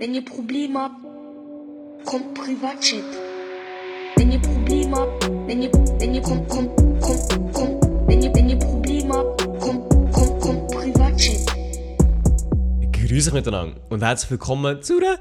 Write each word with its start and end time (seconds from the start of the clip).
Wenn 0.00 0.14
ihr 0.14 0.24
Probleme 0.24 0.78
habt, 0.78 0.94
kommt 2.04 2.32
Privatchat. 2.32 3.02
Wenn 4.14 4.30
ihr 4.30 4.38
Probleme 4.38 4.96
habt, 4.96 5.28
wenn 5.48 5.60
ihr, 5.60 5.72
wenn 5.72 6.14
ihr, 6.14 6.22
kommt, 6.22 6.48
kommt, 6.48 6.76
kommt, 7.00 7.52
kommt, 7.52 7.82
wenn 8.06 8.22
ihr, 8.22 8.32
wenn 8.32 8.48
ihr 8.48 8.58
Probleme 8.60 9.12
habt, 9.12 9.44
kommt, 9.58 9.90
kommt, 10.12 10.40
kommt 10.40 10.70
Privatchat. 10.70 11.52
Grüße 12.92 13.30
euch 13.30 13.34
miteinander 13.34 13.80
und 13.90 14.04
herzlich 14.04 14.30
willkommen 14.30 14.80
zu 14.84 14.98
einer 14.98 15.18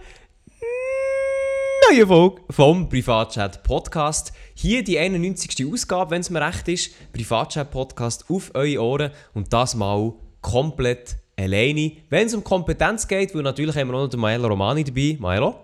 neuen 1.89 2.07
Folge 2.07 2.41
vom 2.51 2.87
Privatchat 2.87 3.63
Podcast. 3.63 4.31
Hier 4.53 4.83
die 4.83 4.99
91. 4.99 5.65
Ausgabe, 5.73 6.11
wenn 6.11 6.21
es 6.21 6.29
mir 6.29 6.45
recht 6.45 6.67
ist. 6.67 6.91
Privatchat 7.13 7.71
Podcast 7.71 8.25
auf 8.29 8.51
eure 8.53 8.79
Ohren 8.83 9.11
und 9.33 9.51
das 9.51 9.73
mal 9.73 10.13
komplett 10.41 11.17
alleine. 11.37 11.91
Wenn 12.09 12.27
es 12.27 12.33
um 12.33 12.43
Kompetenz 12.43 13.07
geht, 13.07 13.33
weil 13.33 13.43
natürlich 13.43 13.75
haben 13.75 13.89
wir 13.89 13.95
auch 13.95 14.03
noch 14.03 14.09
den 14.09 14.19
Maelo 14.19 14.47
Romani 14.47 14.83
dabei. 14.83 15.17
Maelo? 15.19 15.55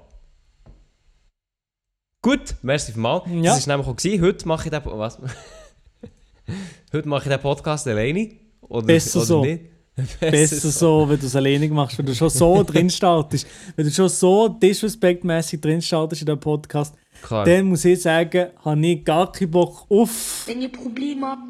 Gut, 2.22 2.55
merci 2.62 2.94
vielmals. 2.94 3.23
Ja. 3.27 3.55
Das 3.55 3.68
war 3.68 3.76
nämlich 3.76 3.91
auch. 3.91 3.98
Gewesen. 3.98 4.22
Heute 4.22 4.48
mache 4.48 4.70
ich 4.70 4.72
den... 4.72 4.81
Was? 4.86 5.20
Heute 6.94 7.08
mache 7.08 7.23
ich 7.23 7.30
den 7.30 7.41
Podcast 7.41 7.88
alleine. 7.88 8.30
Oder, 8.62 8.86
Besser 8.86 9.20
oder 9.20 9.26
so. 9.26 9.41
Nicht? 9.44 9.64
Besser 10.20 10.72
so, 10.72 11.08
wenn 11.08 11.20
du 11.20 11.26
es 11.26 11.36
alleine 11.36 11.67
machst, 11.67 11.98
wenn 11.98 12.05
du 12.05 12.16
schon 12.16 12.30
so 12.30 12.64
drin 12.67 12.90
startest. 12.90 13.45
Wenn 13.76 13.86
du 13.86 13.92
schon 13.92 14.09
so 14.09 14.48
disrespektmäßig 14.48 15.59
drin 15.59 15.81
startest 15.81 16.22
in 16.22 16.28
dem 16.28 16.40
Podcast, 16.40 16.95
Klar. 17.22 17.45
dann 17.45 17.66
muss 17.67 17.86
ich 17.86 18.02
sagen, 18.02 18.48
habe 18.64 18.88
ich 18.88 19.03
gar 19.03 19.31
keinen 19.31 19.52
Bock 19.52 19.86
auf. 19.90 20.44
Wenn 20.48 20.62
ihr 20.62 20.72
Probleme 20.72 21.28
habt, 21.28 21.42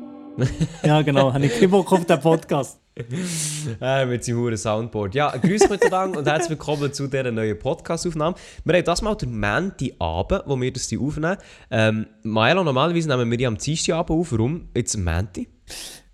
Ja, 0.84 1.02
genau, 1.02 1.32
habe 1.32 1.46
ich 1.46 1.58
keinen 1.58 1.72
Bock 1.72 1.92
auf 1.92 2.06
den 2.06 2.20
Podcast. 2.20 2.80
Äh, 2.96 4.06
mit 4.06 4.24
seinem 4.24 4.38
huren 4.38 4.58
Soundboard. 4.58 5.16
Ja, 5.16 5.36
grüß 5.36 5.68
miteinander 5.70 6.20
und 6.20 6.28
herzlich 6.28 6.52
willkommen 6.52 6.94
zu 6.94 7.08
dieser 7.08 7.32
neuen 7.32 7.58
Podcast-Aufnahme. 7.58 8.36
Wir 8.64 8.76
haben 8.76 8.86
das 8.86 9.02
mal 9.02 9.16
den 9.16 9.34
Mänti 9.34 9.96
Abend, 9.98 10.44
wo 10.46 10.60
wir 10.60 10.72
das 10.72 10.94
aufnehmen. 10.94 11.38
Ähm, 11.72 12.06
Maelo, 12.22 12.64
normalerweise 12.64 13.08
nehmen 13.08 13.32
wir 13.32 13.38
die 13.38 13.48
am 13.48 13.58
Dienstagabend 13.58 14.12
auf. 14.12 14.32
Warum 14.32 14.70
jetzt 14.76 14.96
Mänti? 14.96 15.50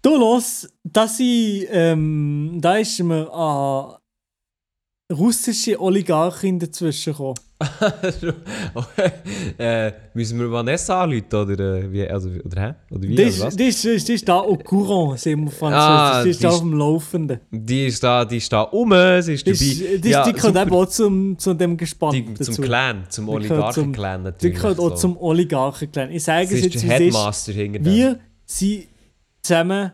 Du 0.01 0.15
los, 0.15 0.69
dass 0.83 1.19
ich, 1.19 1.67
ähm, 1.69 2.59
da 2.61 2.77
ist 2.77 2.97
mir 3.03 3.29
an 3.29 3.98
russische 5.11 5.79
Oligarchin 5.81 6.59
dazwischen 6.59 7.13
gekommen. 7.13 7.35
äh, 9.57 9.91
müssen 10.13 10.39
wir 10.39 10.49
Vanessa 10.51 11.03
anrufen 11.03 11.25
oder 11.35 11.77
äh, 11.77 11.91
wie? 11.91 12.07
Also, 12.07 12.29
oder, 12.45 12.61
hä? 12.61 12.73
oder 12.91 13.01
wie? 13.03 13.15
Die 13.15 13.23
oder 13.25 13.39
was? 13.39 13.53
ist, 13.53 13.59
die 13.59 13.63
ist, 13.65 13.83
die 13.83 13.89
ist, 13.89 14.07
die 14.07 14.13
ist 14.13 14.29
da 14.29 14.39
au 14.39 14.55
courant, 14.55 15.19
sagen 15.19 15.43
wir 15.43 15.51
Französisch. 15.51 15.77
Ah, 15.81 16.23
die 16.23 16.29
ist 16.29 16.39
die 16.39 16.43
da 16.43 16.49
auf 16.51 16.59
dem 16.59 16.73
Laufenden. 16.73 17.39
Die 17.51 17.85
ist 17.87 18.03
da, 18.03 18.23
die 18.23 18.37
ist 18.37 18.53
da 18.53 18.61
um, 18.61 18.91
sie 19.21 19.33
ist 19.33 19.45
Die, 19.45 19.51
dabei. 19.51 19.93
ist, 19.95 20.05
die, 20.05 20.09
Ja, 20.09 20.23
die 20.23 20.33
gehört 20.33 20.55
eben 20.55 20.71
auch 20.71 20.85
zum, 20.85 21.37
zu 21.37 21.53
dem 21.53 21.75
Gespann 21.75 22.11
Die, 22.13 22.25
zum 22.25 22.35
dazu. 22.35 22.61
Clan, 22.61 23.03
zum 23.09 23.25
Die 23.25 23.31
gehört 23.31 23.51
Oligarchen-Clan 23.51 24.19
Die 24.21 24.23
natürlich. 24.25 24.55
gehört 24.55 24.79
auch 24.79 24.89
so. 24.91 24.95
zum 24.95 25.17
Oligarchen-Clan. 25.17 26.11
Ich 26.11 26.23
sage 26.23 26.43
es 26.45 26.51
jetzt, 26.63 26.75
der 26.75 26.81
wie 26.83 26.85
es 26.85 26.85
ist. 26.85 26.91
Headmaster. 26.91 27.55
Wir 27.55 28.19
sind 28.45 28.87
zusammen 29.41 29.91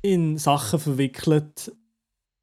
in 0.00 0.38
Sachen 0.38 0.78
verwickelt. 0.78 1.72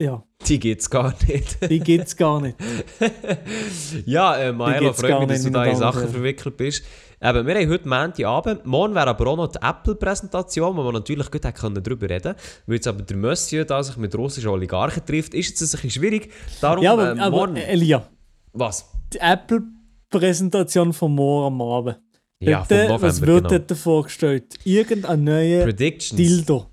Ja, 0.02 0.24
Die 0.48 0.60
gibt's 0.60 0.90
gar 0.90 1.14
nicht. 1.28 1.70
die 1.70 1.80
gibt 1.80 2.08
es 2.08 2.18
gar 2.18 2.42
nicht. 2.42 2.58
Ja, 4.08 4.36
äh, 4.36 4.80
gibt's 4.80 5.00
freut 5.00 5.20
mich, 5.20 5.28
dass 5.28 5.44
du 5.44 5.52
da 5.52 5.66
in 5.66 5.76
Sachen 5.76 6.10
verwickelt 6.10 6.58
bist. 6.58 6.84
Eben, 7.22 7.46
wir 7.46 7.54
haben 7.54 7.70
heute 7.70 7.88
Montagabend. 7.88 8.66
Morgen 8.66 8.96
wäre 8.96 9.10
aber 9.10 9.28
auch 9.28 9.38
noch 9.38 9.48
die 9.52 9.60
Apple-Präsentation, 9.62 10.76
wo 10.76 10.84
wir 10.84 10.92
natürlich 10.92 11.30
gut 11.30 11.44
können 11.54 11.84
darüber 11.84 12.10
reden 12.10 12.34
Weil 12.66 12.76
jetzt 12.76 12.88
aber 12.88 13.04
der 13.04 13.16
Monsieur, 13.16 13.64
der 13.64 13.84
sich 13.84 13.96
mit 13.98 14.16
russischen 14.16 14.50
Oligarchen 14.50 15.06
trifft, 15.06 15.36
ist 15.36 15.50
jetzt 15.50 15.62
ein 15.62 15.70
bisschen 15.70 15.92
schwierig. 15.92 16.32
Darum, 16.62 16.84
Ja, 16.84 16.94
aber, 16.94 17.12
äh, 17.12 17.30
morgen... 17.30 17.58
Elia, 17.58 18.10
was? 18.54 18.90
die 19.14 19.20
Apple-Präsentation 19.20 20.94
von 20.94 21.14
morgen 21.14 21.54
am 21.54 21.62
Abend. 21.62 22.00
Ja, 22.40 22.66
äh, 22.72 22.86
November, 22.88 23.02
Was 23.04 23.22
wird 23.22 23.48
genau. 23.50 23.50
dort 23.50 23.78
vorgestellt? 23.78 24.56
Irgendein 24.64 25.24
neuer. 25.24 25.72
Dildo. 25.72 26.66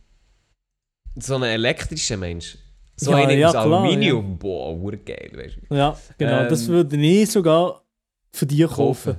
So 1.16 1.34
ein 1.34 1.42
elektrischer 1.42 2.16
Mensch. 2.16 2.56
So 3.00 3.12
Ja, 3.12 3.18
einer 3.18 3.32
ja, 3.34 3.46
aus 3.46 3.52
klar, 3.52 3.64
Aluminium. 3.64 4.36
Boah, 4.38 4.74
urgeil, 4.76 5.30
weißt 5.34 5.56
du. 5.70 5.74
Ja, 5.74 5.96
genau. 6.18 6.40
Ähm, 6.42 6.48
das 6.48 6.66
würde 6.66 6.96
ich 6.96 7.30
sogar 7.30 7.84
für 8.32 8.44
dich 8.44 8.66
kaufen. 8.66 9.16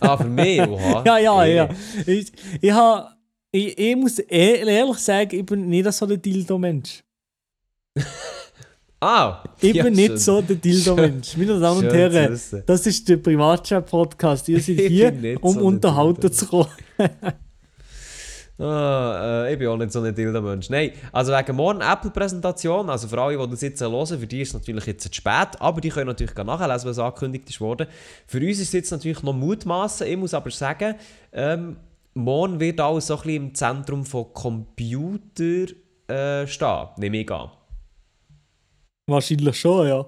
Ah, 0.00 0.16
für 0.16 0.28
mich? 0.28 0.60
Oha. 0.60 1.02
Ja, 1.06 1.18
ja, 1.18 1.44
Ey. 1.44 1.56
ja. 1.56 1.68
Ich, 2.06 2.32
ich, 2.60 2.70
ha, 2.72 3.16
ich, 3.50 3.76
ich 3.76 3.96
muss 3.96 4.18
e- 4.20 4.24
ehrlich 4.64 4.98
sagen, 4.98 5.36
ich 5.36 5.44
bin 5.44 5.68
nicht 5.68 5.92
so 5.92 6.06
der 6.06 6.16
Dildo-Mensch. 6.18 7.02
Ah! 9.00 9.44
Ich 9.60 9.74
ja, 9.76 9.84
bin 9.84 9.94
schön. 9.94 10.12
nicht 10.12 10.18
so 10.18 10.42
der 10.42 10.56
Dildo-Mensch. 10.56 11.36
Meine 11.36 11.60
Damen 11.60 11.84
und 11.84 11.90
Schön 11.90 11.94
Herren, 12.12 12.40
das 12.66 12.86
ist 12.86 13.08
der 13.08 13.16
Privatchat-Podcast. 13.18 14.48
Ihr 14.48 14.60
seid 14.60 14.76
hier, 14.76 15.38
um 15.40 15.54
so 15.54 15.60
unterhalten 15.60 16.32
zu 16.32 16.46
kommen. 16.46 16.66
Ah, 18.60 19.44
äh, 19.44 19.52
ich 19.52 19.58
bin 19.58 19.68
auch 19.68 19.76
nicht 19.76 19.92
so 19.92 20.02
ein 20.02 20.12
Dildo-Mensch. 20.12 20.68
Nein, 20.68 20.90
also 21.12 21.32
wegen 21.32 21.54
morgen 21.54 21.80
Apple-Präsentation, 21.80 22.90
also 22.90 23.06
für 23.06 23.20
alle, 23.20 23.38
die 23.38 23.50
das 23.50 23.60
jetzt 23.60 23.80
hören, 23.80 24.06
für 24.06 24.26
die 24.26 24.40
ist 24.40 24.48
es 24.48 24.54
natürlich 24.54 24.84
jetzt 24.86 25.04
zu 25.04 25.14
spät, 25.14 25.60
aber 25.60 25.80
die 25.80 25.90
können 25.90 26.08
natürlich 26.08 26.34
nachlesen, 26.34 26.90
was 26.90 26.98
angekündigt 26.98 27.48
ist 27.48 27.60
worden. 27.60 27.86
Für 28.26 28.38
uns 28.38 28.58
ist 28.58 28.68
es 28.68 28.72
jetzt 28.72 28.90
natürlich 28.90 29.22
noch 29.22 29.32
Mutmaßen. 29.32 30.08
Ich 30.08 30.16
muss 30.16 30.34
aber 30.34 30.50
sagen, 30.50 30.96
ähm, 31.32 31.76
morgen 32.14 32.58
wird 32.58 32.80
alles 32.80 33.06
so 33.06 33.14
ein 33.14 33.22
bisschen 33.22 33.46
im 33.46 33.54
Zentrum 33.54 34.04
von 34.04 34.32
Computer 34.32 35.72
äh, 36.08 36.44
stehen, 36.48 36.88
nehme 36.96 37.18
ich 37.18 37.30
an. 37.30 37.50
Wahrscheinlich 39.06 39.60
schon, 39.60 39.86
ja. 39.86 40.04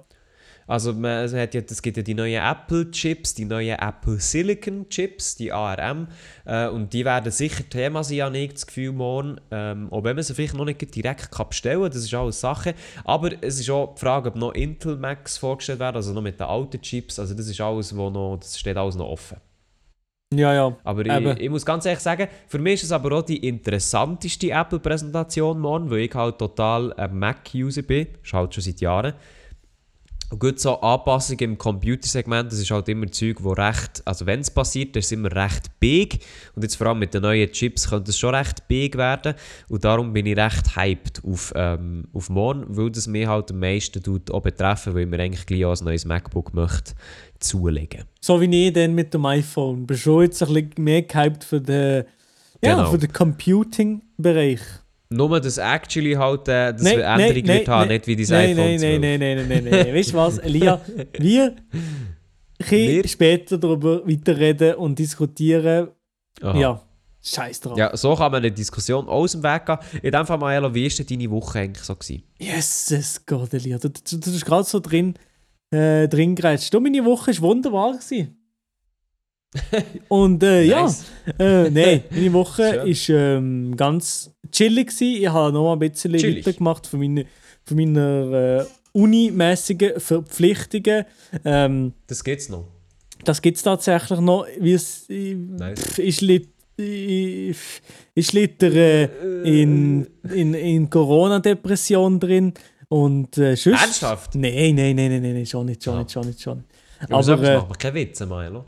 Also 0.71 0.93
man, 0.93 1.25
es, 1.25 1.33
hat 1.33 1.53
ja, 1.53 1.61
es 1.69 1.81
gibt 1.81 1.97
ja 1.97 2.03
die 2.03 2.13
neuen 2.13 2.41
Apple-Chips, 2.41 3.33
die 3.33 3.43
neuen 3.43 3.77
Apple 3.77 4.21
Silicon-Chips, 4.21 5.35
die 5.35 5.51
ARM, 5.51 6.07
äh, 6.45 6.69
und 6.69 6.93
die 6.93 7.03
werden 7.03 7.29
sicher 7.29 7.67
Thema 7.69 8.05
sein, 8.05 8.21
habe 8.21 8.37
ich 8.37 8.53
das 8.53 8.67
Gefühl, 8.67 8.93
morgen. 8.93 9.41
Ähm, 9.51 9.91
auch 9.91 10.05
wenn 10.05 10.15
man 10.15 10.23
sie 10.23 10.33
vielleicht 10.33 10.53
noch 10.53 10.63
nicht 10.63 10.95
direkt 10.95 11.29
kann 11.29 11.49
bestellen 11.49 11.81
kann, 11.81 11.91
das 11.91 12.05
ist 12.05 12.13
alles 12.13 12.39
Sache. 12.39 12.73
Aber 13.03 13.31
es 13.41 13.59
ist 13.59 13.69
auch 13.69 13.95
die 13.95 13.99
Frage, 13.99 14.29
ob 14.29 14.37
noch 14.37 14.53
Intel 14.53 14.95
Macs 14.95 15.37
vorgestellt 15.37 15.79
werden, 15.79 15.97
also 15.97 16.13
noch 16.13 16.21
mit 16.21 16.39
den 16.39 16.47
alten 16.47 16.81
Chips, 16.81 17.19
also 17.19 17.33
das 17.33 17.49
ist 17.49 17.59
alles, 17.59 17.93
wo 17.93 18.09
noch, 18.09 18.37
das 18.37 18.57
steht 18.57 18.77
alles 18.77 18.95
noch 18.95 19.09
offen. 19.09 19.39
Ja, 20.33 20.53
ja. 20.53 20.77
Aber 20.85 21.05
ich, 21.05 21.39
ich 21.41 21.49
muss 21.49 21.65
ganz 21.65 21.85
ehrlich 21.85 21.99
sagen, 21.99 22.29
für 22.47 22.59
mich 22.59 22.75
ist 22.75 22.83
es 22.83 22.91
aber 22.93 23.17
auch 23.17 23.23
die 23.23 23.45
interessanteste 23.45 24.51
Apple-Präsentation 24.51 25.59
morgen, 25.59 25.91
weil 25.91 25.99
ich 25.99 26.15
halt 26.15 26.37
total 26.37 26.93
ein 26.93 27.19
Mac-User 27.19 27.81
bin. 27.81 28.07
Ist 28.23 28.31
halt 28.31 28.55
schon 28.55 28.63
seit 28.63 28.79
Jahren. 28.79 29.13
Und 30.31 30.39
gut, 30.39 30.61
so 30.61 30.79
Anpassungen 30.79 31.39
im 31.41 31.57
Computersegment, 31.57 32.51
das 32.53 32.59
ist 32.59 32.71
halt 32.71 32.87
immer 32.87 33.11
Zeug, 33.11 33.43
wo 33.43 33.51
recht, 33.51 34.01
also 34.05 34.25
wenn 34.25 34.39
es 34.39 34.49
passiert, 34.49 34.95
das 34.95 35.05
ist 35.05 35.11
immer 35.11 35.29
recht 35.35 35.77
big. 35.81 36.19
Und 36.55 36.63
jetzt 36.63 36.75
vor 36.75 36.87
allem 36.87 36.99
mit 36.99 37.13
den 37.13 37.21
neuen 37.21 37.51
Chips 37.51 37.89
könnte 37.89 38.11
es 38.11 38.17
schon 38.17 38.33
recht 38.33 38.65
big 38.69 38.95
werden. 38.95 39.33
Und 39.67 39.83
darum 39.83 40.13
bin 40.13 40.25
ich 40.25 40.37
recht 40.37 40.77
hyped 40.77 41.21
auf, 41.25 41.51
ähm, 41.53 42.05
auf 42.13 42.29
morgen, 42.29 42.63
weil 42.69 42.89
das 42.91 43.07
mich 43.07 43.27
halt 43.27 43.51
am 43.51 43.59
meisten 43.59 44.01
tut, 44.01 44.31
auch 44.31 44.41
betreffen, 44.41 44.93
weil 44.93 45.01
ich 45.01 45.09
mir 45.09 45.19
eigentlich 45.19 45.45
gleich 45.45 45.65
auch 45.65 45.77
ein 45.77 45.83
neues 45.83 46.05
MacBook 46.05 46.53
möchte 46.53 46.93
zulegen. 47.39 48.05
So 48.21 48.39
wie 48.39 48.67
ich 48.67 48.71
dann 48.71 48.95
mit 48.95 49.13
dem 49.13 49.25
iPhone. 49.25 49.85
Bin 49.85 49.97
schon 49.97 50.23
jetzt 50.23 50.41
ein 50.41 50.53
bisschen 50.53 50.71
mehr 50.77 51.01
gehypt 51.01 51.43
für 51.43 51.59
den, 51.59 52.05
ja, 52.63 52.75
Genau. 52.75 52.89
für 52.89 52.97
den 52.97 53.11
Computing-Bereich. 53.11 54.61
Nur, 55.11 55.41
dass 55.41 55.57
actually 55.57 56.13
halt 56.13 56.47
äh, 56.47 56.71
das 56.71 56.83
Nein, 56.83 56.99
Änderung 56.99 57.43
nein, 57.43 57.57
wird 57.57 57.67
haben, 57.67 57.79
nein, 57.81 57.97
nicht 57.97 58.07
wie 58.07 58.15
dein 58.15 58.27
nein, 58.29 58.49
iPhone 58.51 58.65
nein, 58.65 58.79
12. 58.79 59.01
nein, 59.01 59.01
nein, 59.01 59.19
nein, 59.19 59.47
nein, 59.47 59.63
nein, 59.63 59.83
nein. 59.85 59.95
Weißt 59.95 60.13
du 60.13 60.17
was, 60.17 60.37
Elia? 60.37 60.81
Wir 61.19 61.55
können 62.59 63.07
später 63.07 63.57
darüber 63.57 64.07
weiterreden 64.07 64.75
und 64.75 64.97
diskutieren. 64.97 65.89
Aha. 66.41 66.57
Ja, 66.57 66.81
scheiß 67.21 67.59
drauf. 67.59 67.77
Ja, 67.77 67.95
so 67.95 68.15
kann 68.15 68.31
man 68.31 68.41
eine 68.41 68.51
Diskussion 68.51 69.07
aus 69.09 69.33
dem 69.33 69.43
Weg 69.43 69.65
gehen. 69.65 69.77
In 70.01 70.11
dem 70.11 70.25
Fall, 70.25 70.37
Maelo, 70.37 70.73
wie 70.73 70.89
war 70.89 71.05
denn 71.05 71.19
deine 71.19 71.31
Woche 71.31 71.59
eigentlich 71.59 71.83
so? 71.83 71.93
Gewesen? 71.93 72.23
Jesus 72.39 73.25
Gott, 73.25 73.53
Elia. 73.53 73.77
Du, 73.79 73.89
du, 73.89 74.17
du 74.17 74.31
bist 74.31 74.45
gerade 74.45 74.63
so 74.63 74.79
drin, 74.79 75.15
äh, 75.71 76.07
drin 76.07 76.35
gerätscht. 76.35 76.73
Du, 76.73 76.79
meine 76.79 77.03
Woche 77.03 77.31
war 77.33 77.41
wunderbar. 77.41 77.91
Gewesen. 77.97 78.40
Und 80.07 80.41
äh, 80.43 80.65
Nice. 80.67 81.05
ja, 81.39 81.63
äh, 81.65 81.69
nein, 81.69 82.03
meine 82.09 82.33
Woche 82.33 82.63
war 82.63 83.15
ähm, 83.37 83.75
ganz 83.75 84.31
chillig. 84.51 84.87
Gewesen. 84.87 85.21
Ich 85.23 85.27
habe 85.27 85.51
noch 85.53 85.73
ein 85.73 85.79
bisschen 85.79 86.13
Chillig. 86.15 86.45
weitergemacht 86.45 86.87
von 86.87 86.99
meiner, 86.99 87.23
von 87.65 87.77
meiner 87.77 88.61
äh, 88.61 88.65
unimäßigen 88.93 89.99
Verpflichtungen. 89.99 91.05
Ähm, 91.43 91.93
Das 92.07 92.23
gibt's 92.23 92.49
noch. 92.49 92.65
das 93.25 93.41
gibt 93.41 93.57
es 93.57 93.63
tatsächlich 93.63 94.19
noch. 94.21 94.45
Wie 94.59 94.73
es, 94.73 95.09
äh, 95.09 95.35
Nice. 95.35 95.97
ich 95.99 96.15
schlitt, 96.15 96.49
ich, 96.77 97.57
ich 98.15 98.27
schlittere 98.27 99.09
in, 99.43 100.07
in, 100.33 100.53
in 100.53 100.89
Corona-Depression 100.89 102.19
drin. 102.19 102.53
Und 102.87 103.37
äh, 103.37 103.55
sonst- 103.55 103.81
Ernsthaft? 103.81 104.35
Nein, 104.35 104.75
nein, 104.75 104.95
nein, 104.95 105.21
nein, 105.21 105.33
nein, 105.33 105.45
schon 105.45 105.65
nicht, 105.65 105.83
schon 105.83 105.93
Ja. 105.95 105.99
nicht, 105.99 106.11
schon 106.11 106.25
nicht, 106.27 106.41
schon 106.41 106.57
nicht. 106.57 106.67
Aber 107.09 107.23
so 107.23 107.33
Aber, 107.33 107.43
äh, 107.49 107.57
macht 107.57 107.69
man 107.69 107.77
keine 107.77 107.95
Witze, 107.95 108.25
Maelo. 108.25 108.65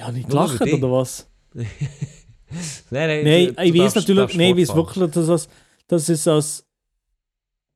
Ja, 0.00 0.10
nicht 0.12 0.28
Nur 0.28 0.46
gelacht 0.46 0.72
oder 0.72 0.92
was? 0.92 1.28
Nein, 1.52 1.66
nein, 2.90 3.24
Nein, 3.24 3.54
du- 3.54 3.62
ich 3.62 3.78
weiß 3.78 3.94
natürlich, 3.96 4.36
nein, 4.36 4.56
ich 4.58 4.68
weiß 4.68 4.76
wirklich, 4.76 5.10
dass 5.10 5.28
es, 5.28 5.48
dass 5.88 6.08
es 6.08 6.26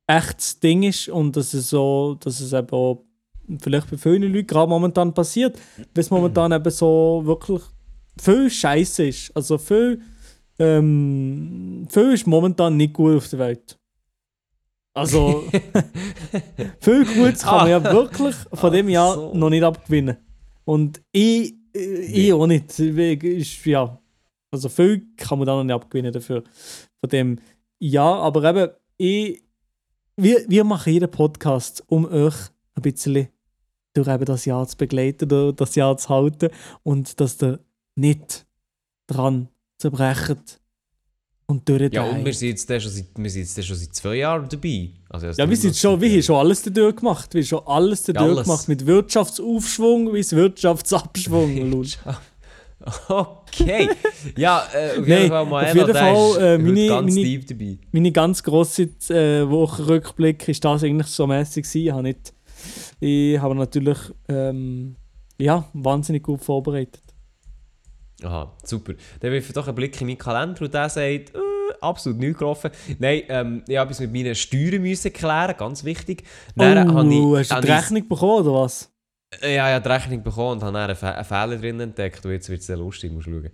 ein 0.07 0.17
echtes 0.17 0.59
Ding 0.59 0.83
ist 0.83 1.09
und 1.09 1.35
dass 1.35 1.53
es 1.53 1.69
so, 1.69 2.17
dass 2.19 2.39
es 2.39 2.51
eben 2.53 2.69
auch 2.71 3.03
vielleicht 3.61 3.89
bei 3.91 3.97
vielen 3.97 4.23
Leuten 4.33 4.47
gerade 4.47 4.69
momentan 4.69 5.13
passiert, 5.13 5.57
weil 5.77 6.01
es 6.01 6.09
momentan 6.09 6.51
eben 6.51 6.71
so 6.71 7.21
wirklich 7.25 7.61
viel 8.19 8.49
Scheiße 8.49 9.05
ist. 9.07 9.35
Also 9.35 9.57
viel, 9.57 10.01
ähm, 10.57 11.87
viel 11.89 12.13
ist 12.13 12.25
momentan 12.27 12.75
nicht 12.77 12.93
gut 12.93 13.17
auf 13.17 13.27
der 13.29 13.39
Welt. 13.39 13.77
Also, 14.93 15.43
viel 16.79 17.05
Gutes 17.05 17.43
kann 17.43 17.57
man 17.57 17.69
ja 17.69 17.83
wirklich 17.83 18.35
von 18.53 18.71
dem 18.71 18.87
Ach 18.87 18.91
Jahr 18.91 19.13
so. 19.15 19.33
noch 19.33 19.49
nicht 19.49 19.63
abgewinnen. 19.63 20.17
Und 20.63 21.01
ich, 21.11 21.53
ich 21.75 22.33
auch 22.33 22.47
nicht. 22.47 22.79
Ist, 22.79 23.65
ja, 23.65 23.99
also 24.51 24.69
viel 24.69 25.05
kann 25.17 25.39
man 25.39 25.45
da 25.45 25.55
noch 25.55 25.63
nicht 25.63 25.73
abgewinnen 25.73 26.13
dafür. 26.13 26.43
Von 26.99 27.09
dem 27.09 27.39
Jahr. 27.79 28.21
Aber 28.21 28.43
eben, 28.43 28.71
ich, 28.97 29.43
wir, 30.15 30.45
wir 30.47 30.63
machen 30.63 30.93
jeden 30.93 31.11
Podcast, 31.11 31.83
um 31.87 32.05
euch 32.05 32.35
ein 32.75 32.81
bisschen 32.81 33.27
durch 33.93 34.07
eben 34.07 34.25
das 34.25 34.45
Jahr 34.45 34.67
zu 34.67 34.77
begleiten, 34.77 35.55
das 35.55 35.75
Jahr 35.75 35.97
zu 35.97 36.09
halten 36.09 36.49
und 36.83 37.19
dass 37.19 37.41
ihr 37.41 37.59
nicht 37.95 38.45
dran 39.07 39.49
zerbrecht 39.77 40.59
und 41.47 41.67
durch 41.69 41.93
Ja, 41.93 42.03
und 42.03 42.25
wir 42.25 42.33
sind 42.33 42.49
jetzt 42.49 42.67
schon 42.67 42.91
seit, 42.91 43.05
wir 43.15 43.29
sind 43.29 43.41
jetzt 43.43 43.65
schon 43.65 43.75
seit 43.75 43.93
zwei 43.95 44.15
Jahren 44.15 44.47
dabei. 44.49 44.89
Also, 45.09 45.27
Ja, 45.27 45.47
wir 45.49 45.55
sind 45.57 45.75
schon, 45.75 46.01
wir 46.01 46.09
haben 46.11 46.21
schon 46.23 46.35
alles 46.37 46.61
dadurch 46.63 46.95
gemacht. 46.95 47.33
Wir 47.33 47.41
haben 47.41 47.47
schon 47.47 47.67
alles 47.67 48.03
dadurch 48.03 48.23
alles. 48.31 48.43
gemacht. 48.43 48.67
Mit 48.67 48.85
Wirtschaftsaufschwung 48.85 50.11
bis 50.11 50.31
Wirtschaftsabschwung. 50.33 51.83
Okay. 53.07 53.89
ja, 54.37 54.63
äh, 54.73 54.99
auf 54.99 55.07
Nein, 55.07 55.17
jeden 55.17 55.29
Fall 55.29 55.45
mal 55.45 55.65
auf 55.65 55.73
jeden 55.75 55.93
Fall, 55.93 56.29
ist 56.29 56.37
äh, 56.37 56.57
meine- 56.57 56.87
ganz 56.87 57.15
meine- 57.15 57.25
deep 57.27 57.47
dabei. 57.47 57.77
Meine 57.91 58.11
ganz 58.11 58.43
grosse 58.43 58.83
äh, 59.09 59.49
Wochenrückblick 59.49 60.47
ist 60.49 60.63
das 60.63 60.83
eigentlich 60.83 61.07
so 61.07 61.25
mäßig. 61.25 61.65
Ich 61.73 61.91
habe 61.91 62.03
nicht, 62.03 62.33
ich 62.99 63.39
habe 63.39 63.55
natürlich 63.55 63.97
ähm, 64.27 64.97
ja, 65.39 65.67
wahnsinnig 65.73 66.21
gut 66.23 66.43
vorbereitet. 66.43 67.01
Aha, 68.25 68.51
super. 68.63 68.93
Dann 69.19 69.31
wirf 69.31 69.47
ich 69.47 69.53
doch 69.53 69.67
einen 69.67 69.75
Blick 69.75 69.99
in 70.01 70.07
meinen 70.07 70.17
Kalender 70.17 70.61
und 70.63 70.73
der 70.73 70.89
sagt, 70.89 71.05
äh, 71.35 71.39
absolut 71.81 72.17
nichts 72.19 72.39
gelaufen. 72.39 72.71
Nein, 72.99 73.23
ähm, 73.29 73.63
ich 73.67 73.77
habe 73.77 73.91
es 73.91 73.99
mit 73.99 74.11
meinen 74.11 74.35
Steuern 74.35 74.81
müssen 74.81 75.13
klären, 75.13 75.55
ganz 75.57 75.83
wichtig. 75.83 76.23
Dann 76.55 76.93
habe 76.93 77.13
ich- 77.13 77.19
oh, 77.19 77.37
hast 77.37 77.51
du 77.51 77.61
die 77.61 77.67
ich- 77.67 77.73
Rechnung 77.73 78.07
bekommen 78.07 78.45
oder 78.47 78.53
was? 78.61 78.91
Äh, 79.41 79.55
Ja, 79.55 79.67
ich 79.69 79.73
habe 79.75 79.83
die 79.83 79.89
Rechnung 79.89 80.23
bekommen 80.23 80.51
und 80.53 80.63
habe 80.63 80.77
einen, 80.77 80.95
Fe 80.95 81.13
einen 81.13 81.25
Fehler 81.25 81.57
drin 81.57 81.79
entdeckt. 81.79 82.25
Und 82.25 82.31
jetzt 82.31 82.49
wird 82.49 82.61
es 82.61 82.67
sehr 82.67 82.77
lustig, 82.77 83.11
musst 83.11 83.27
du 83.27 83.31
schauen. 83.31 83.49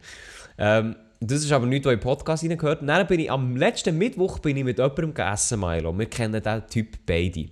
Ähm, 0.57 0.95
das 1.19 1.39
ist 1.43 1.51
aber 1.51 1.65
nichts, 1.65 1.85
was 1.85 1.93
in 1.93 1.99
den 1.99 2.03
Podcast 2.03 2.43
reingehört. 2.43 2.81
Und 2.81 2.87
Dann 2.87 3.05
bin 3.07 3.19
ich 3.19 3.31
am 3.31 3.55
letzten 3.55 3.97
Mittwoch 3.97 4.39
bin 4.39 4.57
ich 4.57 4.63
mit 4.63 4.77
jemandem 4.77 5.13
gegessen, 5.13 5.59
Milo. 5.59 5.97
Wir 5.97 6.07
kennen 6.07 6.41
diesen 6.41 6.67
Typ 6.67 6.97
beide. 7.05 7.45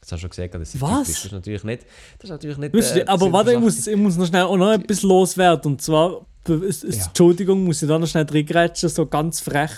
Das 0.00 0.12
hast 0.12 0.18
du 0.18 0.18
schon 0.18 0.30
gesagt, 0.30 0.54
dass 0.54 0.74
ich 0.74 0.80
Was? 0.82 1.08
Ist. 1.08 1.16
Das 1.18 1.24
ist 1.26 1.32
natürlich 1.32 1.64
nicht... 1.64 1.82
Das 2.18 2.24
ist 2.24 2.30
natürlich 2.30 2.58
nicht 2.58 2.74
äh, 2.74 3.04
aber 3.06 3.32
warte, 3.32 3.52
ich 3.54 3.58
muss, 3.58 3.86
ich 3.86 3.96
muss 3.96 4.16
noch 4.18 4.26
schnell 4.26 4.42
auch 4.42 4.56
noch 4.56 4.72
etwas 4.72 5.02
loswerden. 5.02 5.72
Und 5.72 5.80
zwar, 5.82 6.26
es- 6.48 6.84
es- 6.84 6.98
Ja. 6.98 7.04
Entschuldigung, 7.06 7.64
muss 7.64 7.82
ich 7.82 7.88
da 7.88 7.98
noch 7.98 8.06
schnell 8.06 8.26
reingrätschen, 8.30 8.88
so 8.88 9.06
ganz 9.06 9.40
frech. 9.40 9.70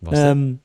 Was? 0.00 0.18
Ähm, 0.18 0.58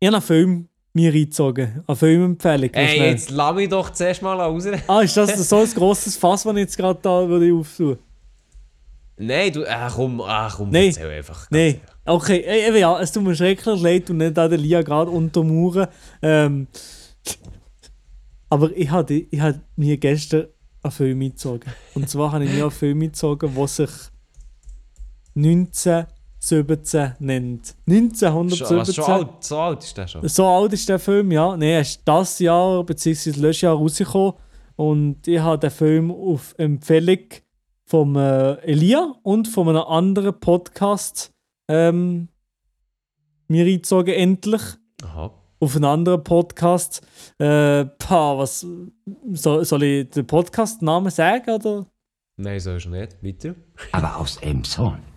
ich 0.00 0.06
habe 0.06 0.16
einen 0.16 0.22
Film 0.26 0.68
mir 0.94 1.12
reingezogen. 1.12 1.82
Eine 1.86 1.96
Filmempfehlung. 1.96 2.70
Ey, 2.72 2.96
schnell. 2.96 3.10
jetzt 3.10 3.30
lass 3.30 3.54
mich 3.54 3.68
doch 3.68 3.90
zuerst 3.90 4.22
mal 4.22 4.40
raus. 4.40 4.64
Ah, 4.86 5.00
ist 5.02 5.16
das 5.16 5.48
so 5.48 5.56
ein 5.58 5.70
grosses 5.74 6.16
Fass, 6.16 6.42
das 6.44 6.52
ich 6.54 6.58
jetzt 6.60 6.76
gerade 6.76 6.98
da 7.02 7.28
würde 7.28 7.52
aufsuchen? 7.54 7.98
Nein, 9.20 9.52
du... 9.52 9.64
Ach 9.68 9.94
komm, 9.94 10.20
ach 10.20 10.56
komm, 10.56 10.70
Nein. 10.70 10.86
erzähl 10.86 11.10
einfach. 11.10 11.46
Nein. 11.50 11.80
Okay, 12.04 12.42
ey, 12.46 12.68
eben 12.68 12.76
ja, 12.78 12.98
es 13.00 13.12
tut 13.12 13.22
mir 13.24 13.34
schrecklich 13.34 13.80
leid 13.82 14.08
und 14.10 14.18
nicht 14.18 14.38
an 14.38 14.48
der 14.48 14.58
Lia 14.58 14.80
gerade 14.82 15.10
untermauern. 15.10 15.88
Ähm, 16.22 16.68
aber 18.48 18.70
ich 18.76 18.90
habe 18.90 19.12
ich 19.14 19.40
hab 19.40 19.56
mir 19.76 19.96
gestern 19.98 20.46
einen 20.82 20.92
Film 20.92 21.20
eingezogen. 21.20 21.70
Und 21.94 22.08
zwar 22.08 22.32
habe 22.32 22.44
ich 22.44 22.52
mir 22.52 22.62
einen 22.62 22.70
Film 22.70 23.02
eingezogen, 23.02 23.54
der 23.54 23.66
sich 23.66 23.90
1917 25.38 27.14
nennt. 27.20 27.74
ehrlich. 27.86 28.18
Schon, 28.18 28.50
1917. 28.50 28.86
was, 28.86 28.94
schon 28.94 29.04
alt, 29.04 29.44
so 29.44 29.58
alt 29.58 29.84
ist 29.84 29.96
der 29.96 30.06
schon. 30.06 30.28
So 30.28 30.46
alt 30.46 30.72
ist 30.72 30.88
der 30.88 30.98
Film, 30.98 31.30
ja. 31.32 31.50
Nein, 31.56 31.62
er 31.62 31.80
ist 31.80 32.02
das 32.04 32.38
Jahr 32.38 32.84
bzw. 32.84 33.30
Löschjahr 33.40 33.76
rausgekommen. 33.76 34.34
Und 34.76 35.26
ich 35.26 35.38
habe 35.40 35.58
den 35.58 35.70
Film 35.70 36.10
auf 36.10 36.54
Empfehlung 36.58 37.18
von 37.84 38.16
äh, 38.16 38.54
Elia 38.62 39.14
und 39.22 39.48
von 39.48 39.68
einem 39.68 39.82
anderen 39.82 40.38
Podcast 40.38 41.32
ähm, 41.68 42.28
mir 43.48 43.64
eingezogen, 43.64 44.14
endlich. 44.14 44.62
Aha. 45.02 45.32
Auf 45.60 45.74
einen 45.74 45.84
anderen 45.84 46.22
Podcast. 46.22 47.02
Äh, 47.38 47.86
pah, 47.86 48.38
was. 48.38 48.64
Soll, 49.32 49.64
soll 49.64 49.82
ich 49.82 50.10
den 50.10 50.26
Podcast-Namen 50.26 51.10
sagen? 51.10 51.50
Oder? 51.50 51.86
Nein, 52.36 52.60
so 52.60 52.74
ist 52.76 52.86
er 52.86 52.90
nicht. 52.90 53.16
Weiter. 53.22 53.54
aber 53.90 54.16
aus 54.16 54.36
Elmshorn. 54.36 55.07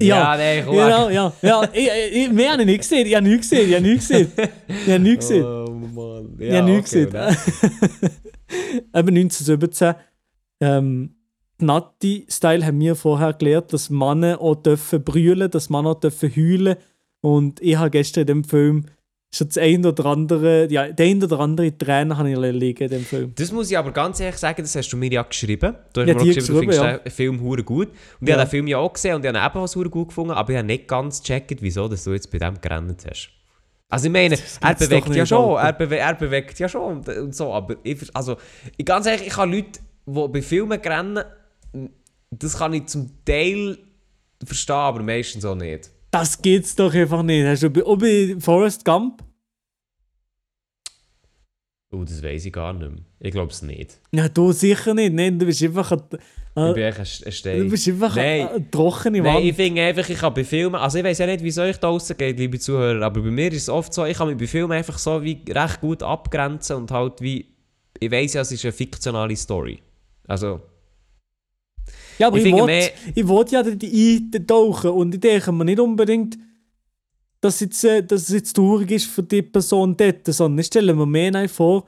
Ja, 0.00 0.36
nein, 0.36 0.62
komm, 0.66 0.76
Genau, 0.76 1.08
ja. 1.08 1.32
ja. 1.40 1.68
Ich, 1.72 1.88
ich, 2.12 2.30
mehr 2.30 2.52
habe 2.52 2.62
ich 2.62 2.66
nicht 2.66 2.80
gesehen. 2.80 3.06
Ich 3.06 3.14
habe 3.14 3.26
nichts 3.26 3.48
gesehen. 3.48 3.68
Ich 3.68 3.74
habe 3.74 3.86
nichts 3.86 4.08
gesehen. 4.08 4.32
Ich 4.68 4.92
habe 4.92 5.00
nichts 5.00 5.28
gesehen. 5.28 5.44
Oh 5.44 5.70
Mann. 5.70 6.36
Ja, 6.38 6.62
nichts 6.62 6.94
okay, 6.94 7.06
gesehen. 7.06 8.16
Eben 8.94 9.08
1917. 9.16 9.94
Ähm, 10.60 11.14
Natti-Style 11.58 12.66
haben 12.66 12.80
wir 12.80 12.94
vorher 12.94 13.32
gelernt, 13.32 13.72
dass 13.72 13.88
Männer 13.88 14.40
auch 14.40 14.56
dürfen 14.56 15.02
brüllen, 15.02 15.50
dass 15.50 15.70
Männer 15.70 15.90
auch 15.90 16.00
dürfen 16.00 16.30
heulen. 16.36 16.76
Und 17.22 17.60
ich 17.62 17.76
habe 17.76 17.90
gestern 17.90 18.22
in 18.22 18.26
dem 18.26 18.44
Film 18.44 18.86
schon 19.36 19.48
das 19.48 19.58
ein 19.58 19.84
oder 19.84 20.06
andere, 20.06 20.70
ja, 20.70 20.88
den 20.88 21.18
ein 21.18 21.24
oder 21.24 21.40
andere 21.40 21.76
Tränen 21.76 22.16
habe 22.16 22.30
ich 22.30 22.36
liegen 22.38 22.84
in 22.84 22.90
dem 22.90 23.04
Film. 23.04 23.32
Das 23.36 23.52
muss 23.52 23.70
ich 23.70 23.76
aber 23.78 23.92
ganz 23.92 24.20
ehrlich 24.20 24.36
sagen, 24.38 24.62
das 24.62 24.74
hast 24.74 24.88
du 24.90 24.96
mir 24.96 25.10
ja 25.10 25.22
geschrieben. 25.22 25.74
Du 25.92 26.00
hast 26.00 26.08
Ja, 26.08 26.14
mir 26.14 26.20
auch 26.20 26.24
dir 26.24 26.34
geschrieben, 26.34 26.46
du 26.46 26.52
geschrieben, 26.52 26.72
findest 26.72 26.82
ja. 26.82 26.98
den 26.98 27.12
Film 27.12 27.40
hure 27.40 27.62
gut. 27.64 27.88
Und 27.88 27.96
ich 28.22 28.28
Ja. 28.28 28.34
habe 28.36 28.44
den 28.46 28.50
Film 28.50 28.66
ja 28.66 28.78
auch 28.78 28.92
gesehen 28.92 29.14
und 29.16 29.24
ich 29.24 29.28
habe 29.28 29.38
ihn 29.38 29.44
ebenfalls 29.44 29.76
hure 29.76 29.90
gut 29.90 30.08
gefunden, 30.08 30.32
aber 30.32 30.50
ich 30.50 30.56
habe 30.58 30.66
nicht 30.66 30.88
ganz 30.88 31.20
gecheckt, 31.22 31.60
wieso 31.62 31.88
dass 31.88 32.04
du 32.04 32.12
jetzt 32.12 32.30
bei 32.30 32.38
dem 32.38 32.60
gerannt 32.60 33.04
hast. 33.08 33.30
Also 33.88 34.06
ich 34.06 34.12
meine, 34.12 34.36
er 34.60 34.74
bewegt 34.74 35.14
ja 35.14 35.24
schon, 35.24 35.56
er, 35.58 35.72
bewe 35.72 35.96
er 35.98 36.14
bewegt 36.14 36.58
ja 36.58 36.68
schon 36.68 36.98
und, 36.98 37.08
und 37.08 37.34
so, 37.36 37.52
aber 37.52 37.76
ich, 37.84 37.98
also, 38.14 38.36
ich, 38.76 38.84
ganz 38.84 39.06
ehrlich, 39.06 39.28
ich 39.28 39.36
habe 39.36 39.50
Leute, 39.54 39.78
die 40.06 40.28
bei 40.28 40.42
Filmen 40.42 40.80
rennen, 40.80 41.22
das 42.30 42.58
kann 42.58 42.72
ich 42.72 42.86
zum 42.86 43.10
Teil 43.24 43.78
verstehen, 44.44 44.74
aber 44.74 45.02
meistens 45.02 45.44
auch 45.44 45.54
nicht. 45.54 45.90
Das 46.10 46.40
geht's 46.42 46.74
doch 46.74 46.92
einfach 46.94 47.22
nicht. 47.22 47.46
Hast 47.46 47.62
du 47.62 47.70
bei, 47.70 47.84
auch 47.84 47.96
bei 47.98 48.36
Forrest 48.40 48.84
Gump? 48.84 49.22
Oh, 51.92 52.02
das 52.04 52.22
weiß 52.22 52.46
ich 52.46 52.52
gar 52.52 52.72
nicht 52.72 52.90
mehr. 52.90 53.00
Ich 53.20 53.30
glaube 53.32 53.52
es 53.52 53.62
nicht. 53.62 54.00
Ja, 54.12 54.28
du 54.28 54.52
sicher 54.52 54.92
nicht. 54.92 55.12
Nein, 55.14 55.38
du 55.38 55.46
bist 55.46 55.62
einfach 55.62 55.92
ein, 55.92 56.02
Ich 56.12 56.74
bin 56.74 56.82
echt 56.82 56.98
ein, 56.98 57.06
ein 57.26 57.32
Stein. 57.32 57.58
du 57.60 57.70
bist 57.70 57.88
einfach 57.88 58.16
Nein. 58.16 58.40
eine, 58.40 58.50
eine 58.50 58.70
trockene 58.70 59.22
Nein, 59.22 59.34
Wand. 59.36 59.44
ich 59.44 59.54
finde 59.54 59.82
einfach, 59.82 60.08
ich 60.08 60.18
kann 60.18 60.34
bei 60.34 60.44
Filmen, 60.44 60.74
also 60.74 60.98
ich 60.98 61.04
weiß 61.04 61.18
ja 61.18 61.26
nicht, 61.26 61.44
wie 61.44 61.48
es 61.48 61.58
euch 61.58 61.76
da 61.78 61.96
geht, 62.18 62.38
liebe 62.38 62.58
Zuhörer, 62.58 63.04
aber 63.04 63.20
bei 63.22 63.30
mir 63.30 63.52
ist 63.52 63.62
es 63.62 63.68
oft 63.68 63.94
so, 63.94 64.04
ich 64.04 64.16
kann 64.18 64.28
mich 64.28 64.36
bei 64.36 64.46
Filmen 64.48 64.72
einfach 64.72 64.98
so 64.98 65.22
wie 65.22 65.40
recht 65.48 65.80
gut 65.80 66.02
abgrenzen 66.02 66.76
und 66.76 66.90
halt 66.90 67.20
wie, 67.20 67.46
ich 68.00 68.10
weiß 68.10 68.34
ja, 68.34 68.40
es 68.40 68.50
ist 68.52 68.64
eine 68.64 68.72
fiktionale 68.72 69.36
Story. 69.36 69.78
Also, 70.26 70.60
Ja, 72.18 72.26
aber 72.26 72.38
Ich 72.38 72.46
ich, 72.46 72.52
will 73.28 73.44
ja 73.50 73.62
die 73.62 74.30
eintauchen 74.34 74.90
und 74.90 75.14
ich 75.14 75.20
denke 75.20 75.52
mir 75.52 75.64
nicht 75.64 75.78
unbedingt, 75.78 76.36
dass, 77.40 77.60
jetzt, 77.60 77.84
äh, 77.84 78.02
dass 78.04 78.22
es 78.22 78.28
jetzt 78.30 78.54
traurig 78.56 78.90
ist 78.90 79.06
für 79.06 79.22
die 79.22 79.42
Person 79.42 79.96
dort, 79.96 80.26
sondern 80.26 80.58
ich 80.60 80.66
stelle 80.66 80.94
mir 80.94 81.06
mehr 81.06 81.48
vor, 81.48 81.86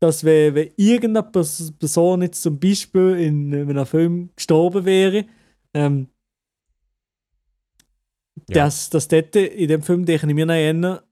dass 0.00 0.24
wenn, 0.24 0.54
wenn 0.54 0.70
irgendeine 0.76 1.26
Pers- 1.26 1.72
Person 1.78 2.22
jetzt 2.22 2.42
zum 2.42 2.58
Beispiel 2.58 3.16
in 3.18 3.54
einem 3.54 3.86
Film 3.86 4.30
gestorben 4.36 4.84
wäre, 4.84 5.24
ähm, 5.74 6.08
Ja. 8.48 8.64
dass, 8.64 8.90
dass 8.90 9.08
dort 9.08 9.34
in 9.36 9.68
dem 9.68 9.82
Film 9.82 10.04
denke 10.04 10.26
ich 10.26 10.34
mir 10.34 10.48
eher, 10.48 11.02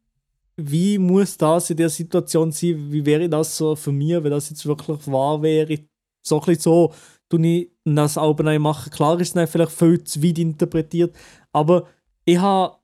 wie 0.56 0.98
muss 0.98 1.36
das 1.36 1.70
in 1.70 1.76
der 1.78 1.88
Situation 1.88 2.52
sein, 2.52 2.92
wie 2.92 3.04
wäre 3.04 3.28
das 3.28 3.56
so 3.56 3.74
für 3.74 3.90
mich, 3.92 4.12
wenn 4.22 4.30
das 4.30 4.50
jetzt 4.50 4.66
wirklich 4.66 5.06
wahr 5.08 5.42
wäre, 5.42 5.78
so 6.22 6.38
ein 6.40 6.46
bisschen 6.46 6.62
so, 6.62 6.92
tue 7.28 7.46
ich 7.46 7.70
das 7.84 8.16
Album 8.18 8.62
machen. 8.62 8.90
Klar 8.90 9.18
ist 9.20 9.34
es 9.36 9.50
vielleicht 9.50 9.72
viel 9.72 10.04
zu 10.04 10.22
weit 10.22 10.38
interpretiert, 10.38 11.16
aber 11.52 11.88
ich 12.24 12.38
habe 12.38 12.76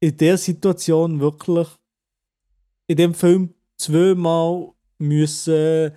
in 0.00 0.16
der 0.16 0.36
Situation 0.38 1.20
wirklich 1.20 1.68
in 2.88 2.96
dem 2.96 3.14
Film 3.14 3.52
zweimal 3.76 4.70
müssen 4.98 5.92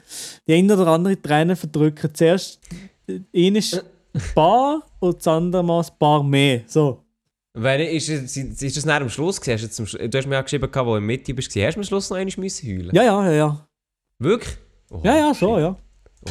die 0.48 0.54
eine 0.54 0.74
oder 0.74 0.88
andere 0.88 1.22
Träne 1.22 1.56
verdrücken. 1.56 2.10
Zuerst 2.14 2.60
ein 3.08 3.56
ist 3.56 3.74
ein 4.14 4.22
paar 4.36 4.82
und 5.00 5.18
das 5.18 5.28
andere 5.28 5.64
Mal 5.64 5.82
ein 5.82 5.98
paar 6.00 6.24
mehr. 6.24 6.62
So. 6.68 7.04
wenn, 7.54 7.82
ist, 7.82 8.10
es- 8.10 8.36
ist 8.38 8.78
das 8.78 8.86
nach 8.86 9.02
am 9.02 9.10
Schluss 9.10 9.40
gewesen? 9.40 9.64
Hast 9.70 9.80
du, 9.80 9.86
zum 9.86 10.10
du 10.10 10.18
hast 10.18 10.28
mir 10.28 10.36
ja 10.36 10.42
geschrieben, 10.42 10.68
wo 10.74 10.82
du 10.84 10.90
in 10.90 10.94
der 10.96 11.02
Mitte 11.02 11.34
bist, 11.34 11.56
hast 11.56 11.76
du 11.76 11.80
am 11.80 11.84
Schluss 11.84 12.10
noch 12.10 12.18
einmal 12.18 12.34
müssen 12.38 12.68
heulen? 12.68 12.90
Ja, 12.96 13.04
ja, 13.04 13.26
ja, 13.28 13.32
ja. 13.34 13.68
Wirklich? 14.20 14.56
Oha, 14.90 15.02
Ja, 15.06 15.16
ja, 15.18 15.34
schon, 15.36 15.60
ja. 15.62 15.78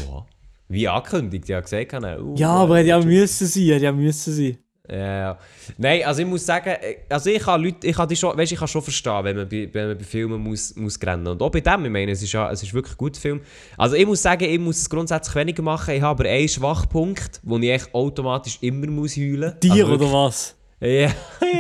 Oha. 0.07 0.27
Wie 0.71 0.87
angekündigt, 0.87 1.49
ja 1.49 1.61
gesagt, 1.61 1.93
habe, 1.95 2.23
uh, 2.23 2.35
Ja, 2.37 2.51
aber 2.51 2.79
hätte 2.79 2.89
ja 2.91 3.01
müssen 3.01 3.47
sein, 3.47 3.63
hätte 3.65 3.85
ja 3.85 3.93
müssen 3.93 4.35
sein. 4.35 4.59
Ja, 4.91 4.97
ja. 5.19 5.39
Nein, 5.77 6.03
also 6.05 6.23
ich 6.23 6.27
muss 6.27 6.47
sagen, 6.47 6.71
äh, 6.71 6.97
also 7.11 7.29
ich 7.29 7.43
kann 7.43 7.63
Leute, 7.63 7.87
ich 7.87 7.95
kann 7.95 8.09
die 8.09 8.17
schon, 8.17 8.37
weißt, 8.37 8.53
ich 8.53 8.59
kann 8.59 8.69
schon 8.69 8.81
verstehen, 8.81 9.23
wenn 9.25 9.37
man 9.37 9.49
bei, 9.49 9.69
wenn 9.71 9.89
man 9.89 9.99
bei 9.99 10.05
Filmen 10.05 10.41
muss, 10.43 10.75
muss 10.77 10.99
rennen. 11.03 11.27
Und 11.27 11.43
auch 11.43 11.51
bei 11.51 11.61
dem, 11.61 11.85
ich 11.85 11.91
meine, 11.91 12.13
es 12.13 12.23
ist, 12.23 12.33
ja, 12.33 12.51
es 12.51 12.63
ist 12.63 12.73
wirklich 12.73 12.95
ein 12.95 12.99
guter 12.99 13.21
Film. 13.21 13.41
Also 13.77 13.97
ich 13.97 14.07
muss 14.07 14.23
sagen, 14.23 14.45
ich 14.45 14.59
muss 14.59 14.79
es 14.79 14.89
grundsätzlich 14.89 15.35
weniger 15.37 15.63
machen. 15.63 15.95
Ich 15.95 16.01
habe 16.01 16.23
aber 16.25 16.31
einen 16.31 16.49
Schwachpunkt, 16.49 17.41
wo 17.43 17.59
ich 17.59 17.69
echt 17.71 17.93
automatisch 17.95 18.59
immer 18.63 18.87
muss 18.87 19.15
heulen 19.17 19.41
muss. 19.53 19.61
Tier 19.61 19.73
also 19.73 19.85
oder 19.85 19.91
wirklich- 20.01 20.13
was? 20.13 20.55
Ja, 20.81 21.11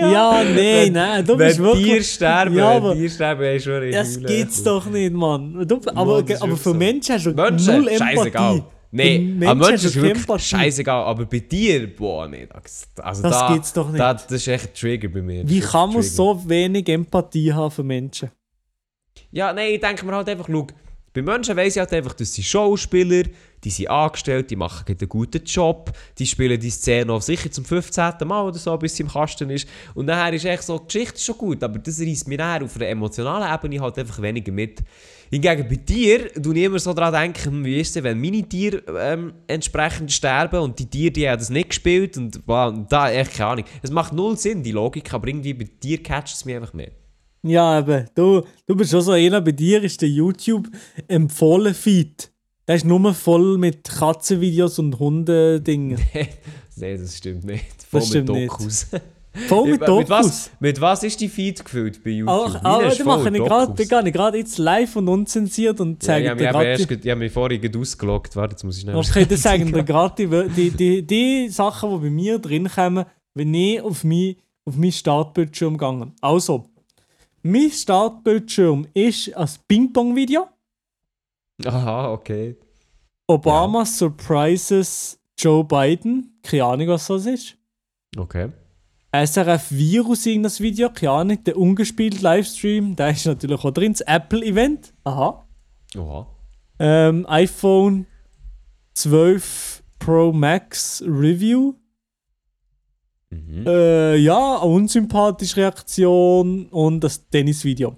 Ja, 0.00 0.42
nein, 0.44 0.56
Wenn- 0.56 0.92
nein, 0.92 1.24
du 1.26 1.36
wenn 1.38 1.48
bist 1.48 1.58
wirklich... 1.58 1.84
Tiere 1.84 2.04
sterben, 2.04 2.54
Ja, 2.56 2.70
wenn 2.70 2.76
aber- 2.76 2.94
Tiere 2.94 3.10
sterben, 3.10 3.42
ey, 3.42 3.60
schon 3.60 3.82
ich 3.82 3.94
Das 3.94 4.20
gibt's 4.22 4.62
doch 4.62 4.86
nicht, 4.86 5.12
Mann. 5.12 5.66
Du, 5.66 5.74
aber, 5.76 5.78
ist 5.80 5.88
aber 5.96 6.16
wirklich 6.16 6.38
für 6.38 6.70
so. 6.70 6.74
Menschen 6.74 7.14
hast 7.16 7.26
du 7.26 7.32
Menschen, 7.32 7.74
null 7.76 7.88
Empathie. 7.88 8.16
scheißegal. 8.16 8.62
Nein, 8.90 9.42
am 9.46 9.58
Menschen 9.58 9.74
hast 9.74 9.84
ist 9.84 10.00
wirklich 10.00 10.42
scheißegal, 10.42 11.04
aber 11.04 11.26
bei 11.26 11.40
dir, 11.40 11.94
boah, 11.94 12.26
nicht. 12.26 12.50
Also 12.54 13.22
Das 13.22 13.38
da, 13.38 13.52
gibt's 13.52 13.72
doch 13.72 13.88
nicht. 13.88 14.00
Da, 14.00 14.14
das 14.14 14.30
ist 14.32 14.48
echt 14.48 14.68
ein 14.68 14.74
Trigger 14.74 15.08
bei 15.08 15.20
mir. 15.20 15.46
Wie 15.48 15.60
kann 15.60 15.92
man 15.92 16.02
so 16.02 16.48
wenig 16.48 16.88
Empathie 16.88 17.52
haben 17.52 17.70
für 17.70 17.82
Menschen? 17.82 18.30
Ja, 19.30 19.52
nein, 19.52 19.74
ich 19.74 19.80
denke 19.80 20.06
mir 20.06 20.14
halt 20.14 20.28
einfach, 20.28 20.48
schau, 20.50 20.66
bei 21.12 21.22
Menschen 21.22 21.56
weiss 21.56 21.76
ich 21.76 21.80
halt 21.80 21.92
einfach, 21.92 22.12
das 22.14 22.34
sind 22.34 22.44
Schauspieler, 22.44 23.24
die 23.64 23.70
sind 23.70 23.88
angestellt, 23.88 24.50
die 24.50 24.56
machen 24.56 24.84
einen 24.86 25.08
guten 25.08 25.42
Job, 25.44 25.90
die 26.18 26.26
spielen 26.26 26.60
die 26.60 26.70
Szene 26.70 27.12
auf 27.12 27.22
sicher 27.22 27.50
zum 27.50 27.64
15. 27.64 28.14
Mal 28.24 28.46
oder 28.46 28.58
so, 28.58 28.76
bis 28.76 28.96
sie 28.96 29.02
im 29.02 29.08
Kasten 29.08 29.50
ist. 29.50 29.68
Und 29.94 30.06
nachher 30.06 30.32
ist 30.32 30.44
echt 30.44 30.62
so, 30.62 30.78
die 30.78 30.84
Geschichte 30.86 31.14
ist 31.14 31.24
schon 31.24 31.38
gut, 31.38 31.62
aber 31.62 31.78
das 31.78 32.00
reißt 32.00 32.28
mir 32.28 32.38
nachher 32.38 32.64
auf 32.64 32.76
einer 32.76 32.88
emotionalen 32.88 33.52
Ebene 33.52 33.80
halt 33.80 33.98
einfach 33.98 34.20
weniger 34.22 34.52
mit. 34.52 34.80
Hingegen 35.30 35.68
bei 35.68 35.76
dir, 35.76 36.30
du 36.36 36.52
ich 36.52 36.62
immer 36.62 36.78
so 36.78 36.92
daran 36.92 37.12
denken, 37.12 37.64
wie 37.64 37.80
ist 37.80 37.96
es, 37.96 38.02
wenn 38.02 38.20
meine 38.20 38.48
Tiere 38.48 38.82
ähm, 38.98 39.34
entsprechend 39.46 40.12
sterben 40.12 40.60
und 40.60 40.78
die 40.78 40.86
Tiere, 40.86 41.10
die 41.10 41.28
haben 41.28 41.38
das 41.38 41.50
nicht 41.50 41.70
gespielt 41.70 42.16
und, 42.16 42.40
und 42.46 42.92
da, 42.92 43.10
echt 43.10 43.34
keine 43.34 43.50
Ahnung. 43.50 43.64
Es 43.82 43.90
macht 43.90 44.12
null 44.12 44.38
Sinn, 44.38 44.62
die 44.62 44.72
Logik, 44.72 45.12
aber 45.12 45.28
irgendwie 45.28 45.54
bei 45.54 45.66
dir 45.82 46.02
catcht 46.02 46.34
es 46.34 46.44
mich 46.44 46.54
einfach 46.54 46.72
mehr. 46.72 46.90
Ja, 47.42 47.78
eben. 47.78 48.06
Du, 48.14 48.42
du 48.66 48.76
bist 48.76 48.90
schon 48.90 49.00
so 49.02 49.12
einer, 49.12 49.40
bei 49.40 49.52
dir 49.52 49.82
ist 49.82 50.02
der 50.02 50.08
YouTube-empfohlen 50.08 51.74
Feed. 51.74 52.30
Der 52.66 52.76
ist 52.76 52.84
nur 52.84 53.14
voll 53.14 53.56
mit 53.58 53.84
Katzenvideos 53.88 54.78
und 54.78 54.98
Hundedingen. 54.98 55.98
Nein, 56.76 56.98
das 57.00 57.16
stimmt 57.16 57.44
nicht. 57.44 57.64
Voll 57.90 58.00
Das 58.00 58.10
mit 58.10 58.24
stimmt 58.24 58.28
nicht. 58.30 58.50
Dokus. 58.50 58.86
Voll 59.46 59.70
mit 59.70 59.80
mit, 59.80 59.88
was, 59.88 60.26
Dokus. 60.26 60.50
mit 60.60 60.80
was 60.80 61.02
ist 61.02 61.20
die 61.20 61.28
Feed 61.28 61.64
gefüllt 61.64 62.02
bei 62.04 62.10
YouTube? 62.10 62.52
Meine 62.52 62.64
aber 62.66 62.88
da 62.94 63.04
mache 63.04 63.28
ich 63.30 63.36
Dokus. 63.36 63.48
gerade, 63.48 63.74
da 63.86 64.00
gehe 64.00 64.08
ich 64.08 64.12
gerade 64.14 64.38
jetzt 64.38 64.58
live 64.58 64.96
und 64.96 65.08
unzensiert 65.08 65.80
und 65.80 66.02
Ja, 66.02 66.06
zeige 66.06 66.24
ich 66.24 66.30
habe 66.30 66.40
dir 66.40 66.50
gerade. 66.50 66.72
ich 66.74 67.10
habe 67.10 67.18
mich 67.20 67.32
vorhin 67.32 67.60
gerade 67.60 67.78
ausgeloggt. 67.78 68.36
Warte, 68.36 68.52
jetzt 68.52 68.64
muss 68.64 68.76
ich 68.76 68.82
schnell... 68.82 68.96
Okay, 68.96 69.24
dann 69.26 69.38
sagen 69.38 69.66
dir 69.72 69.84
gerade 69.84 70.48
die, 70.56 70.70
die, 70.70 71.06
die, 71.06 71.48
Sachen, 71.48 71.90
die 71.90 71.96
bei 71.98 72.10
mir 72.10 72.38
drin 72.38 72.68
kommen, 72.68 73.06
wenn 73.34 73.54
ich 73.54 73.80
auf 73.80 74.04
mein, 74.04 74.36
auf 74.66 74.76
meinen 74.76 74.92
Startbildschirm 74.92 75.78
gehe. 75.78 76.12
Also, 76.20 76.68
mein 77.48 77.70
Startbildschirm 77.70 78.86
ist 78.92 79.34
ein 79.34 79.48
Ping-Pong-Video. 79.66 80.48
Aha, 81.64 82.12
okay. 82.12 82.56
Obama 83.26 83.84
surprises 83.84 85.18
Joe 85.38 85.64
Biden. 85.64 86.38
Keine 86.42 86.64
Ahnung, 86.64 86.88
was 86.88 87.06
das 87.06 87.26
ist. 87.26 87.56
Okay. 88.16 88.50
SRF 89.12 89.70
Virus 89.70 90.26
irgendein 90.26 90.58
Video, 90.58 90.90
keine 90.90 91.12
Ahnung. 91.12 91.44
Der 91.44 91.56
ungespielt 91.56 92.20
Livestream, 92.20 92.94
der 92.94 93.10
ist 93.10 93.26
natürlich 93.26 93.64
auch 93.64 93.70
drin. 93.70 93.92
Das 93.92 94.02
Apple-Event. 94.02 94.92
Aha. 95.04 95.46
Oha. 95.96 96.26
Ähm, 96.78 97.26
iPhone 97.28 98.06
12 98.94 99.82
Pro 99.98 100.32
Max 100.32 101.02
Review. 101.06 101.74
Mhm. 103.30 103.66
Äh, 103.66 104.16
ja, 104.16 104.56
eine 104.60 104.70
unsympathische 104.70 105.58
Reaktion 105.58 106.66
und 106.66 107.00
das 107.00 107.28
Tennisvideo. 107.28 107.96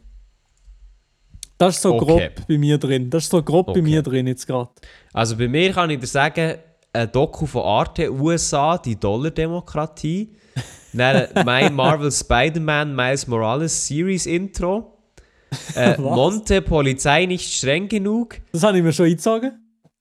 Das 1.56 1.76
ist 1.76 1.82
so 1.82 1.94
Okay. 1.94 2.30
grob 2.30 2.46
bei 2.49 2.58
mir 2.58 2.78
drin. 2.78 3.10
Das 3.10 3.25
ist 3.25 3.30
so 3.30 3.42
grob 3.42 3.68
Okay. 3.68 3.80
bei 3.80 3.84
mir 3.84 4.02
drin 4.02 4.26
jetzt 4.26 4.46
gerade. 4.46 4.70
Also 5.12 5.37
bei 5.37 5.46
mir 5.46 5.72
kann 5.72 5.90
ich 5.90 6.00
dir 6.00 6.06
sagen, 6.06 6.54
ein 6.92 7.12
Doku 7.12 7.46
von 7.46 7.62
Arte, 7.62 8.12
USA, 8.12 8.78
die 8.78 8.96
Dollar-Demokratie. 8.99 10.32
Dann 10.92 11.28
My 11.44 11.70
Marvel 11.70 12.10
Spider-Man 12.10 12.96
Miles 12.96 13.26
Morales 13.28 13.87
Series 13.87 14.26
Intro. 14.26 14.99
Äh? 15.76 15.96
Monte 16.00 16.62
Polizei 16.62 17.26
nicht 17.26 17.52
streng 17.52 17.88
genug. 17.88 18.40
Das 18.52 18.64
habe 18.64 18.78
ich 18.78 18.82
mir 18.82 18.92
schon 18.92 19.06
eingezogen. 19.06 19.52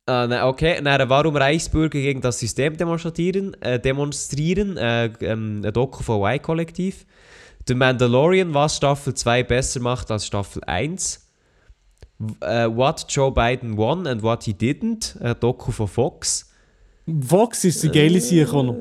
Äh, 0.10 0.42
okay, 0.42 0.82
dann 0.84 1.10
warum 1.10 1.36
Reichsbürger 1.36 2.00
gegen 2.00 2.22
das 2.22 2.40
System 2.40 2.76
demonstrieren, 2.78 3.54
äh, 3.62 3.80
demonstrieren 3.80 4.78
äh, 4.78 5.06
ähm, 5.22 5.62
ein 5.64 5.72
Doku 5.74 6.02
von 6.04 6.22
Y-Kollektiv. 6.22 7.06
The 7.68 7.76
Mandalorian, 7.76 8.54
was 8.54 8.78
Staffel 8.78 9.14
2 9.14 9.44
besser 9.44 9.80
macht 9.82 10.10
als 10.10 10.26
Staffel 10.26 10.64
1. 10.66 11.28
W- 12.18 12.34
Äh, 12.42 12.68
what 12.76 13.06
Joe 13.10 13.32
Biden 13.32 13.78
won 13.78 14.08
and 14.08 14.24
what 14.24 14.44
he 14.44 14.54
didn't, 14.54 15.16
ein 15.22 15.36
Doku 15.40 15.72
von 15.72 15.88
Fox. 15.88 16.52
Fox 17.22 17.64
ist 17.64 17.84
die 17.84 17.90
geile 17.90 18.20
noch. 18.64 18.76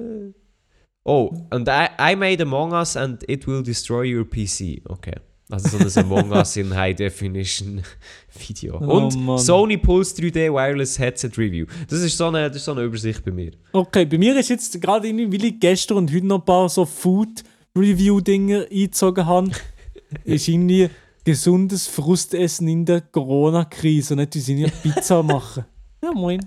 Oh, 1.04 1.32
and 1.50 1.68
I, 1.68 2.12
I 2.12 2.16
made 2.16 2.42
Among 2.42 2.72
Us 2.72 2.96
and 2.96 3.22
it 3.28 3.46
will 3.46 3.62
destroy 3.62 4.04
your 4.16 4.24
PC. 4.24 4.82
Okay. 4.88 5.14
Also 5.50 5.88
so 5.88 6.00
ein 6.00 6.04
Among 6.06 6.30
Us 6.32 6.56
in 6.56 6.74
High 6.76 6.94
Definition 6.94 7.82
Video. 8.48 8.78
Oh, 8.82 8.98
Und 8.98 9.16
Mann. 9.24 9.38
Sony 9.38 9.78
Pulse 9.78 10.14
3D 10.16 10.52
Wireless 10.52 10.98
Headset 10.98 11.30
Review. 11.38 11.64
Das 11.88 12.00
ist 12.00 12.18
so 12.18 12.26
eine, 12.26 12.48
das 12.48 12.56
ist 12.58 12.64
so 12.66 12.72
eine 12.72 12.82
Übersicht 12.82 13.24
bei 13.24 13.30
mir. 13.30 13.52
Okay, 13.72 14.04
bei 14.04 14.18
mir 14.18 14.38
ist 14.38 14.50
jetzt 14.50 14.78
gerade 14.80 15.08
irgendwie, 15.08 15.32
weil 15.32 15.44
ich 15.46 15.58
gestern 15.58 15.96
und 15.98 16.12
heute 16.12 16.26
noch 16.26 16.40
ein 16.40 16.44
paar 16.44 16.68
so 16.68 16.84
Food-Review-Dinge 16.84 18.66
eingezogen 18.70 19.24
habe, 19.24 19.50
ist 20.24 20.48
irgendwie 20.48 20.90
gesundes 21.24 21.86
Frustessen 21.86 22.68
in 22.68 22.84
der 22.84 23.00
Corona-Krise 23.00 24.14
und 24.14 24.18
nicht 24.20 24.34
wie 24.34 24.40
sie 24.40 24.54
nicht 24.54 24.82
Pizza 24.82 25.22
machen. 25.22 25.64
Ja, 26.04 26.12
moin. 26.12 26.40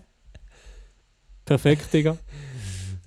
Perfekt, 1.43 1.91
Digga. 1.91 2.17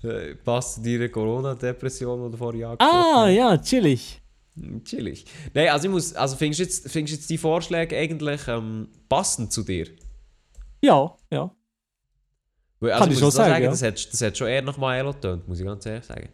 Äh, 0.02 0.34
passt 0.44 0.84
deiner 0.84 1.08
Corona-Depression, 1.08 2.24
die 2.26 2.30
du 2.32 2.36
vorhin 2.36 2.64
Ah, 2.64 2.72
angesprochen 2.72 3.34
ja, 3.34 3.58
chillig. 3.58 4.20
Chillig. 4.84 5.24
Nein, 5.52 5.68
also 5.68 5.86
ich 5.86 5.90
muss, 5.90 6.14
also 6.14 6.36
findest 6.36 6.60
du 6.60 6.64
jetzt, 6.64 6.90
findest 6.90 7.16
jetzt 7.18 7.30
die 7.30 7.38
Vorschläge 7.38 7.96
eigentlich 7.96 8.46
ähm, 8.46 8.88
passend 9.08 9.52
zu 9.52 9.62
dir? 9.62 9.88
Ja, 10.80 11.16
ja. 11.30 11.50
Weil, 12.78 12.98
Kann 12.98 13.10
ich 13.10 13.18
schon 13.18 13.30
so 13.30 13.38
sagen, 13.38 13.64
ja. 13.64 13.70
das, 13.70 13.82
hat, 13.82 14.12
das 14.12 14.20
hat 14.20 14.36
schon 14.36 14.48
eher 14.48 14.62
nach 14.62 14.76
Maelo 14.76 15.12
getönt, 15.12 15.48
muss 15.48 15.58
ich 15.58 15.66
ganz 15.66 15.86
ehrlich 15.86 16.04
sagen. 16.04 16.28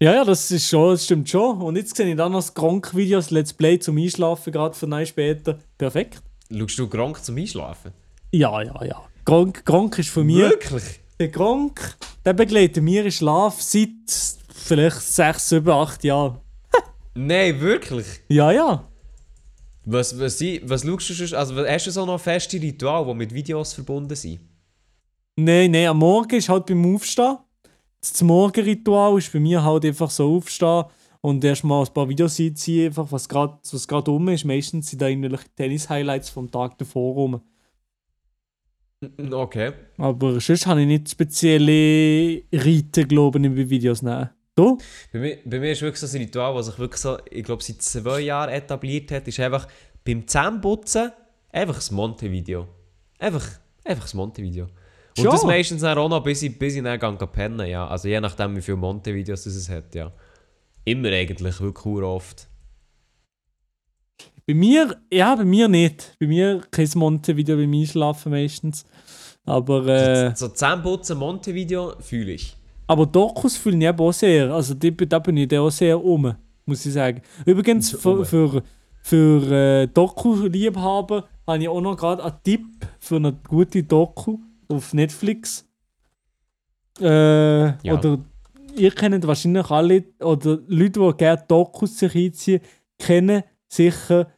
Ja, 0.00 0.14
ja, 0.14 0.24
das 0.24 0.50
ist 0.50 0.68
schon, 0.68 0.92
das 0.92 1.04
stimmt 1.04 1.28
schon. 1.28 1.60
Und 1.60 1.76
jetzt 1.76 1.96
sehe 1.96 2.08
ich 2.08 2.16
dann 2.16 2.30
noch 2.30 2.38
das 2.38 2.54
Gronk-Video, 2.54 3.18
das 3.18 3.30
Let's 3.30 3.52
Play 3.52 3.80
zum 3.80 3.98
Einschlafen, 3.98 4.52
gerade 4.52 4.76
für 4.76 4.86
eine 4.86 5.04
später. 5.04 5.58
Perfekt. 5.76 6.22
Schaust 6.56 6.78
du 6.78 6.88
Gronk 6.88 7.24
zum 7.24 7.36
Einschlafen? 7.36 7.92
Ja, 8.30 8.62
ja, 8.62 8.84
ja. 8.84 9.02
Gronk, 9.24 9.64
Gronk 9.64 9.98
ist 9.98 10.10
von 10.10 10.24
mir. 10.24 10.50
Wirklich? 10.50 11.00
Der 11.18 11.28
Gronk, 11.28 11.96
der 12.24 12.32
begleitet 12.32 12.82
mir 12.82 13.04
in 13.04 13.10
Schlaf 13.10 13.60
seit 13.60 13.88
vielleicht 14.54 15.00
6, 15.00 15.48
7, 15.48 15.68
8 15.68 16.04
Jahren. 16.04 16.40
Nein, 17.18 17.60
wirklich? 17.60 18.06
Ja, 18.28 18.52
ja. 18.52 18.88
Was, 19.84 20.16
was, 20.20 20.40
was 20.40 20.82
schaust 20.82 21.10
du 21.10 21.14
sonst? 21.14 21.34
Also 21.34 21.56
hast 21.66 21.86
du 21.86 21.90
so 21.90 22.06
noch 22.06 22.20
feste 22.20 22.62
Rituale, 22.62 23.06
die 23.06 23.14
mit 23.14 23.34
Videos 23.34 23.72
verbunden 23.72 24.14
sind? 24.14 24.38
Nein, 25.34 25.72
nein, 25.72 25.88
am 25.88 25.98
Morgen 25.98 26.36
ist 26.36 26.48
halt 26.48 26.66
beim 26.66 26.94
Aufstehen. 26.94 27.38
Das 28.00 28.22
Morgenritual 28.22 29.18
ist 29.18 29.32
bei 29.32 29.40
mir 29.40 29.64
halt 29.64 29.84
einfach 29.84 30.10
so 30.10 30.36
aufstehen 30.36 30.84
und 31.20 31.42
erstmal 31.42 31.84
ein 31.84 31.92
paar 31.92 32.08
Videos 32.08 32.38
einziehen, 32.38 32.86
einfach 32.86 33.10
was 33.10 33.28
gerade 33.28 33.58
was 33.72 33.88
grad 33.88 34.08
rum 34.08 34.28
ist. 34.28 34.44
Meistens 34.44 34.90
sind 34.90 35.02
da 35.02 35.08
irgendwelche 35.08 35.48
Tennis-Highlights 35.56 36.30
vom 36.30 36.48
Tag 36.48 36.78
davor 36.78 37.14
rum. 37.14 37.40
Okay. 39.32 39.72
Aber 39.96 40.40
sonst 40.40 40.66
habe 40.66 40.82
ich 40.82 40.86
nicht 40.86 41.10
spezielle 41.10 42.42
Riten, 42.52 43.08
glaube 43.08 43.40
ich, 43.40 43.48
bei 43.48 43.70
Videos. 43.70 44.02
Nein. 44.02 44.30
Du? 44.58 44.76
Bei 45.12 45.20
mir, 45.20 45.38
bei 45.44 45.60
mir 45.60 45.70
ist 45.70 45.82
wirklich 45.82 46.00
so 46.00 46.16
ein 46.16 46.20
Ritual, 46.20 46.52
das 46.56 46.66
sich 46.66 46.78
wirklich 46.80 47.00
so, 47.00 47.16
ich 47.30 47.44
glaube, 47.44 47.62
seit 47.62 47.80
zwei 47.80 48.18
Jahren 48.18 48.50
etabliert 48.50 49.12
hat, 49.12 49.28
ist 49.28 49.38
einfach 49.38 49.68
beim 50.04 50.26
Zähneputzen 50.26 51.12
einfach 51.52 51.76
das 51.76 51.92
Monte-Video. 51.92 52.66
Einfach, 53.20 53.46
einfach 53.84 54.02
das 54.02 54.14
Monte-Video. 54.14 54.64
Und 54.64 55.22
Schon? 55.22 55.30
das 55.30 55.44
meistens 55.44 55.82
dann 55.82 55.96
auch 55.96 56.08
noch, 56.08 56.24
bis 56.24 56.42
ich, 56.42 56.58
bis 56.58 56.74
ich 56.74 56.82
dann 56.82 57.18
pennen, 57.30 57.68
ja. 57.68 57.86
Also 57.86 58.08
je 58.08 58.20
nachdem, 58.20 58.56
wie 58.56 58.60
viele 58.60 58.78
Monte-Videos 58.78 59.46
es 59.46 59.68
hat, 59.68 59.94
ja. 59.94 60.10
Immer 60.84 61.10
eigentlich, 61.10 61.60
wirklich 61.60 62.04
oft. 62.04 62.48
Bei 64.44 64.54
mir, 64.54 65.00
ja, 65.12 65.36
bei 65.36 65.44
mir 65.44 65.68
nicht. 65.68 66.16
Bei 66.18 66.26
mir 66.26 66.62
kein 66.72 66.90
Monte-Video 66.96 67.56
beim 67.56 67.72
Einschlafen 67.72 68.32
meistens. 68.32 68.84
Aber, 69.44 69.86
äh, 69.86 70.34
So 70.34 70.48
Zähneputzen, 70.48 71.16
Monte-Video 71.16 71.94
fühle 72.00 72.32
ich. 72.32 72.56
Aber 72.88 73.06
Dokus 73.06 73.56
fühlen 73.56 73.80
ich 73.82 73.88
eben 73.88 74.00
auch 74.00 74.12
sehr. 74.12 74.52
Also 74.52 74.74
die, 74.74 74.96
da 74.96 75.18
bin 75.18 75.36
ich 75.36 75.56
auch 75.56 75.70
sehr 75.70 76.02
um, 76.02 76.34
muss 76.64 76.84
ich 76.86 76.92
sagen. 76.94 77.20
Übrigens, 77.44 77.90
für, 77.90 78.24
für, 78.24 78.62
für 79.02 79.52
äh, 79.52 79.86
Doku-Liebhaber 79.86 81.28
habe 81.46 81.62
ich 81.62 81.68
auch 81.68 81.80
noch 81.80 81.96
gerade 81.96 82.24
einen 82.24 82.42
Tipp 82.42 82.64
für 82.98 83.16
eine 83.16 83.34
gute 83.46 83.82
Doku 83.82 84.38
auf 84.68 84.94
Netflix. 84.94 85.68
Äh, 87.00 87.04
Ja. 87.86 87.94
Oder 87.94 88.18
ihr 88.74 88.90
kennt 88.90 89.26
wahrscheinlich 89.26 89.70
alle, 89.70 90.04
oder 90.20 90.58
Leute, 90.66 91.00
die 91.00 91.16
gerne 91.16 91.44
Dokus 91.46 91.98
sich 91.98 92.14
einziehen, 92.14 92.60
kennen 92.98 93.42
sicher 93.68 94.28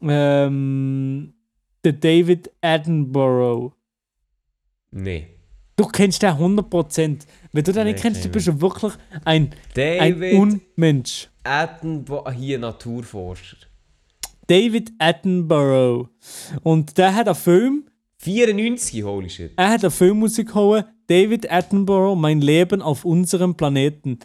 ähm, 0.00 1.34
den 1.84 2.00
David 2.00 2.50
Attenborough. 2.60 3.72
Nee. 4.92 5.39
Du 5.80 5.86
kennst 5.86 6.22
den 6.22 6.34
100%. 6.34 7.20
Wenn 7.52 7.64
du 7.64 7.72
den 7.72 7.86
nicht 7.86 8.00
kennst, 8.00 8.22
dann 8.22 8.24
kenn 8.24 8.32
bist 8.32 8.48
du 8.48 8.60
wirklich 8.60 8.92
ein, 9.24 9.44
ein 9.44 9.50
David 9.72 10.34
Unmensch. 10.34 11.30
Attenborough, 11.42 12.30
hier 12.32 12.58
Naturforscher. 12.58 13.56
David 14.46 14.92
Attenborough. 14.98 16.10
Und 16.64 16.98
der 16.98 17.14
hat 17.14 17.28
einen 17.28 17.34
Film, 17.34 17.84
94, 18.18 19.02
holy 19.02 19.30
shit. 19.30 19.52
er 19.56 19.70
hat 19.70 19.82
einen 19.82 19.90
Film 19.90 20.22
rausgehauen, 20.22 20.84
David 21.06 21.50
Attenborough, 21.50 22.14
Mein 22.14 22.42
Leben 22.42 22.82
auf 22.82 23.06
unserem 23.06 23.54
Planeten. 23.54 24.18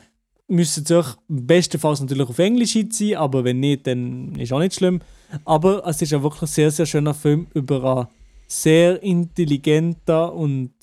Müsste 0.50 0.98
euch 0.98 1.16
bestenfalls 1.30 2.02
natürlich 2.02 2.28
auf 2.28 2.38
Englisch 2.38 2.78
sein, 2.90 3.16
aber 3.16 3.46
wenn 3.46 3.62
nicht, 3.62 3.88
dann 3.88 4.36
ist 4.36 4.52
auch 4.52 4.60
nicht 4.60 4.74
schlimm. 4.76 5.00
Aber 5.46 5.88
es 5.88 6.02
ist 6.02 6.14
ein 6.14 6.22
wirklich 6.22 6.50
sehr, 6.50 6.70
sehr 6.70 6.86
schöner 6.86 7.14
Film 7.14 7.48
über 7.54 7.98
einen 7.98 8.08
sehr 8.46 9.02
intelligenten 9.02 10.32
und, 10.32 10.74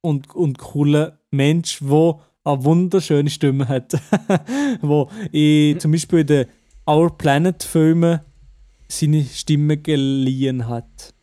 und, 0.00 0.34
und 0.34 0.58
coolen 0.58 1.12
Mensch, 1.30 1.80
der 1.80 2.20
eine 2.44 2.64
wunderschöne 2.64 3.30
Stimme 3.30 3.68
hat. 3.68 3.92
wo 4.80 5.10
in, 5.32 5.78
zum 5.80 5.92
Beispiel 5.92 6.20
in 6.20 6.26
den 6.26 6.46
Our 6.86 7.16
Planet 7.16 7.62
Filmen 7.62 8.20
seine 8.88 9.24
Stimme 9.24 9.76
geliehen 9.76 10.66
hat. 10.68 11.14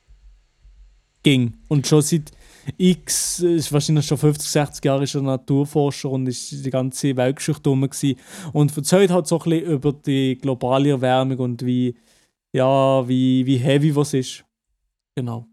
Ging. 1.23 1.55
Und 1.67 1.87
schon 1.87 2.01
seit 2.01 2.31
X, 2.77 3.39
ist 3.39 3.71
wahrscheinlich 3.71 4.05
schon 4.05 4.17
50, 4.17 4.49
60 4.49 4.85
Jahre 4.85 5.03
ist 5.03 5.15
er 5.15 5.21
Naturforscher 5.21 6.09
und 6.09 6.27
ist 6.27 6.51
die 6.65 6.69
ganze 6.69 7.15
Weltgeschichte 7.15 7.69
rum 7.69 7.81
gewesen. 7.81 8.19
Und 8.53 8.75
erzählt 8.75 9.11
halt 9.11 9.27
so 9.27 9.39
ein 9.39 9.49
bisschen 9.49 9.71
über 9.71 9.93
die 9.93 10.37
globale 10.37 10.89
Erwärmung 10.89 11.39
und 11.39 11.65
wie, 11.65 11.95
ja, 12.53 13.07
wie, 13.07 13.45
wie 13.45 13.57
heavy 13.57 13.95
was 13.95 14.13
ist. 14.13 14.43
Genau. 15.15 15.47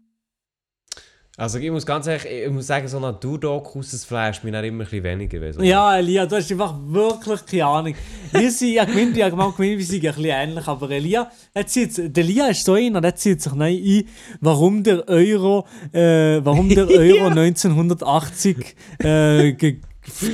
Also 1.37 1.59
ich 1.59 1.69
muss 1.69 1.85
ganz 1.85 2.07
ehrlich, 2.07 2.25
ich 2.25 2.49
muss 2.49 2.67
sagen, 2.67 2.87
so 2.87 2.97
Naturdokus, 2.97 3.91
das 3.91 4.05
flasht 4.05 4.45
mich 4.45 4.53
dann 4.53 4.63
immer 4.63 4.83
ein 4.83 4.89
bisschen 4.89 5.03
weniger. 5.03 5.41
weißt 5.41 5.59
du. 5.59 5.63
Ja, 5.63 5.97
Elia, 5.97 6.25
du 6.25 6.37
hast 6.37 6.49
einfach 6.49 6.75
wirklich 6.87 7.45
keine 7.45 7.65
Ahnung. 7.65 7.95
Wir 8.31 8.49
sind, 8.49 8.71
ja, 8.71 8.85
gemeint, 8.85 9.17
ja, 9.17 9.27
gemeint, 9.27 9.59
wir 9.59 9.83
sind 9.83 10.05
ein 10.05 10.13
bisschen 10.15 10.25
ähnlich, 10.25 10.65
aber 10.65 10.89
Elia, 10.91 11.29
er 11.53 11.67
zieht, 11.67 12.15
der 12.15 12.23
Elia 12.23 12.47
ist 12.47 12.63
so 12.63 12.73
einer, 12.75 13.01
der 13.01 13.15
zieht 13.15 13.41
sich 13.41 13.53
nein 13.53 13.75
ein, 13.75 14.03
warum 14.39 14.81
der 14.81 15.05
Euro, 15.09 15.67
äh, 15.91 16.39
warum 16.41 16.69
der 16.69 16.87
Euro 16.89 17.25
1980 17.25 18.75
äh, 18.99 19.51
ge 19.53 19.79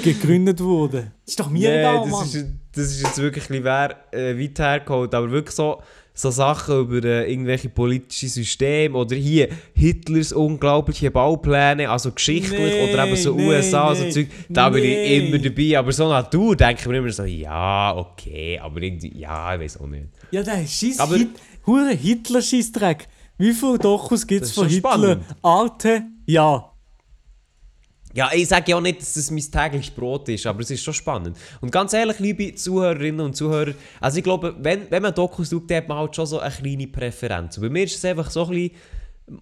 gegründet 0.04 0.60
wurde. 0.62 1.14
Das 1.26 1.32
ist 1.32 1.40
doch 1.40 1.50
mir 1.50 1.70
Nee, 1.70 1.80
egal, 1.80 2.08
Mann. 2.08 2.12
das, 2.12 2.36
ist, 2.36 2.48
das 2.74 2.86
ist 2.88 3.02
jetzt 3.02 3.18
wirklich 3.20 3.50
ein 3.50 3.64
bisschen 3.64 3.92
äh, 4.12 4.38
weit 4.38 4.60
hergeholt, 4.60 5.16
aber 5.16 5.32
wirklich 5.32 5.56
so, 5.56 5.82
so 6.14 6.30
Sachen 6.30 6.80
über 6.82 7.04
äh, 7.08 7.32
irgendwelche 7.32 7.70
politischen 7.70 8.30
Systeme 8.30 8.98
oder 8.98 9.16
hier 9.16 9.48
Hitlers 9.74 10.34
unglaubliche 10.34 11.10
Baupläne, 11.12 11.90
also 11.90 12.12
geschichtlich 12.12 12.60
Nee, 12.60 12.94
oder 12.94 13.08
eben 13.08 13.16
so 13.16 13.34
nee, 13.34 13.48
USA, 13.48 13.96
so 13.96 14.04
nee, 14.04 14.10
Zeug, 14.12 14.28
da 14.50 14.70
bin 14.70 14.84
ich 14.84 15.12
immer 15.30 15.38
dabei, 15.40 15.78
aber 15.78 15.92
so 15.92 16.08
Natur 16.10 16.56
denke 16.56 16.82
ich 16.82 16.88
mir 16.88 16.98
immer 16.98 17.12
so, 17.12 17.24
ja, 17.24 17.96
okay, 17.96 18.60
aber 18.60 18.82
irgendwie, 18.82 19.18
ja, 19.18 19.56
ich 19.56 19.62
weiß 19.62 19.80
auch 19.80 19.88
nicht. 19.88 20.06
Ja, 20.32 20.44
der 20.44 20.66
scheiß 20.68 21.00
Aber- 21.00 21.16
Hit 21.18 21.30
hure 21.66 21.92
Hitler-Scheissdreck. 21.94 23.08
Wie 23.38 23.54
viele 23.54 23.80
Dokus 23.80 24.26
gibt 24.28 24.44
es 24.44 24.52
von 24.52 24.68
Hitler? 24.68 24.92
spannend. 24.92 25.24
Arte? 25.42 26.04
Ja. 26.26 26.71
Ja, 28.14 28.30
ich 28.34 28.48
sage 28.48 28.72
ja 28.72 28.78
auch 28.78 28.82
nicht, 28.82 29.02
dass 29.02 29.14
das 29.14 29.32
mein 29.32 29.40
tägliches 29.40 29.92
Brot 29.92 30.28
ist, 30.30 30.46
aber 30.46 30.62
es 30.62 30.72
ist 30.72 30.84
schon 30.84 30.94
spannend. 30.94 31.38
Und 31.62 31.72
ganz 31.72 31.94
ehrlich, 31.94 32.20
liebe 32.20 32.54
Zuhörerinnen 32.56 33.22
und 33.22 33.36
Zuhörer, 33.36 33.74
also 34.00 34.18
ich 34.18 34.24
glaube, 34.24 34.56
wenn, 34.60 34.90
wenn 34.90 35.02
man 35.02 35.14
Dokus 35.14 35.50
schaut, 35.50 35.72
hat 35.72 35.88
man 35.88 35.98
halt 35.98 36.16
schon 36.16 36.26
so 36.26 36.40
eine 36.40 36.54
kleine 36.54 36.88
Präferenz. 36.88 37.58
Und 37.58 37.64
bei 37.64 37.70
mir 37.70 37.84
ist 37.84 37.96
es 37.96 38.06
einfach 38.06 38.30
so 38.30 38.46
ein 38.46 38.50
bisschen 38.50 38.72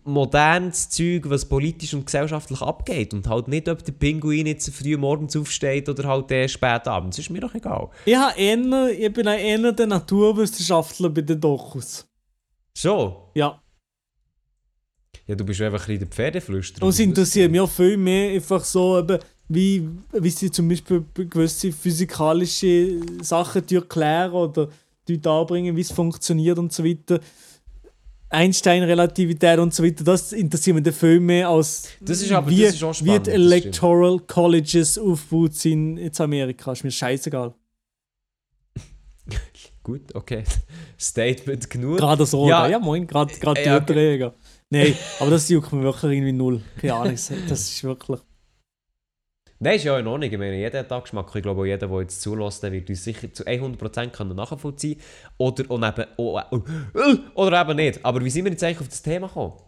modernes 0.04 0.90
Zeug, 0.90 1.30
was 1.30 1.46
politisch 1.46 1.94
und 1.94 2.06
gesellschaftlich 2.06 2.62
abgeht. 2.62 3.14
Und 3.14 3.28
halt 3.28 3.48
nicht, 3.48 3.68
ob 3.70 3.84
der 3.84 3.92
Pinguin 3.92 4.48
jetzt 4.48 4.70
früh 4.74 4.98
morgens 4.98 5.36
aufsteht 5.36 5.90
oder 5.90 6.08
halt 6.08 6.32
erst 6.32 6.56
spät 6.56 6.88
abends. 6.88 7.18
Das 7.18 7.26
ist 7.26 7.32
mir 7.32 7.42
doch 7.42 7.56
egal. 7.56 7.90
Ich, 8.06 8.16
habe 8.16 8.40
eher, 8.40 8.90
ich 8.90 9.14
bin 9.14 9.28
ein 9.28 9.40
eher 9.40 9.72
der 9.72 9.88
Naturwissenschaftler 9.88 11.10
bei 11.10 11.22
den 11.22 11.40
Dokus. 11.40 12.08
Schon? 12.76 13.16
Ja. 13.34 13.60
Ja, 15.30 15.36
du 15.36 15.46
bist 15.46 15.62
einfach 15.62 15.82
ein 15.82 15.86
bisschen 15.86 16.00
der 16.00 16.08
Pferdeflüsterer. 16.08 16.84
Und 16.84 16.90
es 16.90 17.00
interessiert 17.00 17.52
mich 17.52 17.62
auch 17.62 17.70
viel 17.70 17.98
mehr 17.98 18.32
einfach 18.34 18.64
so, 18.64 18.98
eben, 18.98 19.20
wie, 19.48 19.88
wie 20.12 20.30
sie 20.32 20.50
zum 20.50 20.68
Beispiel 20.68 21.06
gewisse 21.14 21.72
physikalische 21.72 23.00
Sachen 23.22 23.64
die 23.64 23.76
erklären 23.76 24.32
oder 24.32 24.70
die 25.08 25.22
anbringen, 25.24 25.76
wie 25.76 25.82
es 25.82 25.92
funktioniert 25.92 26.58
und 26.58 26.74
so 26.74 26.84
weiter. 26.84 27.20
Einstein-Relativität 28.30 29.60
und 29.60 29.72
so 29.72 29.84
weiter, 29.84 30.04
das 30.04 30.34
interessiert 30.34 30.84
mich 30.84 30.96
viel 30.96 31.20
mehr 31.20 31.48
als 31.50 31.90
Das 32.02 32.24
ist 32.24 32.32
aber- 32.32 32.50
wie, 32.50 32.64
das 32.64 32.74
ist 32.74 32.84
auch 32.84 32.90
wie 32.94 32.96
spannend, 32.96 33.28
die 33.28 33.32
das 33.32 33.40
stimmt. 33.40 33.54
Electoral 33.54 34.20
Colleges 34.22 34.98
aufgebaut 34.98 35.54
sind 35.54 35.98
in 36.00 36.12
Amerika. 36.18 36.72
Ist 36.72 36.84
mir 36.84 36.90
scheißegal. 36.90 37.54
Gut, 39.84 40.14
okay. 40.16 40.44
Statement 41.00 41.70
genug. 41.70 41.98
Gerade 42.00 42.26
so, 42.26 42.48
Ja. 42.50 42.66
ja, 42.66 42.72
ja 42.72 42.80
moin, 42.80 43.06
gerade 43.06 43.32
gerade 43.36 43.64
Ja, 43.64 43.80
die 43.80 43.94
Träger. 43.94 44.34
Nein, 44.72 44.96
aber 45.20 45.32
das 45.32 45.50
juckt 45.50 45.74
mir 45.74 45.82
wirklich 45.84 46.12
irgendwie 46.12 46.32
null. 46.32 46.62
Keine 46.78 46.94
Ahnung, 46.94 47.14
das 47.14 47.30
ist 47.32 47.84
wirklich... 47.84 48.20
Nein, 49.62 49.76
ist 49.76 49.84
ja 49.84 50.00
in 50.00 50.08
Ordnung. 50.08 50.32
Ich 50.32 50.38
meine, 50.38 50.58
jeder 50.58 50.80
hat 50.88 51.04
Geschmack. 51.04 51.36
Ich 51.36 51.42
glaube, 51.42 51.62
auch 51.62 51.66
jeder, 51.66 51.88
der 51.88 52.02
jetzt 52.02 52.22
zulässt, 52.22 52.64
wird 52.64 52.90
uns 52.90 53.04
sicher 53.04 53.34
zu 53.34 53.44
100% 53.44 54.10
können 54.12 54.36
nachvollziehen 54.36 55.02
Oder, 55.38 55.70
und 55.70 55.84
eben, 55.84 56.06
oh, 56.16 56.40
oh, 56.52 56.62
oh, 56.94 57.42
oder 57.44 57.62
eben 57.62 57.76
nicht. 57.76 58.06
Aber 58.06 58.24
wie 58.24 58.30
sind 58.30 58.46
wir 58.46 58.52
jetzt 58.52 58.64
eigentlich 58.64 58.80
auf 58.80 58.88
das 58.88 59.02
Thema 59.02 59.28
gekommen? 59.28 59.60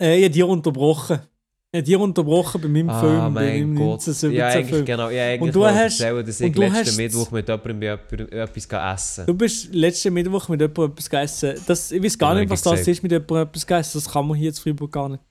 Äh, 0.00 0.18
ich 0.18 0.24
habe 0.24 0.34
dir 0.34 0.48
unterbrochen. 0.48 1.20
Ich 1.70 1.80
habe 1.80 1.84
dir 1.84 2.00
unterbrochen 2.00 2.62
bei 2.62 2.68
meinem 2.68 2.88
Film, 2.98 3.18
bei 3.18 3.28
mein 3.28 3.74
meinem 3.74 3.74
Gott. 3.76 4.00
1917 4.00 4.32
Ja, 4.32 4.46
eigentlich, 4.48 4.68
Film. 4.70 4.84
genau. 4.86 5.10
Ja, 5.10 5.24
eigentlich 5.24 5.40
Und 5.42 5.54
du 5.54 5.66
hast- 5.66 6.00
erzählen, 6.00 6.24
dass 6.24 6.40
ich 6.40 6.56
letzten 6.56 6.74
hast- 6.74 6.96
Mittwoch 6.96 7.30
mit 7.30 7.46
jemandem 7.46 7.82
etwas 8.30 8.66
essen 8.66 9.26
Du 9.26 9.34
bist 9.34 9.74
letzten 9.74 10.14
Mittwoch 10.14 10.48
mit 10.48 10.60
jemandem 10.62 10.84
etwas 10.92 11.10
gegessen. 11.10 11.54
Das, 11.66 11.92
ich 11.92 12.02
weiß 12.02 12.16
gar 12.18 12.34
Ja, 12.34 12.40
nicht, 12.40 12.50
was 12.50 12.62
das 12.62 12.88
ist, 12.88 13.02
mit 13.02 13.12
jemandem 13.12 13.36
etwas 13.42 13.66
gegessen. 13.66 13.98
Das 14.02 14.10
kann 14.10 14.26
man 14.26 14.38
hier 14.38 14.48
in 14.48 14.54
Freiburg 14.54 14.90
gar 14.92 15.10
nicht. 15.10 15.22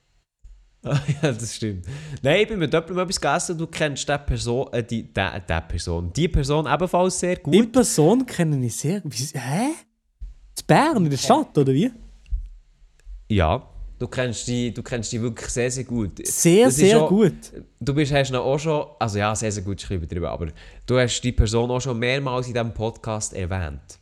Ah, 0.84 1.00
ja, 1.23 1.32
das 1.32 1.56
stimmt. 1.56 1.88
Nein, 2.21 2.41
ich 2.41 2.47
bin 2.47 2.60
mit 2.60 2.71
jemandem 2.71 3.00
etwas 3.00 3.19
gegessen. 3.19 3.58
Du 3.58 3.65
kennst 3.65 4.08
die 4.08 4.17
Person, 4.19 4.67
äh, 4.73 4.84
die, 4.84 5.12
die, 5.12 5.21
die 5.50 5.62
Person, 5.67 6.13
die 6.13 6.28
Person 6.28 6.67
ebenfalls 6.71 7.19
sehr 7.19 7.38
gut. 7.38 7.52
Die 7.52 7.63
Person 7.63 8.23
kenne 8.28 8.63
ich 8.63 8.76
sehr... 8.76 9.02
Wie, 9.04 9.23
hä? 9.39 9.69
In 10.60 10.63
Bern, 10.67 10.97
in 11.04 11.10
der 11.10 11.17
Stadt, 11.17 11.58
oder 11.58 11.73
wie? 11.73 11.91
Ja, 13.28 13.67
du 14.00 14.08
kennst 14.08 14.48
die, 14.48 14.74
du 14.74 14.84
kennst 14.84 15.12
die 15.12 15.22
wirklich 15.22 15.50
sehr, 15.50 15.72
sehr 15.72 15.84
gut. 15.84 16.26
Sehr, 16.26 16.66
Das 16.66 16.76
sehr 16.76 17.02
auch- 17.02 17.10
gut. 17.10 17.34
Du 17.80 17.94
bist, 17.94 18.12
hast 18.14 18.34
auch 18.34 18.58
schon, 18.60 18.86
also 19.00 19.18
ja, 19.20 19.36
sehr, 19.36 19.52
sehr 19.52 19.64
gut 19.64 19.78
geschrieben 19.78 20.08
drüber, 20.08 20.32
aber 20.32 20.48
du 20.86 21.00
hast 21.00 21.22
die 21.22 21.32
Person 21.32 21.70
auch 21.72 21.80
schon 21.82 21.98
mehrmals 22.00 22.48
in 22.48 22.54
diesem 22.54 22.74
Podcast 22.74 23.34
erwähnt. 23.34 24.00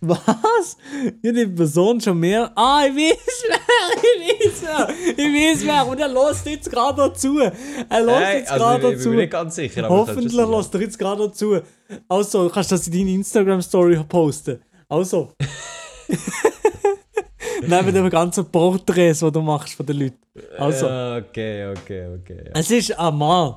Was? 0.00 0.76
Ich 1.22 1.28
habe 1.28 1.32
die 1.32 1.46
Person 1.46 2.00
schon 2.00 2.20
mehr... 2.20 2.52
Ah, 2.54 2.84
ich 2.86 2.94
weiß 2.94 3.44
wer, 3.48 3.58
ich 4.38 4.46
weiß 4.46 4.62
wer, 4.62 4.90
ich 5.16 5.56
weiß 5.56 5.64
wer. 5.66 5.86
Und 5.88 5.98
er 5.98 6.08
lässt 6.08 6.46
jetzt 6.46 6.70
gerade 6.70 6.96
dazu. 7.08 7.38
Er 7.40 7.50
lässt 8.02 8.24
Hey, 8.24 8.38
jetzt 8.40 8.52
also, 8.52 8.64
gerade 8.64 8.76
ich 8.76 8.82
bin 8.90 8.98
dazu. 8.98 9.08
mir 9.08 9.16
nicht 9.16 9.30
ganz 9.32 9.54
sicher, 9.56 9.88
Hoffentlich 9.88 10.32
lässt 10.34 10.74
er 10.74 10.80
jetzt 10.82 10.98
gerade 10.98 11.22
dazu. 11.28 11.58
Also, 12.08 12.48
kannst 12.50 12.70
du 12.70 12.74
das 12.76 12.86
in 12.86 12.92
deine 12.92 13.10
Instagram-Story 13.12 14.04
posten. 14.08 14.60
Also. 14.88 15.32
Neben 17.82 17.94
dem 17.94 18.10
ganzen 18.10 18.44
Porträts, 18.46 19.20
die 19.20 19.30
du 19.32 19.40
machst 19.42 19.74
von 19.74 19.86
den 19.86 19.98
Leuten. 19.98 20.18
Also. 20.58 20.86
Okay, 20.86 21.66
okay, 21.70 22.06
okay. 22.18 22.42
Ja. 22.46 22.50
es 22.54 22.70
ist 22.70 22.98
ein 22.98 23.16
Mann. 23.16 23.56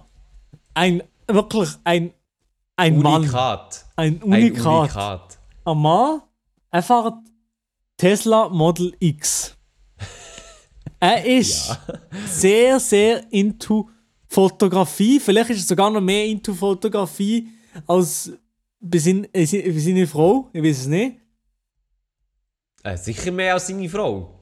Ein, 0.73 1.03
wirklich 1.27 1.69
ein, 1.83 2.11
ein 2.75 2.99
Mann. 3.01 3.21
Unikat. 3.21 3.85
Ein 3.95 4.21
Ein 4.21 4.23
Unikat. 4.23 4.65
Unikat. 4.81 5.37
Ein 5.65 5.77
Mann, 5.77 6.21
er 6.71 6.81
fährt 6.83 7.13
Tesla 7.97 8.47
Model 8.49 8.93
X. 8.99 9.55
er 10.99 11.25
ist 11.25 11.77
sehr, 12.27 12.79
sehr 12.79 13.23
into 13.31 13.89
Fotografie. 14.27 15.19
Vielleicht 15.19 15.49
ist 15.49 15.61
er 15.65 15.67
sogar 15.67 15.89
noch 15.89 16.01
mehr 16.01 16.25
into 16.25 16.53
Fotografie 16.53 17.47
als 17.87 18.31
bei, 18.79 18.97
sein, 18.99 19.27
äh, 19.33 19.45
se- 19.45 19.61
bei 19.63 19.77
seiner 19.79 20.07
Frau. 20.07 20.49
Ich 20.53 20.63
weiß 20.63 20.79
es 20.81 20.87
nicht. 20.87 21.18
Äh, 22.83 22.97
sicher 22.97 23.31
mehr 23.31 23.53
als 23.53 23.67
seine 23.67 23.89
Frau. 23.89 24.39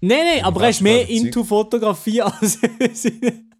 Nein, 0.00 0.24
nein, 0.24 0.44
aber 0.44 0.62
er 0.62 0.70
ist 0.70 0.80
mehr 0.80 1.08
into 1.08 1.44
Fotografie 1.44 2.22
als 2.22 2.58
seine. 2.92 3.50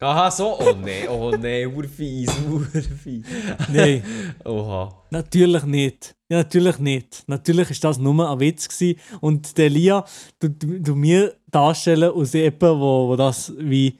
Aha, 0.00 0.32
so. 0.32 0.58
Oh 0.58 0.72
nein, 0.72 1.08
oh 1.08 1.30
nein, 1.30 1.72
urfies, 1.72 2.28
urfies. 2.50 3.24
Nein, 3.72 4.02
Oha. 4.44 5.04
natürlich 5.10 5.62
nicht. 5.62 6.16
Ja, 6.28 6.38
natürlich 6.38 6.78
nicht. 6.78 7.22
Natürlich 7.28 7.70
ist 7.70 7.84
das 7.84 7.98
nur 7.98 8.28
ein 8.28 8.40
Witz 8.40 8.68
gewesen. 8.68 8.98
Und 9.20 9.56
der 9.56 9.70
Lia, 9.70 10.04
du, 10.40 10.48
du, 10.48 10.80
du 10.80 10.94
mir 10.96 11.36
darstellen 11.48 12.12
als 12.16 12.32
jemand, 12.32 12.60
wo, 12.62 13.08
wo 13.10 13.16
das 13.16 13.52
wie 13.56 13.96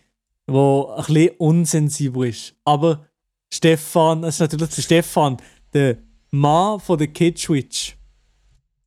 wo 0.48 0.92
ein 0.96 1.04
bisschen 1.04 1.36
unsensibel 1.38 2.28
ist. 2.28 2.54
Aber 2.64 3.06
Stefan, 3.52 4.22
das 4.22 4.34
ist 4.34 4.40
natürlich 4.40 4.70
der 4.70 4.82
Stefan, 4.82 5.36
der 5.72 5.98
Mann 6.30 6.80
von 6.80 6.98
der 6.98 7.08
Kid-Switch. 7.08 7.96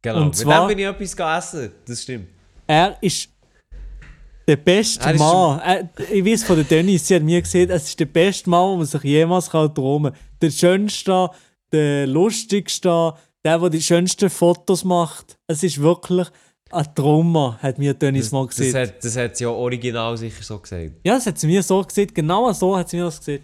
Genau, 0.05 0.21
Und 0.21 0.25
mit 0.27 0.35
zwar- 0.35 0.67
dem 0.67 0.77
bin 0.77 0.79
ich 0.79 0.85
etwas 0.85 1.15
gegessen. 1.15 1.71
Das 1.87 2.01
stimmt. 2.03 2.27
Er 2.67 2.95
ist 3.01 3.29
der 4.47 4.57
beste 4.57 5.09
ist 5.09 5.17
Mann. 5.19 5.59
Er, 5.59 5.89
ich 6.11 6.23
weiß 6.23 6.43
von 6.43 6.55
der 6.57 6.65
Dennis, 6.65 7.07
sie 7.07 7.15
hat 7.15 7.23
mir 7.23 7.41
gesagt, 7.41 7.71
es 7.71 7.85
ist 7.89 7.99
der 7.99 8.05
beste 8.05 8.47
Mann, 8.49 8.71
den 8.71 8.77
man 8.77 8.85
sich 8.85 9.01
jemals 9.03 9.49
träumen 9.49 10.13
kann. 10.13 10.21
Der 10.41 10.51
schönste, 10.51 11.29
der 11.71 12.05
lustigste, 12.05 13.13
der, 13.43 13.57
der 13.59 13.69
die 13.71 13.81
schönsten 13.81 14.29
Fotos 14.29 14.83
macht. 14.83 15.37
Es 15.47 15.63
ist 15.63 15.81
wirklich 15.81 16.27
ein 16.71 16.95
Trauma, 16.95 17.57
hat 17.61 17.79
mir 17.79 17.95
Dennis 17.95 18.25
Das, 18.25 18.31
mal 18.31 18.45
das, 18.45 18.57
gesagt. 18.57 18.87
hat, 18.95 19.03
das 19.03 19.17
hat 19.17 19.35
sie 19.37 19.45
ja 19.45 19.49
original 19.49 20.15
sicher 20.17 20.43
so 20.43 20.59
gesagt. 20.59 20.91
ja, 21.03 21.15
das 21.15 21.25
hat 21.25 21.39
sie 21.39 21.47
mir 21.47 21.63
so 21.63 21.81
gesagt. 21.81 22.13
Genau 22.13 22.51
so 22.53 22.77
hat 22.77 22.89
sie 22.89 22.97
mir 22.97 23.05
das 23.05 23.19
gesagt. 23.19 23.43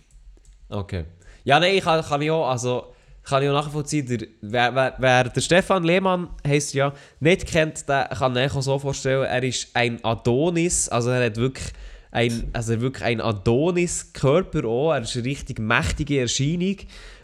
Okay. 0.70 1.06
Ja, 1.44 1.60
nein, 1.60 1.76
ich 1.76 1.84
kann, 1.84 2.04
kann 2.04 2.30
auch, 2.30 2.48
also, 2.48 2.91
kann 3.24 3.44
ich 3.44 3.50
auch 3.50 3.54
nachvollziehen, 3.54 4.06
der, 4.08 4.28
wer, 4.42 4.76
wer, 4.76 4.96
wer 4.98 5.24
der 5.26 5.42
Stefan 5.42 5.84
Lehmann 5.84 6.30
heisst 6.46 6.74
ja, 6.74 6.94
nicht 7.20 7.48
kennt, 7.48 7.88
der 7.88 8.06
kann 8.06 8.36
ich 8.36 8.52
so 8.52 8.80
vorstellen, 8.80 9.24
er 9.24 9.44
ist 9.44 9.70
ein 9.76 10.04
Adonis, 10.04 10.90
also 10.90 11.12
er 11.12 11.26
hat 11.26 11.38
wirklich 11.38 11.68
ein, 12.12 12.50
also 12.54 12.80
wirklich 12.82 13.04
ein 13.04 13.22
Adonis-Körper 13.22 14.66
auch, 14.66 14.94
er 14.94 15.02
ist 15.02 15.16
eine 15.16 15.26
richtig 15.26 15.60
mächtige 15.60 16.22
Erscheinung 16.22 16.78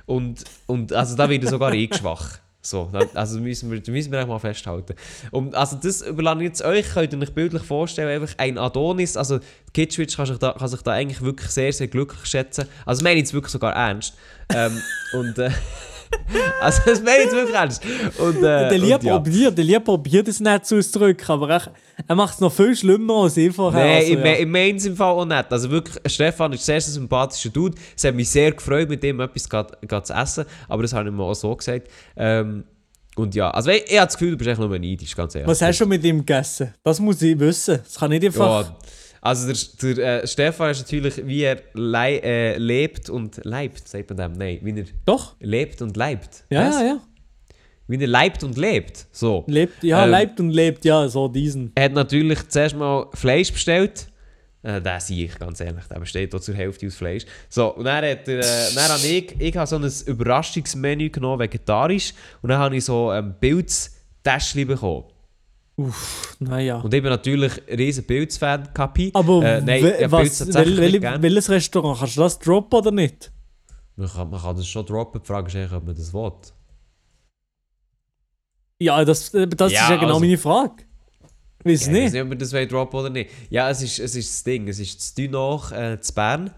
und, 0.05 0.43
und 0.65 0.93
also 0.93 1.15
da 1.15 1.29
wird 1.29 1.43
er 1.43 1.49
sogar 1.49 1.73
eh 1.75 1.89
schwach. 1.93 2.39
So, 2.69 2.89
also 3.13 3.39
müssen 3.39 3.71
wir, 3.71 3.81
müssen 3.87 4.11
wir 4.11 4.25
mal 4.25 4.39
festhalten. 4.39 4.95
Und 5.31 5.55
also 5.55 5.77
das 5.81 6.01
überlasse 6.01 6.39
ich 6.39 6.47
jetzt 6.47 6.61
euch, 6.63 6.89
könnt 6.93 7.13
ihr 7.13 7.19
euch 7.19 7.33
bildlich 7.33 7.63
vorstellen, 7.63 8.21
einfach 8.21 8.37
ein 8.37 8.57
Adonis, 8.57 9.15
also 9.15 9.39
Kitschwitch 9.73 10.17
kann 10.17 10.25
sich, 10.25 10.37
da, 10.37 10.51
kann 10.51 10.67
sich 10.67 10.81
da 10.81 10.91
eigentlich 10.91 11.21
wirklich 11.21 11.49
sehr, 11.49 11.71
sehr 11.71 11.87
glücklich 11.87 12.25
schätzen. 12.25 12.65
Also 12.85 13.03
meine 13.03 13.15
ich 13.15 13.21
jetzt 13.21 13.33
wirklich 13.33 13.51
sogar 13.51 13.73
ernst. 13.73 14.15
Ähm, 14.53 14.81
und 15.13 15.37
äh, 15.39 15.51
also 16.61 16.81
das 16.85 17.01
meine 17.01 17.17
ich 17.17 17.23
jetzt 17.25 17.35
wirklich 17.35 17.55
ernst. 17.55 17.83
Und, 18.17 18.37
äh, 18.37 18.69
Der 18.69 18.77
Lieb 18.77 19.03
ja. 19.03 19.17
probiert, 19.17 19.57
der 19.57 19.65
Lieb 19.65 19.85
probiert 19.85 20.27
es 20.27 20.39
nicht 20.39 20.65
zu 20.65 20.77
auszudrücken, 20.77 21.29
aber 21.29 21.49
er, 21.49 21.61
er 22.07 22.15
macht 22.15 22.35
es 22.35 22.39
noch 22.39 22.51
viel 22.51 22.75
schlimmer 22.75 23.23
als 23.23 23.37
ich 23.37 23.53
vorher. 23.53 23.85
Nein, 23.85 23.95
also, 23.97 24.13
im, 24.13 24.25
ja. 24.25 24.33
im 24.33 24.51
meine 24.51 24.77
es 24.77 24.85
im 24.85 24.95
Fall 24.95 25.11
auch 25.11 25.25
nicht. 25.25 25.51
Also 25.51 25.69
wirklich, 25.71 25.97
Stefan 26.11 26.53
ist 26.53 26.65
sehr, 26.65 26.81
sehr 26.81 26.93
sympathischer 26.93 27.49
Dude. 27.49 27.77
Es 27.95 28.03
hat 28.03 28.15
mich 28.15 28.29
sehr 28.29 28.51
gefreut, 28.51 28.89
mit 28.89 29.03
dem 29.03 29.19
etwas 29.19 29.43
zu 29.43 30.13
essen. 30.13 30.45
Aber 30.67 30.81
das 30.81 30.93
habe 30.93 31.09
ich 31.09 31.15
mir 31.15 31.23
auch 31.23 31.33
so 31.33 31.55
gesagt. 31.55 31.87
Ähm, 32.15 32.63
und 33.15 33.33
ja, 33.33 33.49
also 33.49 33.71
ich, 33.71 33.83
ich 33.87 33.97
habe 33.97 34.05
das 34.05 34.13
Gefühl, 34.17 34.31
du 34.31 34.37
bist 34.37 34.49
echt 34.49 34.59
nur 34.59 34.69
neidisch, 34.69 35.15
ganz 35.15 35.33
ehrlich. 35.33 35.49
Was 35.49 35.61
hast 35.61 35.79
du 35.81 35.87
mit 35.87 36.03
ihm 36.03 36.19
gegessen? 36.19 36.73
Das 36.83 36.99
muss 36.99 37.21
ich 37.21 37.37
wissen. 37.39 37.79
Das 37.83 37.95
kann 37.95 38.11
nicht 38.11 38.23
einfach. 38.23 38.61
Ja, 38.61 38.77
also 39.27 39.51
der, 39.51 39.93
der 39.95 40.23
äh, 40.23 40.27
Stefan 40.27 40.71
ist 40.71 40.79
natürlich, 40.79 41.25
wie 41.27 41.41
er 41.41 41.61
lei 41.73 42.17
äh, 42.17 42.57
lebt 42.57 43.09
und 43.09 43.43
leibt, 43.43 43.87
sagt 43.87 44.09
man 44.09 44.17
dem? 44.17 44.33
Nein, 44.33 44.59
wie 44.61 44.79
er 44.79 44.85
Doch? 45.05 45.35
lebt 45.39 45.81
und 45.81 45.97
leibt. 45.97 46.45
Ja, 46.49 46.67
Was? 46.67 46.75
ja, 46.79 46.85
ja. 46.85 47.01
Wie 47.87 47.99
er 47.99 48.07
leibt 48.07 48.43
und 48.43 48.57
lebt. 48.57 49.05
So. 49.11 49.43
Lebt, 49.47 49.83
ja, 49.83 50.05
Ähm, 50.05 50.11
lebt 50.11 50.39
und 50.39 50.51
lebt, 50.51 50.85
ja, 50.85 51.07
so 51.09 51.27
diesen. 51.27 51.71
Er 51.75 51.85
hat 51.85 51.93
natürlich 51.93 52.47
zuerst 52.47 52.75
mal 52.75 53.07
Fleisch 53.13 53.51
bestellt. 53.51 54.07
Äh, 54.63 54.81
den 54.81 54.99
sehe 54.99 55.25
ich, 55.25 55.37
ganz 55.37 55.59
ehrlich. 55.59 55.85
Der 55.85 55.99
besteht 55.99 56.33
auch 56.33 56.39
zur 56.39 56.55
Hälfte 56.55 56.87
aus 56.87 56.95
Fleisch. 56.95 57.25
So, 57.49 57.75
und 57.75 57.85
dann, 57.85 57.97
hat 57.97 58.27
er, 58.27 58.39
äh, 58.39 58.73
dann 58.75 58.89
habe 58.89 59.07
ich, 59.07 59.35
ich 59.39 59.55
habe 59.57 59.67
so 59.67 59.75
ein 59.77 59.91
Überraschungsmenü 60.05 61.09
genommen, 61.09 61.39
vegetarisch. 61.39 62.13
Und 62.41 62.49
dann 62.49 62.59
habe 62.59 62.77
ich 62.77 62.85
so 62.85 63.09
ein 63.09 63.35
Pilztäschchen 63.39 64.67
bekommen. 64.67 65.05
Naja. 66.39 66.77
Und 66.79 66.91
ich 66.93 67.01
bin 67.03 67.11
natürlich 67.11 67.53
ein 67.69 67.75
riesen 67.77 68.03
Pilzfan, 68.05 68.73
Kapi. 68.73 69.11
Aber 69.13 69.43
äh, 69.43 69.61
nein, 69.61 69.83
ja, 69.99 70.11
was, 70.11 70.51
wel, 70.51 70.77
wel, 70.77 70.99
gern. 70.99 71.21
welches 71.21 71.49
Restaurant? 71.49 71.99
Kannst 71.99 72.17
du 72.17 72.21
das 72.21 72.39
droppen 72.39 72.79
oder 72.79 72.91
nicht? 72.91 73.31
Man 73.95 74.09
kann, 74.09 74.29
man 74.29 74.41
kann 74.41 74.55
das 74.55 74.67
schon 74.67 74.85
droppen. 74.85 75.21
Die 75.21 75.27
Frage 75.27 75.47
ist 75.49 75.55
eigentlich, 75.55 75.71
ob 75.73 75.85
man 75.85 75.95
das 75.95 76.13
will. 76.13 76.31
Ja, 78.79 79.05
das, 79.05 79.33
äh, 79.33 79.47
das 79.47 79.71
Ja, 79.71 79.83
ist 79.83 79.89
ja 79.89 79.95
genau 79.97 80.07
also- 80.15 80.19
meine 80.19 80.37
Frage. 80.37 80.83
Weiß 81.63 81.85
Ja, 81.85 81.87
ich 81.87 81.93
nicht. 81.93 82.03
weiß 82.05 82.13
nicht, 82.13 82.21
ob 82.23 82.29
wir 82.29 82.37
das 82.37 82.69
droppen 82.69 82.99
oder 82.99 83.09
nicht. 83.09 83.29
Ja, 83.49 83.69
es 83.69 83.81
ist, 83.81 83.99
es 83.99 84.15
ist 84.15 84.31
das 84.33 84.43
Ding. 84.43 84.67
Es 84.67 84.79
ist 84.79 84.99
das 84.99 85.13
Dünach, 85.13 85.71
äh, 85.71 85.99
zu 85.99 86.13
Bern. 86.13 86.51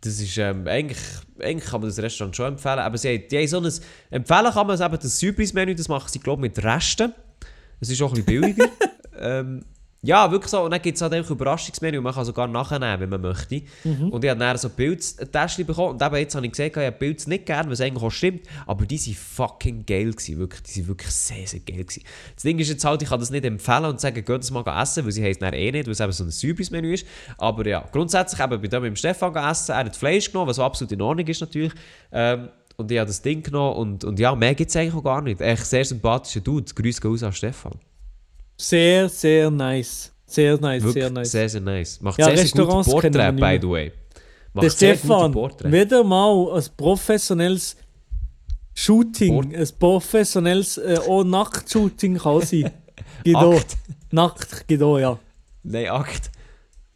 Das 0.00 0.20
ist, 0.20 0.36
ähm, 0.38 0.66
eigentlich, 0.66 0.98
eigentlich 1.40 1.70
kann 1.70 1.80
man 1.80 1.88
das 1.90 1.98
Restaurant 1.98 2.34
schon 2.34 2.46
empfehlen. 2.46 2.78
Aber 2.80 2.98
sie 2.98 3.08
haben, 3.14 3.24
die 3.30 3.38
haben 3.38 3.46
so 3.48 3.58
ein... 3.60 3.72
Empfehlen 4.10 4.52
kann 4.52 4.66
man 4.66 4.74
es 4.74 4.80
eben 4.80 4.98
das 5.00 5.18
Surprise-Menü, 5.18 5.74
das 5.74 5.88
machen 5.88 6.08
sie, 6.10 6.18
glaube 6.20 6.46
ich, 6.46 6.54
mit 6.54 6.64
Resten. 6.64 7.12
Es 7.84 7.90
ist 7.90 8.02
auch 8.02 8.12
ein 8.12 8.24
bisschen 8.24 8.40
billiger. 8.40 8.68
ähm, 9.20 9.64
ja, 10.04 10.30
wirklich 10.30 10.50
so. 10.50 10.60
Und 10.60 10.70
dann 10.70 10.82
gibt 10.82 10.96
es 10.96 11.02
halt 11.02 11.14
einfach 11.14 11.30
Überraschungsmenü 11.30 11.96
und 11.96 12.04
man 12.04 12.12
kann 12.12 12.26
sogar 12.26 12.46
nachnehmen, 12.46 13.00
wenn 13.00 13.08
man 13.08 13.22
möchte. 13.22 13.62
Und 13.84 14.22
ich 14.22 14.30
habe 14.30 14.38
dann 14.38 14.58
so 14.58 14.68
Pilztäschchen 14.68 15.64
bekommen. 15.64 15.92
Und 15.92 16.02
eben 16.02 16.16
jetzt 16.16 16.34
habe 16.34 16.44
ich 16.44 16.52
gesagt, 16.52 16.76
ich 16.76 16.82
habe 16.82 16.92
Pilz 16.92 17.26
nicht 17.26 17.46
gern, 17.46 17.70
was 17.70 17.80
eigentlich 17.80 18.02
auch 18.02 18.10
stimmt. 18.10 18.42
Aber 18.66 18.84
die 18.84 18.98
waren 18.98 19.14
fucking 19.14 19.86
geil. 19.86 20.10
Gewesen, 20.10 20.38
wirklich. 20.38 20.62
Die 20.62 20.80
waren 20.80 20.88
wirklich 20.88 21.10
sehr, 21.10 21.46
sehr 21.46 21.60
geil. 21.60 21.84
Gewesen. 21.84 22.02
Das 22.34 22.42
Ding 22.42 22.58
ist 22.58 22.68
jetzt 22.68 22.84
halt, 22.84 23.00
ich 23.00 23.08
kann 23.08 23.18
das 23.18 23.30
nicht 23.30 23.46
empfehlen 23.46 23.86
und 23.86 23.98
sagen, 23.98 24.22
geht 24.22 24.28
das 24.28 24.50
mal 24.50 24.82
essen, 24.82 25.06
weil 25.06 25.12
sie 25.12 25.24
heisst 25.24 25.40
dann 25.40 25.54
eh 25.54 25.72
nicht, 25.72 25.86
weil 25.86 25.92
es 25.92 26.00
eben 26.00 26.12
so 26.12 26.24
ein 26.24 26.30
Surprise-Menü 26.30 26.92
ist. 26.92 27.06
Aber 27.38 27.66
ja, 27.66 27.82
grundsätzlich 27.90 28.42
eben 28.42 28.60
bei 28.60 28.68
dem 28.68 28.82
mit 28.82 28.90
dem 28.90 28.96
Stefan 28.96 29.34
essen. 29.36 29.72
Er 29.72 29.78
hat 29.78 29.96
Fleisch 29.96 30.30
genommen, 30.30 30.50
was 30.50 30.58
absolut 30.58 30.92
in 30.92 31.00
Ordnung 31.00 31.26
ist 31.26 31.40
natürlich. 31.40 31.72
Ähm, 32.12 32.50
und 32.76 32.90
ich 32.90 32.98
habe 32.98 33.06
das 33.08 33.22
Ding 33.22 33.42
genommen 33.42 33.76
und, 33.76 34.04
und 34.04 34.18
ja, 34.18 34.34
mehr 34.34 34.54
gibt 34.54 34.70
es 34.70 34.76
eigentlich 34.76 34.94
auch 34.94 35.04
gar 35.04 35.22
nicht. 35.22 35.40
Echt 35.40 35.64
sehr 35.66 35.84
sympathischer 35.84 36.40
Dude. 36.40 36.72
Grüße 36.74 37.00
gehen 37.00 37.10
raus 37.10 37.22
an 37.22 37.32
Stefan. 37.32 37.72
Sehr, 38.56 39.08
sehr 39.08 39.50
nice. 39.50 40.12
Sehr 40.26 40.58
nice, 40.58 40.82
Wirklich 40.82 41.04
sehr 41.04 41.10
nice. 41.12 41.30
sehr, 41.30 41.48
sehr 41.48 41.60
nice. 41.60 42.00
Macht 42.00 42.18
Ja, 42.18 42.26
sehr, 42.26 42.36
sehr 42.38 42.64
gute 42.64 43.10
nicht 43.10 43.40
by 43.40 43.58
the 43.60 43.68
way. 43.68 43.92
Macht 44.52 44.64
Der 44.64 44.70
Stefan, 44.70 45.34
wieder 45.34 46.02
mal 46.04 46.56
ein 46.56 46.64
professionelles 46.76 47.76
Shooting, 48.74 49.32
Port- 49.34 49.54
ein 49.54 49.68
professionelles 49.78 50.78
äh, 50.78 50.98
auch 51.06 51.22
Nackt-Shooting 51.24 52.18
kann 52.18 52.40
sein. 52.40 52.70
Geht 53.24 53.36
auch. 53.36 53.54
Akt. 53.54 53.76
Nackt 54.10 54.68
geht 54.68 54.82
auch, 54.82 54.98
ja. 54.98 55.18
Nein, 55.62 55.88
Akt. 55.88 56.30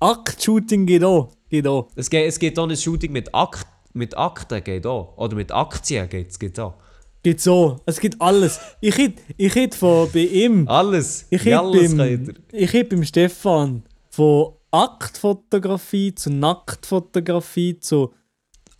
Akt-Shooting 0.00 0.86
geht 0.86 1.02
auch. 1.04 1.30
Geht 1.48 1.66
auch. 1.66 1.88
Es 1.96 2.08
geht, 2.10 2.28
es 2.28 2.38
geht 2.38 2.58
auch 2.58 2.68
ein 2.68 2.76
Shooting 2.76 3.10
mit, 3.12 3.34
Akt, 3.34 3.66
mit 3.92 4.16
Akten, 4.16 4.62
geht 4.64 4.86
auch. 4.86 5.16
Oder 5.16 5.34
mit 5.36 5.50
Aktien 5.52 6.08
geht 6.08 6.30
es 6.42 6.58
auch. 6.58 6.74
Geht 7.22 7.40
so. 7.40 7.80
Es 7.84 7.98
gibt 8.00 8.20
alles. 8.22 8.60
Ich 8.80 8.96
hätte 8.96 9.20
ich 9.36 9.54
hätt 9.54 9.74
von 9.74 10.08
bei 10.12 10.20
ihm, 10.20 10.68
Alles. 10.68 11.26
ich 11.30 11.44
hätte 11.44 11.62
beim, 11.62 11.96
könnt 11.96 12.28
ihr. 12.52 12.60
ich 12.60 12.72
hätt 12.72 12.88
beim 12.90 13.02
Stefan 13.04 13.82
von 14.10 14.54
Aktfotografie 14.70 16.14
zu 16.14 16.30
Nacktfotografie 16.30 17.80
zu 17.80 18.12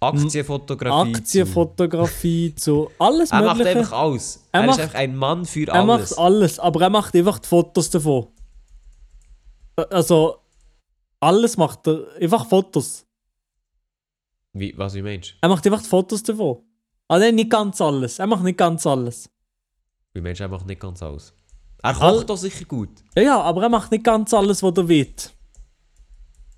Aktienfotografie. 0.01 1.13
Aktienfotografie 1.17 2.55
zu 2.55 2.89
alles 3.01 3.31
zu- 3.31 3.35
Er 3.35 3.43
macht 3.43 3.57
mögliche. 3.59 3.79
einfach 3.81 3.93
alles. 3.99 4.45
Er 4.53 4.61
Er, 4.61 4.67
macht- 4.67 4.79
ist 4.79 4.83
einfach 4.85 4.99
ein 4.99 5.17
Mann 5.17 5.45
für 5.45 5.67
Er 5.67 5.75
alles. 5.75 6.11
macht 6.11 6.19
alles, 6.21 6.59
aber 6.61 6.83
er 6.83 6.91
macht 6.91 7.17
einfach 7.17 7.39
die 7.41 7.49
Fotos 7.49 7.91
davon. 7.91 8.29
Also, 9.91 10.37
alles 11.21 11.57
macht 11.57 11.87
er. 11.89 12.05
Einfach 12.21 12.49
Fotos. 12.49 13.05
Wie, 14.53 14.77
was 14.77 14.95
wie 14.95 15.03
meinst 15.03 15.35
Er 15.41 15.49
macht 15.49 15.65
einfach 15.67 15.83
die 15.83 15.89
Fotos 15.89 16.23
davon. 16.23 16.59
Also 17.09 17.31
nicht 17.33 17.51
ganz 17.51 17.81
alles. 17.81 18.19
Er 18.19 18.27
macht 18.27 18.43
nicht 18.45 18.59
ganz 18.59 18.87
alles. 18.87 19.25
du? 19.25 19.31
Wie 20.15 20.21
meinst 20.21 20.41
du, 20.41 20.45
er 20.45 20.49
macht 20.49 20.67
nicht 20.67 20.81
ganz 20.81 21.03
alles? 21.03 21.33
Er 21.83 21.91
All- 22.01 22.17
kocht 22.17 22.31
doch 22.31 22.37
sicher 22.37 22.65
gut. 22.65 22.91
Ja, 23.15 23.23
ja, 23.23 23.41
aber 23.41 23.63
er 23.63 23.69
macht 23.69 23.91
nicht 23.93 24.05
ganz 24.05 24.35
alles, 24.35 24.63
was 24.63 24.77
er 24.77 24.89
will. 24.89 25.15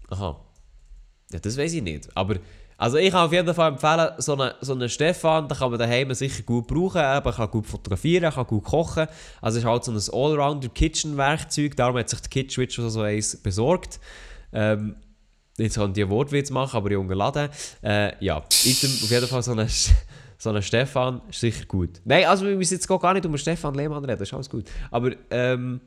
Aha. 0.09 0.40
Ja, 1.33 1.38
das 1.38 1.57
weiß 1.57 1.72
ich 1.74 1.83
nicht. 1.83 2.09
Aber 2.16 2.37
also 2.76 2.96
ich 2.96 3.11
kann 3.11 3.26
auf 3.26 3.33
jeden 3.33 3.53
Fall 3.55 3.72
empfehlen, 3.72 4.09
so 4.18 4.33
einen 4.37 4.53
so 4.62 4.72
eine 4.72 4.88
Stefan, 4.88 5.46
den 5.46 5.57
kann 5.59 5.70
man 5.70 5.79
daheim 5.79 6.12
sicher 6.14 6.42
gut 6.42 6.66
brauchen. 6.66 6.96
Er 7.00 7.20
kann 7.20 7.50
gut 7.50 7.66
fotografieren, 7.66 8.24
er 8.24 8.33
kann 8.33 8.46
gut 8.46 8.64
kochen. 8.64 9.07
Also 9.42 9.59
es 9.59 9.64
ist 9.64 9.68
halt 9.68 9.85
so 9.85 9.92
ein 9.92 10.20
Allrounder-Kitchen-Werkzeug. 10.24 11.76
Darum 11.76 11.98
hat 11.98 12.09
sich 12.09 12.20
die 12.22 12.29
Kitschwitch 12.31 12.76
so, 12.76 12.88
so 12.88 13.03
eins 13.03 13.37
besorgt. 13.37 14.00
Ähm, 14.53 14.96
jetzt 15.61 15.77
kann 15.77 15.90
ich 15.90 15.94
die 15.94 16.09
Wortwitz 16.09 16.51
machen, 16.51 16.77
aber 16.77 16.90
ich 16.90 16.96
unterladen. 16.96 17.49
Äh, 17.83 18.12
ja, 18.25 18.38
auf 18.38 18.46
jeden 19.11 19.27
Fall 19.27 19.42
so 19.42 19.53
ein 19.53 19.66
so 20.38 20.49
eine 20.49 20.62
Stefan 20.62 21.20
ist 21.29 21.40
sicher 21.40 21.66
gut. 21.66 22.01
Nein, 22.05 22.25
also 22.25 22.46
wir 22.46 22.57
müssen 22.57 22.73
jetzt 22.75 22.88
gar 22.88 23.12
nicht 23.12 23.27
um 23.27 23.37
Stefan 23.37 23.75
Lehmann 23.75 24.03
reden, 24.05 24.23
ist 24.23 24.33
alles 24.33 24.49
gut. 24.49 24.64
Aber 24.90 25.11
ähm, 25.31 25.81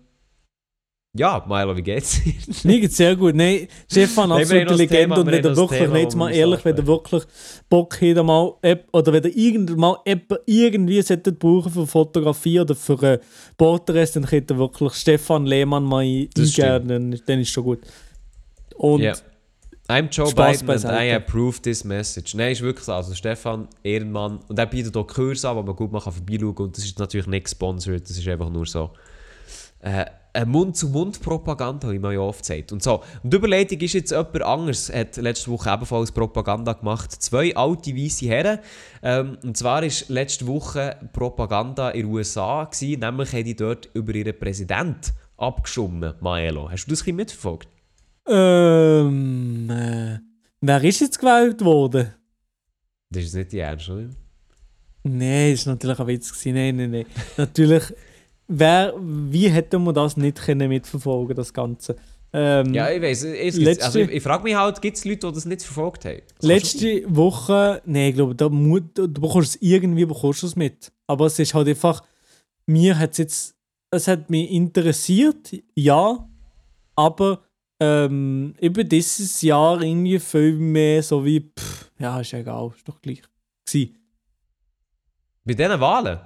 ja, 1.16 1.44
Milo, 1.48 1.76
wie 1.76 1.82
geht's 1.84 2.22
dir? 2.24 2.34
Mir 2.64 2.80
geht's 2.82 2.98
sehr 2.98 3.16
gut. 3.16 3.36
Nein, 3.36 3.68
Stefan, 3.92 4.32
absolute 4.32 4.66
das 4.66 4.78
Legende. 4.78 5.20
Und 5.22 5.26
wenn 5.28 5.42
das 5.44 5.58
wirklich, 5.58 5.80
Thema, 5.82 5.98
jetzt 5.98 6.16
mal 6.16 6.32
ehrlich, 6.34 6.66
wenn 6.66 6.76
er 6.78 6.88
wirklich 6.88 7.24
Bock 7.70 8.00
hat, 8.02 8.26
mal, 8.26 8.54
oder 8.92 9.14
wenn 9.14 9.24
er 9.24 9.36
irgendwann 9.36 9.80
mal 9.80 9.98
irgendwie 10.46 11.02
sollte 11.02 11.32
brauchen 11.32 11.72
für 11.72 11.86
Fotografie 11.88 12.60
oder 12.60 12.76
für 12.76 13.02
äh, 13.04 13.20
Porträts, 13.58 14.14
dann 14.14 14.26
könnte 14.26 14.54
er 14.56 14.58
wirklich 14.60 14.94
Stefan 14.94 15.46
Lehmann 15.48 15.84
mal 15.84 16.04
ein- 16.04 16.30
Das 16.36 16.60
eingeben, 16.60 16.88
dann, 17.12 17.22
dann 17.26 17.40
ist 17.40 17.50
schon 17.50 17.64
gut. 17.64 17.80
Und 18.76 19.02
Ja. 19.02 19.14
I'm 19.90 20.10
Joe 20.10 20.28
Spaß 20.28 20.60
Biden 20.60 20.68
beiseite. 20.68 20.94
and 20.94 21.04
I 21.04 21.14
approve 21.14 21.62
this 21.62 21.84
message. 21.84 22.36
Nein, 22.36 22.54
ist 22.54 22.62
wirklich 22.62 22.86
so. 22.86 22.94
Also 22.94 23.14
Stefan, 23.14 23.68
Ehrenmann. 23.84 24.40
Und 24.48 24.58
er 24.58 24.66
bietet 24.66 24.96
auch 24.96 25.06
Kurse 25.06 25.50
an, 25.50 25.58
wo 25.58 25.62
man 25.62 25.76
gut 25.76 25.92
mal 25.92 26.00
vorbeischauen 26.00 26.56
kann. 26.56 26.66
Und 26.68 26.78
das 26.78 26.86
ist 26.86 27.00
natürlich 27.00 27.28
nicht 27.28 27.46
gesponsert, 27.46 28.10
das 28.10 28.18
ist 28.18 28.28
einfach 28.28 28.50
nur 28.50 28.66
so. 28.66 28.92
Äh, 29.82 30.06
eine 30.36 30.46
Mund-zu-Mund-Propaganda, 30.48 31.92
ich 31.92 32.00
mal 32.00 32.14
ja 32.14 32.22
oft 32.22 32.40
gesagt. 32.40 32.72
Und, 32.72 32.82
so. 32.82 33.04
und 33.22 33.32
die 33.32 33.38
Überleitung 33.38 33.80
ist 33.80 33.94
jetzt 33.94 34.12
jemand 34.12 34.42
anderes, 34.42 34.92
hat 34.92 35.18
letzte 35.18 35.52
Woche 35.52 35.70
ebenfalls 35.70 36.12
Propaganda 36.12 36.74
gemacht. 36.74 37.12
Zwei 37.12 37.56
alte 37.56 37.96
weiße 37.96 38.26
Herren. 38.26 38.60
Ähm, 39.04 39.38
und 39.44 39.58
zwar 39.58 39.84
war 39.84 39.90
letzte 40.08 40.48
Woche 40.48 40.96
Propaganda 41.12 41.92
in 41.92 42.08
den 42.08 42.14
USA, 42.14 42.64
gewesen, 42.64 43.02
nämlich 43.02 43.34
haben 43.34 43.44
die 43.44 43.56
dort 43.56 43.90
über 43.94 44.16
ihren 44.16 44.38
Präsidenten 44.40 45.12
abgeschoben, 45.38 46.14
Maelo. 46.22 46.72
Hast 46.72 46.86
du 46.86 46.92
das 46.92 47.02
ein 47.02 47.04
bisschen 47.04 47.16
mitverfolgt? 47.18 47.68
Ähm, 48.28 49.70
äh, 49.70 50.20
wer 50.62 50.84
ist 50.84 51.02
jetzt 51.02 51.20
gewählt 51.20 51.64
worden? 51.64 52.14
Das 53.10 53.24
ist 53.24 53.36
nicht 53.36 53.52
die 53.52 53.60
Ernst, 53.60 53.90
oder? 53.90 54.10
Nein, 55.04 55.52
das 55.52 55.66
war 55.68 55.74
natürlich 55.74 56.00
ein 56.00 56.08
Witz. 56.08 56.32
Gewesen. 56.32 56.54
Nein, 56.56 56.76
nein, 56.78 56.92
nein. 56.92 57.06
natürlich, 57.38 57.84
wer, 58.48 58.94
wie 59.00 59.50
hätte 59.50 59.78
man 59.80 59.94
das 59.94 60.16
nicht 60.18 60.42
können 60.42 60.70
mitverfolgen 60.70 61.36
das 61.36 61.54
Ganze? 61.54 61.96
Ähm, 62.32 62.74
Ja, 62.74 62.90
ich 62.90 63.02
weiß. 63.02 63.24
Ich, 63.26 63.56
Letzte- 63.58 63.86
also 63.86 64.00
ich, 64.00 64.10
ich 64.10 64.24
frage 64.24 64.44
mich 64.44 64.56
halt, 64.56 64.82
gibt 64.82 64.98
es 64.98 65.06
Leute, 65.06 65.28
die 65.28 65.34
das 65.34 65.46
nicht 65.46 65.62
verfolgt 65.62 66.06
haben? 66.06 66.22
Das 66.40 66.40
schon 66.40 66.50
letzte 66.50 67.16
Woche, 67.16 67.82
nein, 67.86 68.10
ich 68.10 68.16
glaube, 68.16 68.34
da 68.34 68.48
du 68.50 69.08
bekommst 69.22 69.56
es 69.56 69.62
irgendwie 69.62 70.06
bekommst 70.06 70.42
du 70.42 70.48
es 70.48 70.56
mit. 70.56 70.92
Aber 71.06 71.26
es 71.28 71.38
ist 71.38 71.54
halt 71.54 71.68
einfach, 71.68 72.02
mir 72.66 72.98
hat 72.98 73.12
es 73.12 73.18
jetzt, 73.20 73.56
es 73.92 74.08
hat 74.08 74.30
mich 74.32 74.50
interessiert, 74.50 75.54
ja, 75.76 76.28
aber 76.96 77.44
ähm, 77.84 78.56
über 78.62 78.84
dieses 78.84 79.42
Jahr 79.42 79.82
irgendwie 79.82 80.20
viel 80.20 80.54
mehr 80.54 81.04
so 81.04 81.24
wie, 81.26 81.40
pff, 81.42 81.92
ja, 82.00 82.20
ist 82.20 82.34
egal, 82.34 82.72
ist 82.76 82.88
doch 82.88 83.02
gleich. 83.02 83.22
Gewesen. 83.66 83.98
Bei 85.44 85.54
diesen 85.54 85.80
Wahlen? 85.80 86.20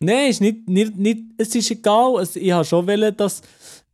Nein, 0.00 0.30
ist 0.30 0.40
nicht, 0.40 0.68
nicht, 0.68 0.96
nicht, 0.96 1.22
es 1.38 1.54
ist 1.54 1.70
egal. 1.70 2.16
Also 2.16 2.40
ich 2.40 2.52
habe 2.52 2.64
schon 2.64 2.86
wollen, 2.86 3.16
dass, 3.16 3.42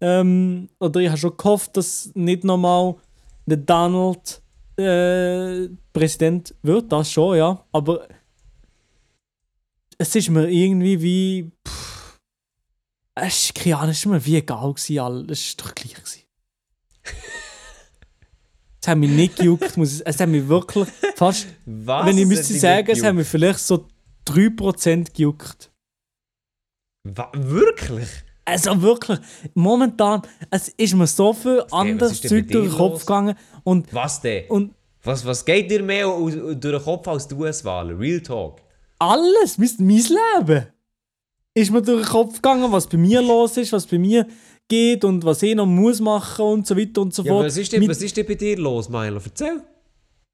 ähm, 0.00 0.68
oder 0.78 1.00
ich 1.00 1.08
habe 1.08 1.18
schon 1.18 1.36
gehofft, 1.36 1.76
dass 1.76 2.10
nicht 2.14 2.44
nochmal 2.44 2.96
der 3.44 3.58
Donald 3.58 4.40
äh, 4.76 5.68
Präsident 5.92 6.54
wird, 6.62 6.90
das 6.92 7.10
schon, 7.10 7.38
ja. 7.38 7.64
Aber 7.72 8.06
es 9.98 10.14
ist 10.14 10.30
mir 10.30 10.48
irgendwie 10.48 11.00
wie, 11.02 11.50
pff, 11.66 12.18
es 13.14 13.44
ist, 13.44 13.54
keine 13.54 13.78
Ahnung, 13.78 13.90
es 13.90 13.98
ist 13.98 14.06
mir 14.06 14.24
wie 14.24 14.36
egal 14.36 14.74
gewesen, 14.74 15.30
es 15.30 15.40
ist 15.40 15.60
doch 15.60 15.74
gleich 15.74 15.94
gewesen. 15.94 16.25
Es 18.86 18.90
hat 18.90 18.98
mich 18.98 19.10
nicht 19.10 19.36
gejuckt, 19.36 19.76
muss 19.76 19.96
ich, 20.00 20.06
es 20.06 20.20
hat 20.20 20.28
mich 20.28 20.46
wirklich 20.46 20.86
fast 21.16 21.46
Was? 21.64 22.06
wenn 22.06 22.16
ich 22.16 22.22
Es 22.22 22.28
müsste 22.28 22.54
hat 22.54 22.60
sagen, 22.60 22.90
es 22.92 23.02
haben 23.02 23.18
wir 23.18 23.24
vielleicht 23.24 23.58
so 23.58 23.84
3% 24.28 25.12
gejuckt. 25.12 25.72
Wa- 27.04 27.30
Wirklich? 27.34 28.08
Also 28.44 28.80
wirklich, 28.80 29.18
momentan, 29.54 30.22
es 30.50 30.68
ist 30.68 30.94
mir 30.94 31.08
so 31.08 31.32
viel 31.32 31.58
was 31.64 31.72
anderes 31.72 32.20
Zeug 32.22 32.46
durch 32.48 32.68
den 32.68 32.76
Kopf 32.76 32.92
los? 32.92 33.00
gegangen. 33.06 33.34
Und, 33.64 33.92
Was 33.92 34.20
denn? 34.20 34.48
und 34.48 34.72
Was, 35.02 35.24
was 35.26 35.44
geht 35.44 35.68
dir 35.68 35.82
mehr 35.82 36.06
durch 36.06 36.58
den 36.60 36.80
Kopf 36.80 37.08
als 37.08 37.26
die 37.26 37.34
US-Wahlen? 37.34 37.96
Real 37.98 38.20
Talk. 38.20 38.60
alles, 39.00 39.58
mein, 39.58 39.70
mein 39.78 40.04
Leben, 40.38 40.66
ist 41.54 41.72
mir 41.72 41.82
durch 41.82 42.02
den 42.02 42.08
Kopf 42.08 42.34
gegangen, 42.36 42.70
was 42.70 42.86
bei 42.86 42.98
mir 42.98 43.20
los 43.20 43.56
ist, 43.56 43.72
was 43.72 43.84
bei 43.86 43.98
mir 43.98 44.26
geht 44.68 45.04
und 45.04 45.24
was 45.24 45.42
ich 45.42 45.54
noch 45.54 45.66
muss 45.66 46.00
machen 46.00 46.44
und 46.44 46.66
so 46.66 46.76
weiter 46.76 47.00
und 47.02 47.14
so 47.14 47.22
Ja, 47.22 47.32
fort. 47.32 47.46
was 47.46 47.56
ist, 47.56 47.72
denn, 47.72 47.80
Mit- 47.80 47.90
was 47.90 48.02
ist 48.02 48.16
denn 48.16 48.26
bei 48.26 48.34
dir 48.34 48.58
los, 48.58 48.88
Milo? 48.88 49.20
Erzähl. 49.24 49.60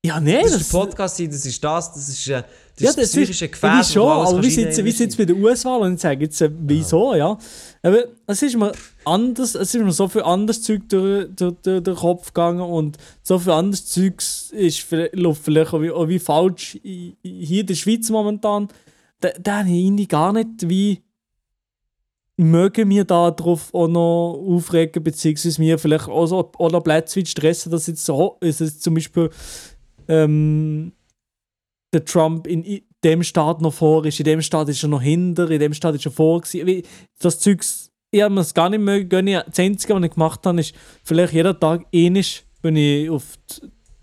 ja, 0.04 0.18
nee, 0.20 0.42
Das, 0.42 0.52
das, 0.52 0.60
ist 0.62 0.72
Podcast, 0.72 1.16
sein, 1.16 1.30
das 1.30 1.44
ist 1.46 1.62
das, 1.62 1.92
das 1.92 2.08
ist, 2.08 2.28
äh, 2.28 2.42
das 2.74 2.82
ja, 2.82 2.88
ist 2.90 2.98
das 2.98 3.10
psychische 3.10 3.44
ist, 3.44 3.52
Gefäß, 3.52 3.70
ich 3.70 3.78
weiß 3.78 3.92
schon, 3.92 4.08
aber 4.10 4.42
wie 4.42 4.56
wie 4.56 4.64
reinnehmen. 4.64 4.92
sieht's 4.92 5.16
bei 5.16 5.24
der 5.26 5.36
US-Wahl? 5.36 5.80
Und 5.82 5.94
ich 5.94 6.00
sage 6.00 6.24
jetzt, 6.24 6.40
äh, 6.40 6.50
wieso, 6.60 7.14
ja. 7.14 7.36
Aber 7.82 8.04
es 8.26 8.42
ist 8.42 8.56
mir 8.56 8.72
anders, 9.04 9.54
es 9.54 9.74
ist 9.74 9.82
mir 9.84 9.92
so 9.92 10.08
viel 10.08 10.22
anderes 10.22 10.62
Zeug 10.62 10.88
durch, 10.88 11.28
durch, 11.36 11.54
durch 11.62 11.82
den 11.84 11.94
Kopf 11.94 12.28
gegangen 12.32 12.62
und 12.62 12.96
so 13.22 13.38
viel 13.38 13.52
anderes 13.52 13.84
Zeug 13.86 14.14
ist 14.52 14.80
vielleicht, 14.80 15.14
läuft 15.14 15.44
vielleicht 15.44 15.72
auch 15.74 15.82
wie, 15.82 15.90
auch 15.90 16.08
wie 16.08 16.18
falsch 16.18 16.78
hier 16.82 17.60
in 17.60 17.66
der 17.66 17.74
Schweiz 17.74 18.08
momentan. 18.10 18.68
Da, 19.20 19.28
da 19.40 19.58
habe 19.60 19.68
ich 19.68 19.74
irgendwie 19.84 20.08
gar 20.08 20.32
nicht 20.32 20.48
wie 20.68 21.00
mögen 22.42 22.88
wir 22.90 23.04
da 23.04 23.30
drauf 23.30 23.72
auch 23.74 23.88
noch 23.88 24.42
aufregen, 24.46 25.02
beziehungsweise 25.02 25.60
mir 25.60 25.78
vielleicht 25.78 26.08
auch 26.08 26.26
so 26.26 26.50
auch 26.58 26.70
noch 26.70 26.82
Plätze 26.82 27.24
stressen, 27.24 27.72
dass 27.72 27.86
jetzt 27.86 28.04
so 28.04 28.38
ist 28.40 28.60
es 28.60 28.80
zum 28.80 28.94
Beispiel 28.94 29.30
ähm, 30.08 30.92
der 31.92 32.04
Trump 32.04 32.46
in 32.46 32.82
dem 33.04 33.22
Staat 33.22 33.60
noch 33.60 33.74
vor 33.74 34.04
ist, 34.06 34.18
in 34.20 34.24
dem 34.24 34.42
Staat 34.42 34.68
ist 34.68 34.82
er 34.82 34.88
noch 34.88 35.02
hinter, 35.02 35.50
in 35.50 35.60
dem 35.60 35.74
Staat 35.74 35.94
ist 35.94 36.06
er 36.06 36.12
vor 36.12 36.40
gewesen. 36.40 36.82
Das 37.18 37.38
Zeugs, 37.38 37.90
ich 38.10 38.22
habe 38.22 38.34
das 38.34 38.54
gar 38.54 38.70
nicht 38.70 38.80
mögen 38.80 39.08
gönnen. 39.08 39.42
Das 39.46 39.58
Einzige, 39.58 39.94
was 39.94 40.04
ich 40.04 40.10
gemacht 40.12 40.46
habe, 40.46 40.60
ist 40.60 40.74
vielleicht 41.04 41.32
jeden 41.32 41.58
Tag 41.58 41.86
ähnlich, 41.92 42.44
bin 42.62 42.76
ich 42.76 43.10
auf 43.10 43.38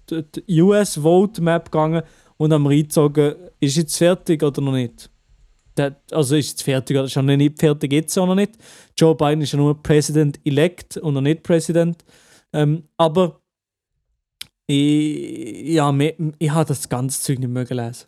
die, 0.10 0.24
die, 0.24 0.62
US 0.62 0.98
Vote 0.98 1.42
Map 1.42 1.72
gegangen 1.72 2.04
und 2.38 2.52
habe 2.52 2.64
mir 2.64 2.72
eingezogen, 2.72 3.36
ist 3.60 3.78
jetzt 3.78 3.98
fertig 3.98 4.44
oder 4.44 4.62
noch 4.62 4.74
nicht. 4.74 5.10
Der, 5.80 5.96
also 6.12 6.36
ist 6.36 6.50
jetzt 6.50 6.64
fertig 6.64 6.98
oder 6.98 7.06
ist 7.06 7.16
noch 7.16 7.24
nicht 7.24 7.58
fertig, 7.58 7.94
jetzt 7.94 8.18
auch 8.18 8.28
noch 8.28 8.36
nicht. 8.36 8.52
Joe 8.98 9.16
Biden 9.16 9.42
ist 9.42 9.54
ja 9.54 9.58
nur 9.58 9.82
President-elect 9.82 10.98
und 10.98 11.14
noch 11.14 11.22
nicht 11.22 11.42
President. 11.42 12.04
Ähm, 12.52 12.84
aber 12.98 13.40
ich, 14.68 15.70
ja, 15.70 15.98
ich 16.38 16.52
habe 16.52 16.68
das 16.68 16.90
ganze 16.90 17.22
Zeug 17.22 17.40
nicht 17.40 17.50
mögen 17.50 17.78
lesen. 17.78 18.08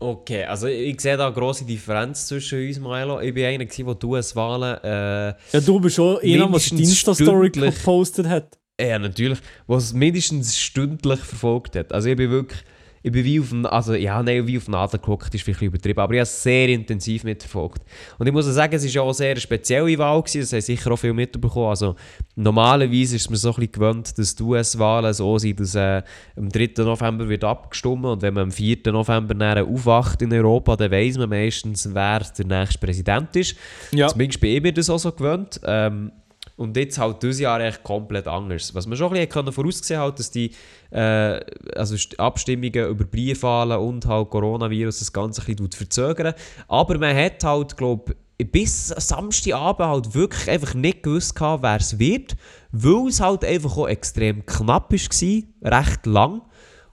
Okay, 0.00 0.44
also 0.44 0.66
ich, 0.68 0.98
sehe 0.98 1.16
da 1.18 1.26
eine 1.26 1.34
grosse 1.34 1.66
Differenz 1.66 2.26
zwischen 2.26 2.66
uns, 2.66 2.80
Milo. 2.80 3.20
Ich 3.20 3.34
bin 3.34 3.44
einer, 3.44 3.66
der 3.66 3.94
die 3.94 4.06
US-Wahlen... 4.06 4.78
Äh, 4.82 5.34
Ja, 5.52 5.60
du 5.60 5.78
bist 5.78 5.96
schon 5.96 6.18
einer, 6.18 6.48
der 6.48 6.58
die 6.58 6.82
Insta-Story 6.84 7.50
gepostet 7.50 8.28
hat. 8.28 8.58
Ja, 8.80 8.98
natürlich. 8.98 9.40
Was 9.66 9.92
mindestens 9.92 10.56
stündlich 10.56 11.20
verfolgt 11.20 11.76
hat. 11.76 11.92
Also 11.92 12.08
ich 12.08 12.16
bin 12.16 12.30
wirklich, 12.30 12.60
ich 13.08 13.12
bin 13.12 13.24
wie 13.24 13.40
auf, 13.40 13.72
also 13.72 13.94
ja, 13.94 14.22
nein, 14.22 14.46
wie 14.46 14.56
auf 14.56 14.64
den 14.64 14.72
Nadel 14.72 15.00
geguckt, 15.00 15.34
ist 15.34 15.42
vielleicht 15.42 15.62
übertrieben, 15.62 16.00
aber 16.00 16.14
ich 16.14 16.20
habe 16.20 16.22
es 16.24 16.42
sehr 16.42 16.68
intensiv 16.68 17.24
mitverfolgt. 17.24 17.82
Und 18.18 18.26
ich 18.26 18.32
muss 18.32 18.46
auch 18.46 18.52
sagen, 18.52 18.74
es 18.74 18.84
war 18.84 18.90
ja 18.90 19.00
auch 19.02 19.06
eine 19.06 19.14
sehr 19.14 19.36
spezielle 19.36 19.98
Wahl, 19.98 20.22
gewesen, 20.22 20.40
das 20.40 20.52
haben 20.52 20.60
sicher 20.60 20.92
auch 20.92 20.96
viel 20.96 21.12
mitbekommen. 21.12 21.68
Also 21.68 21.96
normalerweise 22.36 23.16
ist 23.16 23.22
es 23.22 23.30
mir 23.30 23.36
so 23.36 23.48
ein 23.50 23.54
bisschen 23.56 23.72
gewöhnt, 23.72 24.18
dass 24.18 24.34
die 24.34 24.42
US-Wahlen 24.42 25.12
so 25.12 25.38
sind, 25.38 25.60
dass 25.60 25.74
äh, 25.74 26.02
am 26.36 26.48
3. 26.48 26.70
November 26.78 27.28
wird 27.28 27.44
abgestimmt 27.44 28.04
und 28.04 28.22
wenn 28.22 28.34
man 28.34 28.44
am 28.44 28.52
4. 28.52 28.78
November 28.86 29.34
dann 29.34 29.66
aufwacht 29.66 30.22
in 30.22 30.32
Europa, 30.32 30.76
dann 30.76 30.90
weiss 30.90 31.18
man 31.18 31.28
meistens, 31.28 31.88
wer 31.92 32.20
der 32.20 32.46
nächste 32.46 32.78
Präsident 32.78 33.34
ist. 33.36 33.56
Ja. 33.92 34.08
Zumindest 34.08 34.40
bin 34.40 34.56
ich 34.56 34.62
mir 34.62 34.72
das 34.72 34.90
auch 34.90 34.98
so 34.98 35.12
gewöhnt. 35.12 35.60
Ähm, 35.64 36.12
und 36.58 36.76
jetzt 36.76 36.98
halt 36.98 37.22
dieses 37.22 37.40
Jahr 37.40 37.60
echt 37.60 37.82
komplett 37.82 38.26
anders. 38.26 38.74
Was 38.74 38.86
man 38.86 38.98
schon 38.98 39.08
ein 39.08 39.12
bisschen 39.14 39.28
können 39.30 39.52
voraussehen 39.52 40.00
halt, 40.00 40.18
dass 40.18 40.30
die 40.30 40.50
äh, 40.90 41.40
also 41.74 41.94
St- 41.94 42.18
Abstimmungen 42.18 42.88
über 42.90 43.04
Briefwahlen 43.04 43.78
und 43.78 44.04
halt 44.04 44.28
Coronavirus 44.28 44.98
das 44.98 45.12
Ganze 45.12 45.40
ein 45.40 45.56
bisschen 45.56 45.72
verzögern. 45.72 46.34
Aber 46.66 46.98
man 46.98 47.16
hat 47.16 47.42
halt, 47.42 47.76
glaube 47.76 48.14
bis 48.52 48.88
Samstagabend 48.88 49.88
halt 49.88 50.14
wirklich 50.14 50.48
einfach 50.48 50.74
nicht 50.74 51.02
gewusst, 51.02 51.34
wer 51.40 51.76
es 51.76 51.98
wird, 51.98 52.36
weil 52.70 53.08
es 53.08 53.20
halt 53.20 53.44
einfach 53.44 53.76
auch 53.76 53.88
extrem 53.88 54.46
knapp 54.46 54.92
war, 54.92 55.42
recht 55.62 56.06
lang. 56.06 56.42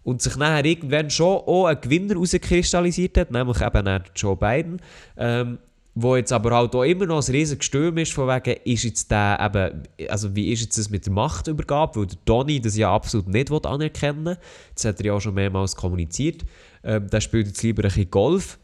Und 0.02 0.22
sich 0.22 0.36
nachher 0.38 0.66
irgendwann 0.66 1.10
schon 1.10 1.38
auch 1.38 1.66
ein 1.66 1.82
Gewinner 1.82 2.14
herauskristallisiert 2.14 3.18
hat, 3.18 3.32
nämlich 3.32 3.60
eben 3.60 4.04
Joe 4.16 4.38
Biden. 4.38 4.80
Ähm, 5.18 5.58
wo 5.98 6.18
jetzt 6.18 6.34
aber 6.34 6.54
halt 6.54 6.76
auch 6.76 6.84
immer 6.84 7.06
noch 7.06 7.26
ein 7.26 7.32
riesiges 7.32 7.60
Gestürm 7.60 7.98
ist, 7.98 8.12
von 8.12 8.28
wegen, 8.28 8.60
ist 8.66 8.84
jetzt 8.84 9.10
der 9.10 9.40
eben, 9.42 10.10
also 10.10 10.36
wie 10.36 10.52
ist 10.52 10.62
jetzt 10.62 10.78
das 10.78 10.90
mit 10.90 11.06
der 11.06 11.14
Machtübergabe, 11.14 12.00
weil 12.00 12.08
der 12.08 12.18
Donny 12.26 12.60
das 12.60 12.76
ja 12.76 12.94
absolut 12.94 13.30
nicht 13.30 13.50
will 13.50 13.62
anerkennen 13.64 14.26
will. 14.26 14.38
Das 14.76 14.84
hat 14.84 15.00
er 15.00 15.06
ja 15.06 15.14
auch 15.14 15.22
schon 15.22 15.34
mehrmals 15.34 15.76
kommuniziert. 15.76 16.44
Ähm, 16.84 17.10
der 17.10 17.22
spielt 17.22 17.48
jetzt 17.48 17.64
lieber 17.64 17.84
ein 17.84 17.88
bisschen 17.88 18.12
Golf. 18.12 18.60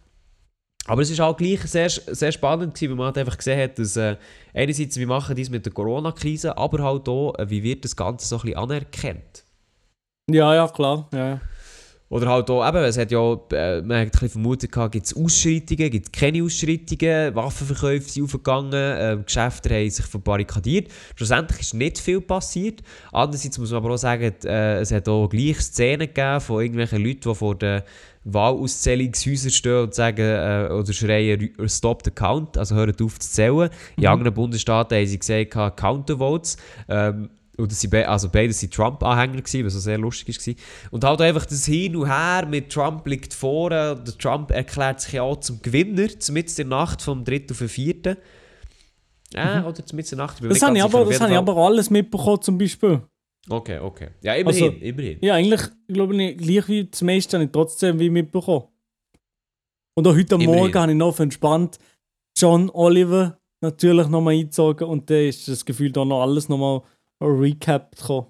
Aber 0.87 1.01
es 1.01 1.09
ist 1.09 1.21
auch 1.21 1.37
gleich 1.37 1.61
sehr, 1.61 1.89
sehr 1.89 2.31
spannend 2.33 2.73
gewesen, 2.73 2.91
weil 2.91 2.97
man 2.97 3.05
halt 3.07 3.17
einfach 3.19 3.37
gesehen 3.37 3.61
hat, 3.61 3.79
dass 3.79 3.95
äh, 3.95 4.17
einerseits, 4.53 4.97
wir 4.97 5.07
machen 5.07 5.35
dies 5.35 5.49
mit 5.49 5.65
der 5.65 5.71
Corona-Krise, 5.71 6.57
aber 6.57 6.83
halt 6.83 7.07
auch, 7.07 7.35
äh, 7.37 7.49
wie 7.49 7.63
wird 7.63 7.85
das 7.85 7.95
Ganze 7.95 8.27
so 8.27 8.37
ein 8.37 8.41
bisschen 8.41 8.57
anerkannt. 8.57 9.45
Ja, 10.29 10.53
ja, 10.53 10.67
klar. 10.67 11.07
Ja. 11.13 11.39
Oder 12.11 12.27
halt 12.27 12.49
auch, 12.49 12.67
eben, 12.67 12.83
es 12.83 12.97
hat 12.97 13.09
ja, 13.09 13.39
äh, 13.53 13.81
man 13.81 13.99
hat 13.99 14.07
ein 14.07 14.11
bisschen 14.11 14.29
vermutet 14.29 14.69
gibt 14.91 15.05
es 15.05 15.15
Ausschreitungen, 15.15 15.89
gibt 15.89 16.07
es 16.07 16.11
keine 16.11 16.43
Ausschreitungen, 16.43 17.33
Waffenverkäufe 17.35 18.09
sind 18.09 18.25
aufgegangen, 18.25 18.73
äh, 18.73 19.17
Geschäfte 19.25 19.73
haben 19.73 19.89
sich 19.89 20.05
verbarrikadiert. 20.05 20.91
Schlussendlich 21.15 21.61
ist 21.61 21.73
nicht 21.73 21.99
viel 21.99 22.19
passiert. 22.19 22.81
Andererseits 23.13 23.57
muss 23.59 23.71
man 23.71 23.77
aber 23.77 23.93
auch 23.93 23.97
sagen, 23.97 24.33
äh, 24.43 24.79
es 24.79 24.91
hat 24.91 25.07
auch 25.07 25.29
gleich 25.29 25.61
Szenen 25.61 26.07
gegeben 26.07 26.41
von 26.41 26.61
irgendwelchen 26.61 27.01
Leuten, 27.01 27.29
die 27.29 27.35
vor 27.35 27.55
den 27.55 27.81
Wahlauszählungshäusern 28.25 29.51
stehen 29.51 29.83
und 29.83 29.95
sagen, 29.95 30.19
äh, 30.19 30.67
oder 30.69 30.91
schreien, 30.91 31.49
stop 31.67 32.01
the 32.03 32.11
count, 32.11 32.57
also 32.57 32.75
hört 32.75 33.01
auf 33.01 33.19
zu 33.19 33.29
zählen. 33.29 33.69
In 33.95 34.07
anderen 34.07 34.33
Bundesstaaten 34.33 34.97
haben 34.97 35.07
sie 35.07 35.17
gesagt, 35.17 35.77
count 35.77 36.09
the 36.09 36.17
votes. 36.17 36.57
Ähm, 36.89 37.29
und 37.57 37.71
sind 37.71 37.89
be 37.89 38.07
also 38.07 38.29
beide 38.29 38.53
sind 38.53 38.73
Trump-Anhänger 38.73 39.43
was 39.65 39.73
sehr 39.73 39.97
lustig 39.97 40.37
war. 40.47 40.55
Und 40.91 41.03
halt 41.03 41.21
einfach 41.21 41.45
das 41.45 41.65
Hin 41.65 41.95
und 41.95 42.07
Her 42.07 42.45
mit 42.47 42.71
Trump 42.71 43.05
liegt 43.07 43.33
vorne 43.33 44.01
der 44.05 44.17
Trump 44.17 44.51
erklärt 44.51 45.01
sich 45.01 45.13
ja 45.13 45.23
auch 45.23 45.39
zum 45.39 45.61
Gewinner, 45.61 46.07
zumindest 46.19 46.59
in 46.59 46.69
der 46.69 46.77
Nacht 46.79 47.01
vom 47.01 47.23
3. 47.23 47.45
auf 47.51 47.57
den 47.57 47.69
4. 47.69 48.17
Äh, 49.33 49.61
oder 49.61 49.85
zu 49.85 49.95
Mitternacht. 49.95 50.39
bin 50.39 50.49
mir 50.49 50.53
Das 50.53 50.61
habe 50.63 50.77
ich, 50.77 50.83
aber, 50.83 51.05
das 51.05 51.21
habe 51.21 51.31
ich 51.31 51.37
aber 51.37 51.55
alles 51.55 51.89
mitbekommen, 51.89 52.41
zum 52.41 52.57
Beispiel. 52.57 53.01
Okay, 53.49 53.79
okay. 53.79 54.09
Ja, 54.21 54.35
immerhin, 54.35 54.63
Also- 54.63 54.77
immerhin. 54.77 55.17
Ja, 55.21 55.35
eigentlich, 55.35 55.61
glaube 55.87 56.15
ich, 56.21 56.37
gleich 56.37 56.67
wie 56.67 56.85
das 56.85 57.01
meiste 57.01 57.37
habe 57.37 57.45
ich 57.45 57.51
trotzdem 57.51 57.99
wie 57.99 58.09
mitbekommen. 58.09 58.67
Und 59.95 60.07
auch 60.07 60.15
heute 60.15 60.35
Immerhin. 60.35 60.55
Morgen 60.55 60.73
habe 60.73 60.91
ich 60.91 60.97
noch 60.97 61.19
entspannt 61.19 61.79
John 62.37 62.69
Oliver 62.69 63.39
natürlich 63.61 64.07
nochmal 64.07 64.33
eingezogen 64.35 64.87
und 64.87 65.09
dann 65.09 65.25
ist 65.25 65.47
das 65.47 65.65
Gefühl, 65.65 65.91
da 65.91 66.05
noch 66.05 66.21
alles 66.21 66.49
nochmal 66.49 66.81
recapped 67.27 67.97
gekommen. 67.97 68.27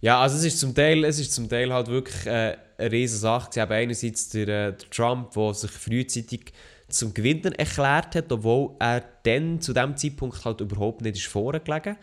Ja, 0.00 0.20
also 0.20 0.36
es 0.36 0.44
ist 0.44 0.60
zum 0.60 0.74
Teil, 0.74 1.04
es 1.04 1.18
ist 1.18 1.32
zum 1.32 1.48
Teil 1.48 1.72
halt 1.72 1.88
wirklich 1.88 2.26
äh, 2.26 2.58
eine 2.76 2.92
riesige 2.92 3.20
Sache. 3.20 3.50
Sie 3.52 3.60
haben 3.60 3.72
einerseits 3.72 4.28
der, 4.28 4.42
äh, 4.42 4.72
der 4.72 4.90
Trump, 4.90 5.32
der 5.32 5.54
sich 5.54 5.70
frühzeitig 5.70 6.52
zum 6.88 7.14
Gewinner 7.14 7.58
erklärt 7.58 8.14
hat, 8.14 8.30
obwohl 8.30 8.76
er 8.78 9.02
dann 9.22 9.60
zu 9.60 9.72
dem 9.72 9.96
Zeitpunkt 9.96 10.44
halt 10.44 10.60
überhaupt 10.60 11.00
nicht 11.00 11.16
ist 11.16 11.26
vorgelegen. 11.26 11.96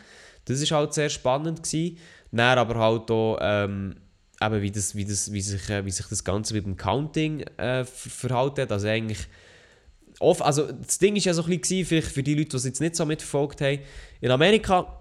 Das 0.46 0.60
ist 0.60 0.72
halt 0.72 0.96
sehr 0.96 1.10
spannend 1.10 1.62
gewesen. 1.62 1.98
Dann 2.32 2.58
aber 2.58 2.76
halt 2.80 3.12
auch, 3.12 3.38
ähm, 3.40 3.96
eben 4.42 4.62
wie, 4.64 4.72
das, 4.72 4.96
wie, 4.96 5.06
das, 5.06 5.32
wie, 5.32 5.42
sich, 5.42 5.70
äh, 5.70 5.86
wie 5.86 5.92
sich 5.92 6.08
das 6.08 6.24
Ganze 6.24 6.56
mit 6.56 6.66
dem 6.66 6.78
Counting 6.78 7.42
äh, 7.58 7.86
ver- 7.86 8.10
verhalten 8.10 8.62
hat. 8.62 8.72
Also 8.72 8.88
eigentlich 8.88 9.28
oft, 10.20 10.42
also 10.42 10.72
das 10.72 10.98
Ding 10.98 11.16
ist 11.16 11.26
ja 11.26 11.34
so 11.34 11.44
ein 11.44 11.60
bisschen, 11.60 11.86
gewesen, 11.86 12.10
für 12.10 12.24
die 12.24 12.34
Leute, 12.34 12.50
die 12.50 12.58
es 12.58 12.66
jetzt 12.66 12.82
nicht 12.82 12.96
so 12.96 13.06
mitverfolgt 13.06 13.62
haben, 13.62 13.80
in 14.22 14.32
Amerika, 14.32 15.01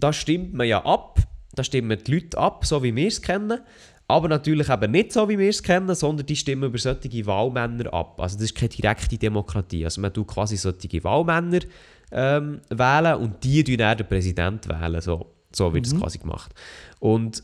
da 0.00 0.12
stimmt 0.12 0.54
man 0.54 0.66
ja 0.66 0.84
ab, 0.84 1.18
da 1.54 1.64
stimmen 1.64 1.98
die 2.04 2.12
Leute 2.12 2.38
ab, 2.38 2.64
so 2.64 2.82
wie 2.82 2.94
wir 2.94 3.08
es 3.08 3.22
kennen, 3.22 3.60
aber 4.06 4.28
natürlich 4.28 4.68
eben 4.68 4.90
nicht 4.90 5.12
so, 5.12 5.28
wie 5.28 5.38
wir 5.38 5.50
es 5.50 5.62
kennen, 5.62 5.94
sondern 5.94 6.26
die 6.26 6.36
stimmen 6.36 6.64
über 6.64 6.78
solche 6.78 7.26
Wahlmänner 7.26 7.92
ab. 7.92 8.20
Also 8.20 8.36
das 8.36 8.44
ist 8.44 8.54
keine 8.54 8.70
direkte 8.70 9.18
Demokratie, 9.18 9.84
also 9.84 10.00
man 10.00 10.12
tut 10.12 10.28
quasi 10.28 10.56
solche 10.56 11.04
Wahlmänner 11.04 11.60
ähm, 12.10 12.60
wählen 12.70 13.16
und 13.16 13.44
die 13.44 13.64
tun 13.64 13.76
dann 13.76 13.98
den 13.98 14.06
Präsident 14.06 14.68
wählen, 14.68 15.00
so, 15.00 15.34
so 15.54 15.72
wird 15.74 15.86
es 15.86 15.96
quasi 15.96 16.18
gemacht. 16.18 16.54
Und 17.00 17.42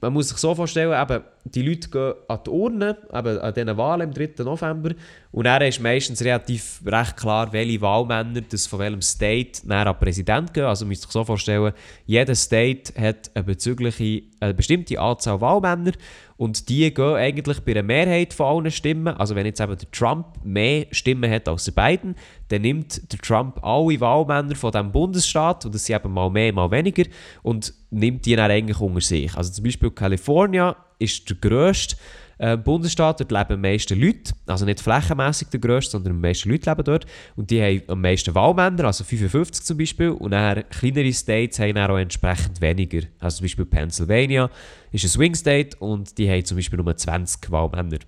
man 0.00 0.12
muss 0.12 0.28
sich 0.28 0.38
so 0.38 0.54
vorstellen, 0.54 0.92
eben, 0.92 1.24
die 1.44 1.62
Leute 1.62 1.88
gehen 1.88 2.14
an 2.28 2.40
die 2.44 2.50
Urne, 2.50 2.96
eben 3.12 3.38
an 3.38 3.54
diesen 3.54 3.76
Wahlen 3.76 4.08
am 4.08 4.14
3. 4.14 4.44
November, 4.44 4.90
und 5.32 5.44
dann 5.44 5.62
ist 5.62 5.80
meistens 5.80 6.22
relativ 6.22 6.82
recht 6.84 7.16
klar, 7.16 7.52
welche 7.52 7.80
Wahlmänner 7.80 8.42
das 8.42 8.66
von 8.66 8.78
welchem 8.78 9.02
State 9.02 9.62
dann 9.64 9.86
an 9.86 9.94
den 9.94 10.00
Präsident 10.00 10.52
gehen. 10.52 10.64
Also 10.64 10.84
man 10.84 10.90
muss 10.90 11.02
sich 11.02 11.10
so 11.10 11.24
vorstellen, 11.24 11.72
jeder 12.04 12.34
State 12.34 12.92
hat 13.00 13.30
eine 13.34 13.44
bezügliche, 13.44 14.22
eine 14.40 14.54
bestimmte 14.54 14.98
Anzahl 15.00 15.40
Wahlmänner 15.40 15.92
und 16.36 16.68
die 16.68 16.92
gehen 16.92 17.14
eigentlich 17.14 17.60
bei 17.60 17.72
einer 17.72 17.82
Mehrheit 17.82 18.34
von 18.34 18.46
allen 18.46 18.70
Stimmen, 18.70 19.16
also 19.16 19.34
wenn 19.34 19.46
jetzt 19.46 19.60
eben 19.60 19.76
der 19.76 19.90
Trump 19.90 20.26
mehr 20.44 20.86
Stimmen 20.90 21.30
hat 21.30 21.48
als 21.48 21.64
der 21.64 21.72
Biden, 21.72 22.14
dann 22.48 22.62
nimmt 22.62 23.12
der 23.12 23.18
Trump 23.20 23.62
alle 23.64 24.00
Wahlmänner 24.00 24.54
von 24.54 24.70
diesem 24.70 24.92
Bundesstaat, 24.92 25.64
und 25.64 25.74
das 25.74 25.86
sind 25.86 25.96
eben 25.96 26.12
mal 26.12 26.30
mehr, 26.30 26.52
mal 26.52 26.70
weniger, 26.70 27.04
und 27.42 27.72
nimmt 27.90 28.26
die 28.26 28.36
dann 28.36 28.50
eigentlich 28.50 28.80
unter 28.80 29.00
sich. 29.00 29.34
Also 29.34 29.52
zum 29.52 29.64
Beispiel 29.64 29.90
California 29.90 30.76
ist 30.98 31.28
der 31.28 31.36
grösste 31.36 31.96
äh, 32.38 32.56
Bundesstaat, 32.56 33.20
dort 33.20 33.32
leben 33.32 33.54
am 33.54 33.60
meisten 33.60 33.98
Leute, 34.00 34.34
also 34.46 34.64
nicht 34.64 34.80
flächenmäßig 34.80 35.48
der 35.48 35.60
grösste, 35.60 35.92
sondern 35.92 36.12
am 36.12 36.20
meisten 36.20 36.50
Leute 36.50 36.68
leben 36.68 36.84
dort. 36.84 37.06
Und 37.34 37.50
die 37.50 37.62
haben 37.62 37.82
am 37.88 38.00
meisten 38.00 38.34
Wahlmänner, 38.34 38.84
also 38.84 39.04
55 39.04 39.64
zum 39.64 39.78
Beispiel. 39.78 40.10
Und 40.10 40.32
dann 40.32 40.68
kleinere 40.68 41.12
States 41.12 41.58
haben 41.58 41.74
dann 41.74 41.90
auch 41.90 41.98
entsprechend 41.98 42.60
weniger, 42.60 43.06
also 43.20 43.38
zum 43.38 43.44
Beispiel 43.44 43.64
Pennsylvania 43.64 44.50
ist 44.92 45.04
ein 45.04 45.08
Swing 45.08 45.34
State 45.34 45.76
und 45.78 46.16
die 46.18 46.30
haben 46.30 46.44
zum 46.44 46.56
Beispiel 46.56 46.78
nur 46.78 46.96
20 46.96 47.50
Wahlmänner. 47.50 47.98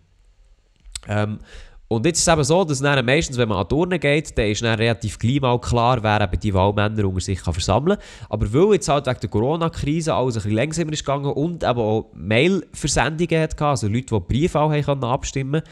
Ähm, 1.07 1.39
und 1.89 2.05
jetzt 2.05 2.19
ist 2.19 2.29
es 2.29 2.33
eben 2.33 2.45
so, 2.45 2.65
dass 2.65 2.81
dann 2.81 3.05
meistens, 3.05 3.39
wenn 3.39 3.49
man 3.49 3.59
an 3.59 3.73
Urne 3.73 3.99
geht, 3.99 4.37
dann 4.37 4.47
ist 4.47 4.63
dann 4.63 4.79
relativ 4.79 5.19
gleich 5.19 5.41
mal 5.41 5.59
klar, 5.59 6.03
wer 6.03 6.21
eben 6.21 6.39
die 6.39 6.53
Wahlmänner 6.53 7.07
unter 7.07 7.21
sich 7.21 7.43
kann 7.43 7.55
versammeln 7.55 7.97
kann. 7.99 8.29
Aber 8.29 8.53
weil 8.53 8.75
jetzt 8.75 8.89
halt 8.89 9.07
wegen 9.07 9.21
der 9.21 9.31
Corona-Krise 9.31 10.13
alles 10.13 10.37
ein 10.37 10.43
bisschen 10.43 10.57
langsamer 10.57 10.93
ist 10.93 11.05
gegangen 11.05 11.33
und 11.33 11.65
eben 11.65 11.79
auch 11.79 12.11
Mail-Versendungen 12.13 13.43
hatte, 13.43 13.65
also 13.65 13.89
Leute, 13.89 14.15
die 14.15 14.21
Briefe 14.21 14.61
auch 14.61 14.71
haben 14.71 15.05
abstimmen 15.05 15.63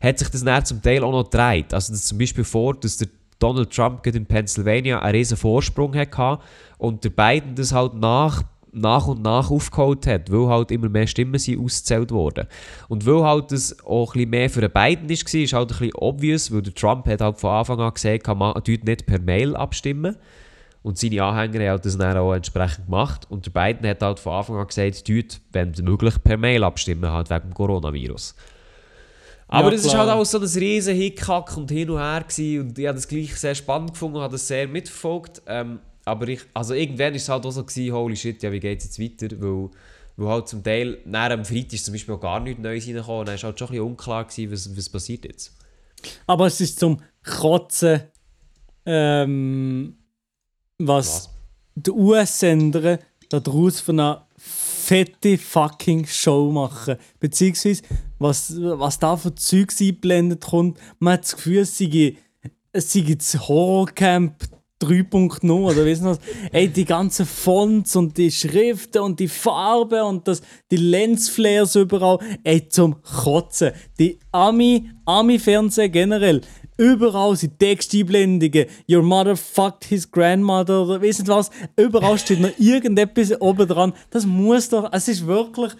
hat 0.00 0.18
sich 0.18 0.28
das 0.28 0.44
dann 0.44 0.64
zum 0.64 0.82
Teil 0.82 1.02
auch 1.02 1.12
noch 1.12 1.24
gedreht. 1.24 1.72
Also 1.74 1.92
das 1.92 2.06
zum 2.06 2.18
Beispiel 2.18 2.44
vor, 2.44 2.74
dass 2.74 2.98
der 2.98 3.08
Donald 3.38 3.70
Trump 3.70 4.06
in 4.06 4.26
Pennsylvania 4.26 5.00
einen 5.00 5.16
riesen 5.16 5.36
Vorsprung 5.36 5.94
hatte 5.94 6.38
und 6.78 7.04
der 7.04 7.10
Biden 7.10 7.54
das 7.54 7.72
halt 7.72 7.94
nach 7.94 8.42
nach 8.76 9.06
und 9.06 9.22
nach 9.22 9.50
aufgeholt 9.50 10.06
hat, 10.06 10.30
weil 10.30 10.48
halt 10.48 10.70
immer 10.70 10.88
mehr 10.88 11.06
Stimmen 11.06 11.38
sind 11.38 11.58
ausgezählt 11.58 12.10
worden. 12.10 12.46
Und 12.88 13.06
weil 13.06 13.22
halt 13.24 13.52
das 13.52 13.76
auch 13.84 14.10
ein 14.14 14.18
bisschen 14.18 14.30
mehr 14.30 14.50
für 14.50 14.60
den 14.60 14.70
Biden 14.70 15.08
war, 15.08 15.40
ist 15.40 15.52
halt 15.52 15.70
ein 15.72 15.78
bisschen 15.78 15.94
obvious, 15.94 16.52
weil 16.52 16.62
der 16.62 16.74
Trump 16.74 17.06
hat 17.06 17.20
halt 17.20 17.38
von 17.38 17.50
Anfang 17.50 17.80
an 17.80 17.92
gesagt, 17.94 18.26
man 18.26 18.54
tut 18.64 18.84
nicht 18.84 19.06
per 19.06 19.20
Mail 19.20 19.56
abstimmen. 19.56 20.16
Und 20.82 20.98
seine 20.98 21.20
Anhänger 21.24 21.72
haben 21.72 21.82
das 21.82 21.98
dann 21.98 22.16
auch 22.16 22.32
entsprechend 22.32 22.84
gemacht. 22.86 23.26
Und 23.28 23.44
der 23.46 23.50
Biden 23.50 23.88
hat 23.88 24.02
halt 24.02 24.20
von 24.20 24.34
Anfang 24.34 24.56
an 24.56 24.66
gesagt, 24.68 25.04
tut, 25.04 25.40
wenn 25.52 25.72
möglich, 25.82 26.14
per 26.22 26.36
Mail 26.36 26.62
abstimmen, 26.62 27.10
halt 27.10 27.28
wegen 27.28 27.48
dem 27.48 27.54
Coronavirus. 27.54 28.36
Aber 29.48 29.64
Ja, 29.64 29.70
das 29.72 29.84
ist 29.84 29.90
klar. 29.90 30.06
halt 30.06 30.12
auch 30.12 30.24
so 30.24 30.38
ein 30.38 30.44
riesen 30.44 30.94
Hickhack 30.94 31.56
und 31.56 31.70
hin 31.70 31.90
und 31.90 31.98
her 31.98 32.22
gewesen. 32.26 32.60
und 32.68 32.78
ich 32.78 32.86
habe 32.86 32.96
das 32.96 33.06
gleich 33.08 33.34
sehr 33.36 33.54
spannend 33.54 33.92
gefunden, 33.92 34.18
habe 34.18 34.32
das 34.32 34.46
sehr 34.46 34.66
mitverfolgt. 34.68 35.42
Ähm, 35.46 35.80
aber 36.06 36.28
ich, 36.28 36.40
also 36.54 36.72
irgendwann 36.72 37.14
ist 37.14 37.22
es 37.22 37.28
halt 37.28 37.44
auch 37.44 37.50
so 37.50 37.64
gewesen, 37.64 37.92
holy 37.92 38.16
shit, 38.16 38.42
ja 38.42 38.52
wie 38.52 38.60
geht 38.60 38.78
es 38.78 38.96
jetzt 38.96 39.00
weiter, 39.00 39.36
weil, 39.40 39.70
weil 40.16 40.28
halt 40.28 40.48
zum 40.48 40.62
Teil, 40.62 40.98
nach 41.04 41.30
am 41.30 41.44
Freitag 41.44 41.74
ist 41.74 41.84
zum 41.84 41.92
Beispiel 41.92 42.14
auch 42.14 42.20
gar 42.20 42.40
nichts 42.40 42.62
Neues 42.62 42.86
reingekommen 42.86 43.20
und 43.20 43.28
dann 43.28 43.34
war 43.36 43.42
halt 43.42 43.58
schon 43.58 43.68
ein 43.68 43.72
bisschen 43.72 43.86
unklar 43.86 44.24
gewesen, 44.24 44.52
was, 44.52 44.76
was 44.76 44.88
passiert 44.88 45.24
jetzt. 45.24 45.52
Aber 46.26 46.46
es 46.46 46.60
ist 46.60 46.78
zum 46.78 47.02
Kotzen, 47.24 48.02
ähm, 48.86 49.96
was, 50.78 51.06
Was? 51.08 51.30
die 51.74 51.90
US-Sender 51.90 53.00
daraus 53.28 53.80
für 53.80 53.92
eine 53.92 54.22
fette 54.36 55.36
fucking 55.38 56.06
Show 56.06 56.52
machen. 56.52 56.96
Beziehungsweise, 57.18 57.82
was, 58.20 58.54
was 58.56 59.00
da 59.00 59.16
für 59.16 59.34
Zeugs 59.34 59.80
eingeblendet 59.80 60.44
kommt, 60.44 60.78
man 61.00 61.14
hat 61.14 61.24
das 61.24 61.34
Gefühl, 61.34 61.58
es 61.58 61.76
sei, 61.76 62.16
es 62.72 62.92
sei 62.92 63.00
das 63.00 63.48
Horrorcamp 63.48 64.55
3.0 64.82 65.50
oder 65.50 65.84
du 65.84 66.04
was? 66.04 66.18
Ey, 66.52 66.68
die 66.68 66.84
ganzen 66.84 67.24
Fonts 67.24 67.96
und 67.96 68.16
die 68.16 68.30
Schriften 68.30 68.98
und 68.98 69.18
die 69.18 69.28
Farben 69.28 70.02
und 70.02 70.28
das, 70.28 70.42
die 70.70 70.76
Lensflares 70.76 71.74
überall, 71.76 72.18
ey, 72.44 72.68
zum 72.68 73.00
Kotzen. 73.02 73.72
Die 73.98 74.18
Ami, 74.32 74.90
Ami-Fernsehen 75.06 75.90
generell, 75.90 76.42
überall 76.76 77.36
sind 77.36 77.58
Texteinblendungen, 77.58 78.66
your 78.88 79.02
mother 79.02 79.36
fucked 79.36 79.84
his 79.84 80.10
grandmother 80.10 80.82
oder 80.82 80.98
du 80.98 81.26
was, 81.28 81.50
überall 81.76 82.18
steht 82.18 82.40
noch 82.40 82.58
irgendetwas 82.58 83.40
oben 83.40 83.66
dran. 83.66 83.92
Das 84.10 84.26
muss 84.26 84.68
doch, 84.68 84.90
es 84.92 85.08
ist 85.08 85.26
wirklich 85.26 85.72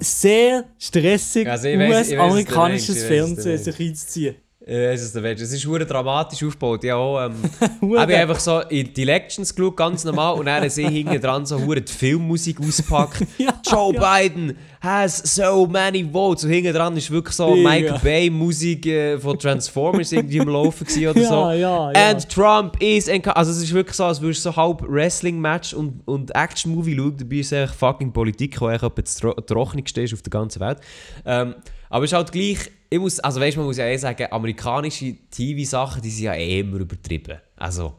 sehr 0.00 0.64
stressig, 0.78 1.46
Also 1.48 1.68
US-amerikanisches 1.68 3.04
Fernsehen 3.04 3.58
sich 3.58 3.78
einzuziehen. 3.78 4.36
Ich 4.70 4.74
weiss 4.74 5.00
es, 5.00 5.12
der 5.14 5.22
Mensch. 5.22 5.40
Es 5.40 5.50
ist 5.50 5.64
hure 5.64 5.86
dramatisch 5.86 6.44
aufgebaut. 6.44 6.84
Ja, 6.84 6.96
auch, 6.96 7.24
ähm, 7.24 7.36
habe 7.96 8.12
ich 8.12 8.18
einfach 8.18 8.38
so 8.38 8.60
in 8.60 8.92
die 8.92 9.00
Elections 9.00 9.54
geschaut, 9.54 9.78
ganz 9.78 10.04
normal, 10.04 10.34
und 10.34 10.44
dann 10.44 10.60
haben 10.60 10.68
sie 10.68 10.86
hinten 10.86 11.18
dran 11.22 11.46
so 11.46 11.58
hure 11.58 11.80
die 11.80 11.90
Filmmusik 11.90 12.60
ausgepackt. 12.60 13.26
Ja, 13.38 13.54
Joe 13.64 13.94
ja. 13.94 14.18
Biden 14.18 14.58
has 14.80 15.18
so 15.18 15.66
many 15.66 16.04
votes. 16.04 16.44
Und 16.44 16.50
hinten 16.50 16.74
dran 16.74 16.94
ist 16.98 17.10
wirklich 17.10 17.34
so. 17.34 17.54
Michael 17.54 17.98
Bay 18.02 18.28
Musik 18.28 18.84
äh, 18.84 19.18
von 19.18 19.38
Transformers 19.38 20.12
irgendwie 20.12 20.36
im 20.36 20.48
Laufen 20.48 20.86
oder 20.86 21.20
Ja, 21.20 21.28
so. 21.28 21.50
ja, 21.50 21.92
ja. 21.92 22.10
And 22.10 22.28
Trump 22.28 22.76
is... 22.82 23.08
Also 23.08 23.52
es 23.52 23.62
ist 23.62 23.72
wirklich 23.72 23.96
so, 23.96 24.04
als 24.04 24.20
würdest 24.20 24.44
du 24.44 24.50
so 24.50 24.56
halb 24.56 24.82
Wrestling-Match 24.86 25.72
und, 25.72 26.06
und 26.06 26.34
Action-Movie 26.34 26.96
schauen. 26.96 27.16
Dabei 27.16 27.36
ist 27.36 27.52
eigentlich 27.54 27.70
fucking 27.70 28.12
Politik, 28.12 28.58
die 28.58 28.64
eigentlich 28.64 28.82
etwa 28.82 29.02
das 29.02 29.16
Tro 29.16 29.32
trockenigste 29.32 30.02
ist 30.02 30.12
auf 30.12 30.20
der 30.20 30.30
ganzen 30.30 30.60
Welt. 30.60 30.78
Ähm, 31.24 31.54
aber 31.88 32.04
es 32.04 32.12
ist 32.12 32.16
halt 32.16 32.32
gleich... 32.32 32.70
Ich 32.90 32.98
muss, 32.98 33.20
also 33.20 33.40
weißt, 33.40 33.56
man 33.56 33.66
muss 33.66 33.76
ja 33.76 33.86
eh 33.86 33.96
sagen, 33.96 34.26
amerikanische 34.30 35.14
TV-Sachen, 35.30 36.00
die 36.00 36.10
sind 36.10 36.24
ja 36.24 36.34
eh 36.34 36.60
immer 36.60 36.78
übertrieben. 36.78 37.38
Also, 37.56 37.94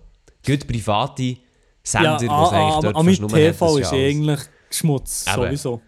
gut 0.46 0.68
private 0.68 1.38
Sender, 1.84 2.18
die 2.18 2.26
es 2.26 2.32
ah, 2.32 2.50
eigentlich 2.50 2.76
ah, 2.76 2.82
dort 2.82 2.96
aber 2.96 3.04
mit 3.04 3.20
fast 3.20 3.22
nur 3.22 3.40
TV 3.40 3.78
ist 3.78 3.92
ja 3.92 3.98
eigentlich 3.98 4.40
Schmutz, 4.70 5.26
Eben. 5.28 5.36
sowieso. 5.36 5.82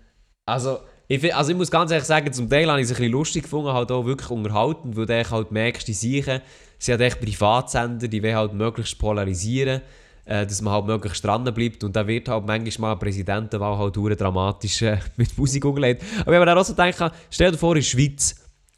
Also 0.45 0.79
ich, 1.07 1.35
also 1.35 1.51
ich 1.51 1.57
muss 1.57 1.69
ganz 1.69 1.91
ehrlich 1.91 2.07
sagen, 2.07 2.31
zum 2.31 2.49
Teil 2.49 2.69
habe 2.69 2.79
ich 2.79 2.85
es 2.85 2.91
ein 2.91 2.97
bisschen 2.97 3.11
lustig 3.11 3.43
gefunden, 3.43 3.73
halt 3.73 3.91
auch 3.91 4.05
wirklich 4.05 4.29
unterhalten, 4.29 4.95
weil 4.95 5.05
du 5.05 5.29
halt 5.29 5.51
merkst, 5.51 5.87
die 5.87 5.93
Siechen 5.93 6.41
sind 6.79 6.93
halt 6.93 7.01
echt 7.01 7.19
Privatsender, 7.21 8.07
die 8.07 8.23
wollen 8.23 8.35
halt 8.35 8.53
möglichst 8.53 8.97
polarisieren, 8.97 9.81
äh, 10.25 10.45
dass 10.45 10.61
man 10.61 10.73
halt 10.73 10.85
möglichst 10.85 11.23
dran 11.23 11.43
bleibt 11.43 11.83
und 11.83 11.95
da 11.95 12.07
wird 12.07 12.29
halt 12.29 12.45
manchmal 12.45 12.91
mal 12.91 12.95
Präsidentenwahl 12.95 13.77
halt 13.77 14.19
dramatisch 14.19 14.81
äh, 14.81 14.97
mit 15.17 15.37
Musik 15.37 15.65
umgelegt. 15.65 16.01
Aber 16.21 16.31
ich 16.31 16.35
habe 16.35 16.39
mir 16.39 16.45
dann 16.45 16.57
auch 16.57 16.65
so 16.65 16.73
gedacht, 16.73 17.13
stell 17.29 17.51
dir 17.51 17.57
vor, 17.57 17.75
in 17.75 17.81
der 17.81 17.87
Schweiz, 17.87 18.35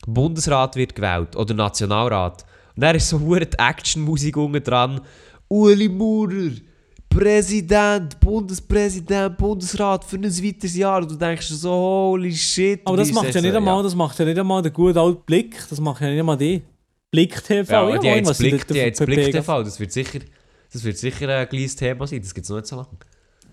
Bundesrat 0.08 0.76
wird 0.76 0.96
gewählt 0.96 1.36
oder 1.36 1.54
Nationalrat 1.54 2.46
und 2.76 2.82
dann 2.82 2.96
ist 2.96 3.10
so 3.10 3.20
hure 3.20 3.46
die 3.46 3.58
Actionmusik 3.58 4.36
unten 4.38 4.64
dran, 4.64 5.02
Uli 5.48 5.88
Maurer, 5.90 6.52
Präsident, 7.10 8.20
Bundespräsident, 8.20 9.38
Bundesrat 9.38 10.04
für 10.04 10.16
ein 10.16 10.24
weiteres 10.24 10.76
Jahr. 10.76 11.02
Und 11.04 11.12
du 11.12 11.16
denkst 11.16 11.48
dir 11.48 11.56
so, 11.56 11.70
holy 11.72 12.36
shit. 12.36 12.82
Aber 12.86 12.98
das 12.98 13.12
macht 13.12 13.36
ja 13.36 13.42
nicht 13.42 13.56
einmal, 13.56 13.84
das 13.84 13.94
macht 13.94 14.18
ja 14.18 14.26
nicht 14.26 14.40
einmal 14.40 14.64
der 14.64 14.72
gute 14.72 15.00
alte 15.00 15.22
Blick, 15.26 15.56
das 15.70 15.80
macht 15.80 16.02
ja 16.02 16.10
nicht 16.10 16.20
einmal 16.20 16.38
die. 16.38 16.64
Blick 17.12 17.44
TV, 17.44 17.72
Ja, 17.72 18.00
die 18.00 18.08
moin, 18.08 18.18
haben 18.18 18.26
jetzt 18.26 18.38
Blick, 18.40 18.68
das 18.68 18.74
die 18.76 18.80
jetzt 18.80 19.06
Blick? 19.06 19.32
TV, 19.32 19.64
das 19.64 19.80
wird 19.80 19.92
sicher, 19.92 20.20
Das 20.72 20.84
wird 20.84 20.98
sicher 20.98 21.30
ein 21.30 21.48
kleines 21.48 21.76
Thema 21.76 22.08
sein, 22.08 22.22
das 22.24 22.34
gibt 22.34 22.46
es 22.46 22.50
noch 22.50 22.58
nicht 22.58 22.68
so 22.68 22.76
lange. 22.78 22.88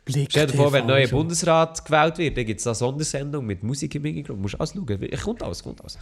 Blick 0.07 0.29
Stell 0.31 0.47
dir 0.47 0.57
vor, 0.57 0.73
wenn 0.73 0.83
ein 0.83 0.87
neuer. 0.87 1.09
Bundesrat 1.09 1.85
gewählt 1.85 2.17
wird, 2.17 2.39
dann 2.39 2.47
gibt 2.47 2.61
es 2.61 2.67
eine 2.67 2.75
Sondersendung 2.75 3.45
mit 3.45 3.63
Musik 3.63 3.95
im 3.95 4.05
Hintergrund. 4.07 4.41
Musst 4.41 4.55
du 4.55 4.59
alles 4.61 4.73
schauen. 4.73 5.11
Kommt 5.23 5.43
alles, 5.43 5.63
kommt 5.63 5.81
alles. 5.83 5.99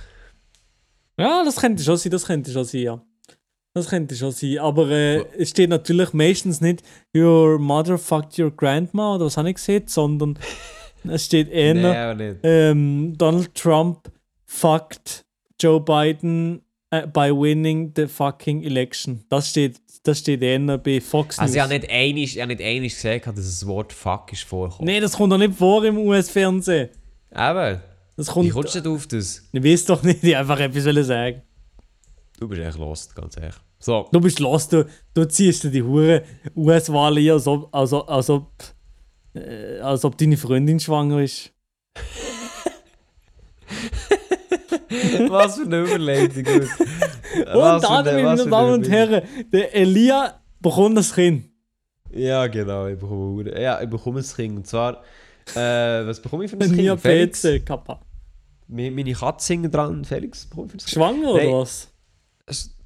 Ja, 1.19 1.43
das 1.45 1.57
könnte 1.57 1.83
schon 1.83 1.97
sein, 1.97 2.13
das 2.13 2.25
könnte 2.27 2.51
schon 2.53 2.65
sein, 2.65 2.81
ja. 2.81 3.03
Das 3.75 3.89
könnte 3.89 4.15
schon 4.17 4.33
sein. 4.33 4.59
Aber 4.59 4.89
äh, 4.91 5.25
es 5.39 5.51
steht 5.51 5.71
natürlich 5.71 6.13
meistens 6.13 6.61
nicht 6.61 6.83
Your 7.15 7.59
mother 7.59 7.99
fucked 7.99 8.39
your 8.39 8.51
grandma 8.51 9.15
oder 9.17 9.27
was 9.27 9.37
habe 9.37 9.51
ich 9.51 9.57
gesehen, 9.57 9.85
sondern 9.87 10.39
es 11.09 11.25
steht 11.27 11.49
eher 11.51 11.75
Nein, 11.75 12.17
nicht. 12.17 12.37
ähm, 12.43 13.15
Donald 13.17 13.55
Trump 13.55 14.11
fucked 14.47 15.25
Joe 15.61 15.81
Biden 15.81 16.63
äh, 16.91 17.07
by 17.07 17.31
winning 17.31 17.93
the 17.95 18.07
fucking 18.07 18.63
election. 18.63 19.25
Das 19.29 19.51
steht, 19.51 19.77
das 20.05 20.21
steht 20.21 20.43
eher 20.43 20.79
bei 20.79 21.01
Fox 21.01 21.37
News. 21.37 21.41
Also 21.41 21.55
ich 21.57 21.61
habe 21.61 21.75
nicht 21.75 21.91
einig, 21.91 22.37
ich 22.37 22.41
habe 22.41 22.55
nicht 22.55 22.63
einig 22.65 22.95
gesagt, 22.95 23.27
dass 23.27 23.35
das 23.35 23.67
Wort 23.67 23.93
Fuck 23.93 24.33
ist 24.33 24.45
vorgekommen. 24.45 24.87
nee, 24.87 24.99
das 25.01 25.13
kommt 25.17 25.33
doch 25.33 25.39
nicht 25.39 25.55
vor 25.55 25.85
im 25.85 25.99
US-Fernsehen. 25.99 26.89
Aber, 27.31 27.83
Das 28.19 28.27
wie 28.29 28.33
kommt. 28.33 28.51
kommst 28.53 28.75
du 28.75 28.81
denn 28.83 28.93
auf 28.93 29.07
das? 29.07 29.43
Ich 29.53 29.65
weiß 29.65 29.85
doch 29.87 30.03
nicht, 30.03 30.23
ich 30.25 30.37
einfach 30.37 30.59
etwas 30.59 31.07
sagen. 31.07 31.43
Du 32.41 32.49
bist 32.49 32.61
echt 32.61 32.77
lost, 32.79 33.15
ganz 33.15 33.37
ehrlich. 33.37 33.55
So, 33.79 34.09
Du 34.13 34.21
bist 34.21 34.41
los, 34.41 34.69
du, 34.69 34.87
du 35.15 35.25
ziehst 35.29 35.63
dir 35.65 35.71
die 35.71 35.83
hure 35.85 36.25
US-Wahl 36.57 37.17
hier, 37.19 37.35
als 37.35 37.47
ob, 37.47 37.73
als, 37.75 37.93
ob- 37.93 38.11
als, 38.11 38.29
ob, 38.29 38.51
äh, 39.35 39.79
als 39.79 40.05
ob 40.05 40.19
deine 40.19 40.37
Freundin 40.37 40.81
schwanger 40.81 41.23
ist. 41.23 41.53
was 45.29 45.57
für 45.57 45.63
eine 45.63 45.83
Überleitung. 45.83 46.45
Und 46.45 46.69
Was 47.55 47.83
dann, 47.83 48.09
eine- 48.09 48.23
meine 48.23 48.47
Damen 48.47 48.73
und 48.75 48.89
Herren, 48.89 49.23
der 49.53 49.75
Elia 49.75 50.41
bekommt 50.61 50.99
das 50.99 51.15
Kind. 51.15 51.45
Ja, 52.11 52.47
genau, 52.49 52.87
ich 52.89 52.99
bekomme, 52.99 53.61
ja, 53.61 53.81
ich 53.81 53.89
bekomme 53.89 54.21
ein 54.21 54.27
Kind. 54.27 54.57
Und 54.57 54.67
zwar, 54.67 55.03
äh, 55.55 56.05
was 56.07 56.21
bekomme 56.21 56.45
ich 56.47 56.51
für 56.51 56.57
ein 56.59 56.75
Kind? 56.75 57.01
Felix? 57.01 57.43
PC, 57.43 57.65
Kappa. 57.65 58.01
Meine 58.69 59.13
Katze 59.13 59.55
hängt 59.55 59.75
dran. 59.75 60.05
Felix, 60.05 60.49
Kind? 60.51 60.83
Schwanger 60.87 61.35
Nein. 61.35 61.47
oder 61.49 61.61
was? 61.61 61.91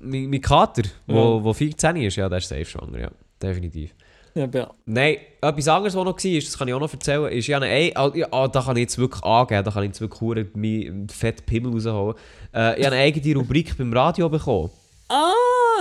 Mein, 0.00 0.26
mein 0.30 0.40
Kater, 0.40 0.82
Ja. 1.06 1.14
wo, 1.14 1.42
wo 1.44 1.52
14 1.52 1.96
ist, 1.96 2.16
ja, 2.16 2.28
der 2.28 2.38
ist 2.38 2.48
safe 2.48 2.64
schwanger, 2.64 2.98
ja. 2.98 3.10
Definitiv. 3.40 3.94
Ja, 4.34 4.48
ja. 4.52 4.70
Nein, 4.86 5.16
etwas 5.40 5.68
anderes, 5.68 5.94
was 5.94 6.04
noch 6.04 6.16
war, 6.24 6.40
das 6.40 6.58
kann 6.58 6.66
ich 6.68 6.74
auch 6.74 6.80
noch 6.80 6.92
erzählen, 6.92 7.30
ist 7.32 7.46
ja 7.48 7.58
eine, 7.58 7.66
Ei- 7.66 7.92
ah, 7.94 8.10
ah, 8.30 8.48
da 8.48 8.62
kann 8.62 8.76
ich 8.76 8.82
jetzt 8.82 8.96
wirklich 8.98 9.22
angeben, 9.22 9.62
da 9.64 9.70
kann 9.70 9.82
ich 9.82 9.88
jetzt 9.88 10.00
wirklich 10.00 10.20
hure 10.20 10.46
meinen 10.54 11.08
fetten 11.08 11.44
Pimmel 11.44 11.72
rausholen. 11.72 12.16
Äh, 12.54 12.80
ich 12.80 12.86
habe 12.86 12.96
eine 12.96 13.04
eigene 13.04 13.36
Rubrik 13.36 13.76
beim 13.76 13.92
Radio 13.92 14.28
bekommen. 14.28 14.70
Ah, 15.08 15.30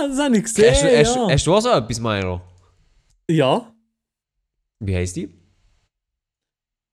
das 0.06 0.18
habe 0.18 0.36
ich 0.36 0.42
gesehen. 0.42 0.70
hast, 0.70 0.84
hast, 0.84 1.16
ja. 1.16 1.28
hast 1.30 1.46
du 1.46 1.54
auch 1.54 1.60
so 1.60 1.70
etwas, 1.70 1.98
Milo? 2.00 2.40
ja. 3.30 3.66
Wie 4.80 4.96
heisst 4.96 5.14
die? 5.16 5.32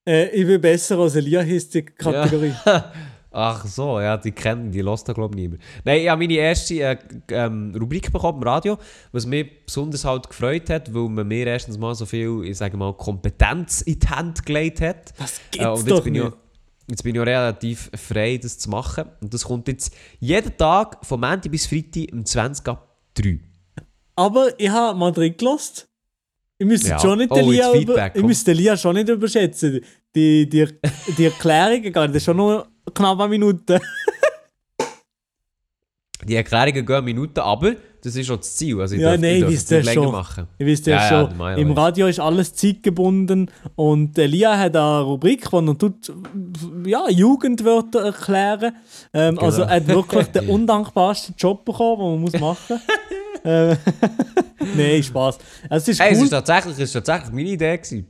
Äh, 0.10 0.30
ich 0.30 0.47
will 0.47 0.57
besser 0.60 0.97
als 0.97 1.16
Elia, 1.16 1.41
heisst 1.41 1.74
die 1.76 1.84
Kategorie. 1.84 2.53
Ach 3.32 3.64
so, 3.68 3.99
ja, 3.99 4.18
die 4.18 4.32
kennen, 4.32 4.72
die 4.72 4.82
da 4.82 4.95
glaube 5.14 5.36
ich 5.36 5.41
niemand. 5.41 5.62
Nein, 5.86 6.01
ich 6.01 6.10
habe 6.10 6.20
meine 6.20 6.34
erste 6.34 6.82
äh, 6.82 6.97
ähm, 7.30 7.76
Rubrik 7.80 8.12
bekommen 8.12 8.41
im 8.41 8.47
Radio, 8.47 8.78
was 9.12 9.28
mich 9.28 9.66
besonders 9.68 10.03
halt 10.03 10.28
gefreut 10.28 10.68
hat, 10.72 10.91
weil 10.91 11.07
man 11.10 11.28
mir 11.28 11.45
erstens 11.45 11.78
mal 11.78 11.93
so 11.93 12.07
viel, 12.07 12.41
ich 12.45 12.57
sage 12.57 12.76
mal, 12.76 12.91
Kompetenz 12.93 13.82
in 13.84 13.99
die 13.99 14.07
Hand 14.07 14.43
gelegt 14.47 14.82
hat. 14.82 15.14
Das 15.20 15.38
Äh, 15.38 15.41
gibt's 15.51 15.68
und 15.68 15.78
jetzt 15.78 15.91
doch 15.91 16.03
bin, 16.03 16.16
ich 16.16 16.24
nicht. 16.24 16.34
auch, 16.34 16.38
jetzt 16.89 17.03
bin 17.03 17.14
ich 17.16 17.22
auch 17.22 17.26
relativ 17.28 17.91
frei, 17.93 18.39
das 18.41 18.57
zu 18.57 18.68
machen. 18.72 19.05
Und 19.22 19.32
das 19.32 19.43
kommt 19.43 19.68
jetzt 19.68 19.93
jeden 20.20 20.57
Tag 20.57 20.97
von 21.05 21.20
Montag 21.20 21.51
bis 21.51 21.68
Freitag 21.68 22.12
um 22.12 22.26
20 22.26 22.68
ab 22.68 22.97
3. 23.14 23.39
Aber 24.16 24.60
ich 24.60 24.70
habe 24.70 24.97
mal 24.97 25.12
drin 25.12 25.36
gelassen. 25.38 25.84
Ich 26.57 26.66
müsste 26.68 26.89
Ja. 26.89 26.99
schon 26.99 27.20
nicht 27.20 27.32
Oh, 27.32 27.49
Lia 27.49 27.74
über, 27.74 28.14
ich 28.14 28.24
müsste 28.24 28.51
Lia 28.53 28.76
schon 28.76 28.95
nicht 28.95 29.07
überschätzen. 29.07 29.80
Die, 30.16 30.49
die, 30.49 30.68
die 31.18 31.26
Erklärungen 31.26 31.93
gehen 31.93 32.14
das 32.14 32.24
schon 32.24 32.38
noch 32.38 32.66
knapp 32.93 33.20
eine 33.20 33.30
Minute. 33.30 33.80
Die 36.28 36.36
Erklärungen 36.36 36.86
gehen 36.86 37.05
Minuten, 37.05 37.39
aber 37.39 37.76
das 38.03 38.16
ist 38.16 38.30
auch 38.30 38.38
das 38.38 38.55
Ziel. 38.55 38.80
Also 38.82 38.95
ich 38.95 39.01
Ja, 39.01 39.12
darf, 39.12 39.22
nein, 39.22 39.36
ich 39.36 39.41
darf 39.41 39.51
wisst 39.51 39.72
es 39.72 39.86
ihr 39.88 39.93
schon. 39.93 40.12
machen. 40.12 40.47
Ihr 40.57 40.66
wisst 40.66 40.86
ja, 40.88 40.95
Ja, 40.97 41.01
ja, 41.22 41.28
schon, 41.30 41.38
Milo 41.38 41.55
im. 41.57 41.72
Radio 41.72 42.07
ist 42.07 42.20
alles 42.20 42.53
zeitgebunden 42.55 43.49
und 43.76 44.18
Lia 44.18 44.57
hat 44.57 44.76
eine 44.76 44.99
Rubrik, 45.01 45.51
wo 45.51 45.60
er 45.60 45.78
tut, 45.78 46.12
ja, 46.86 47.10
Jugendwörter 47.10 48.05
erklären. 48.05 48.76
Ähm, 49.14 49.36
Genau. 49.36 49.45
Also 49.45 49.62
er 49.64 49.70
hat 49.78 49.88
wirklich 49.88 50.28
den 50.28 50.49
undankbarsten 50.49 51.36
Job 51.38 51.64
bekommen, 51.64 52.01
den 52.01 52.12
man 52.12 52.22
muss 52.22 52.34
machen 52.39 52.80
muss. 53.43 53.43
äh, 53.45 53.76
Nein, 54.76 55.01
Spaß. 55.03 55.38
Es 55.70 55.88
ist 55.88 55.99
Hey, 56.01 56.12
es 56.12 56.18
cool. 56.18 56.24
ist 56.26 56.30
tatsächlich, 56.32 56.74
es 56.74 56.80
ist 56.80 56.93
tatsächlich 56.93 57.32
meine 57.32 57.49
Idee. 57.49 57.78
Gewesen. 57.78 58.07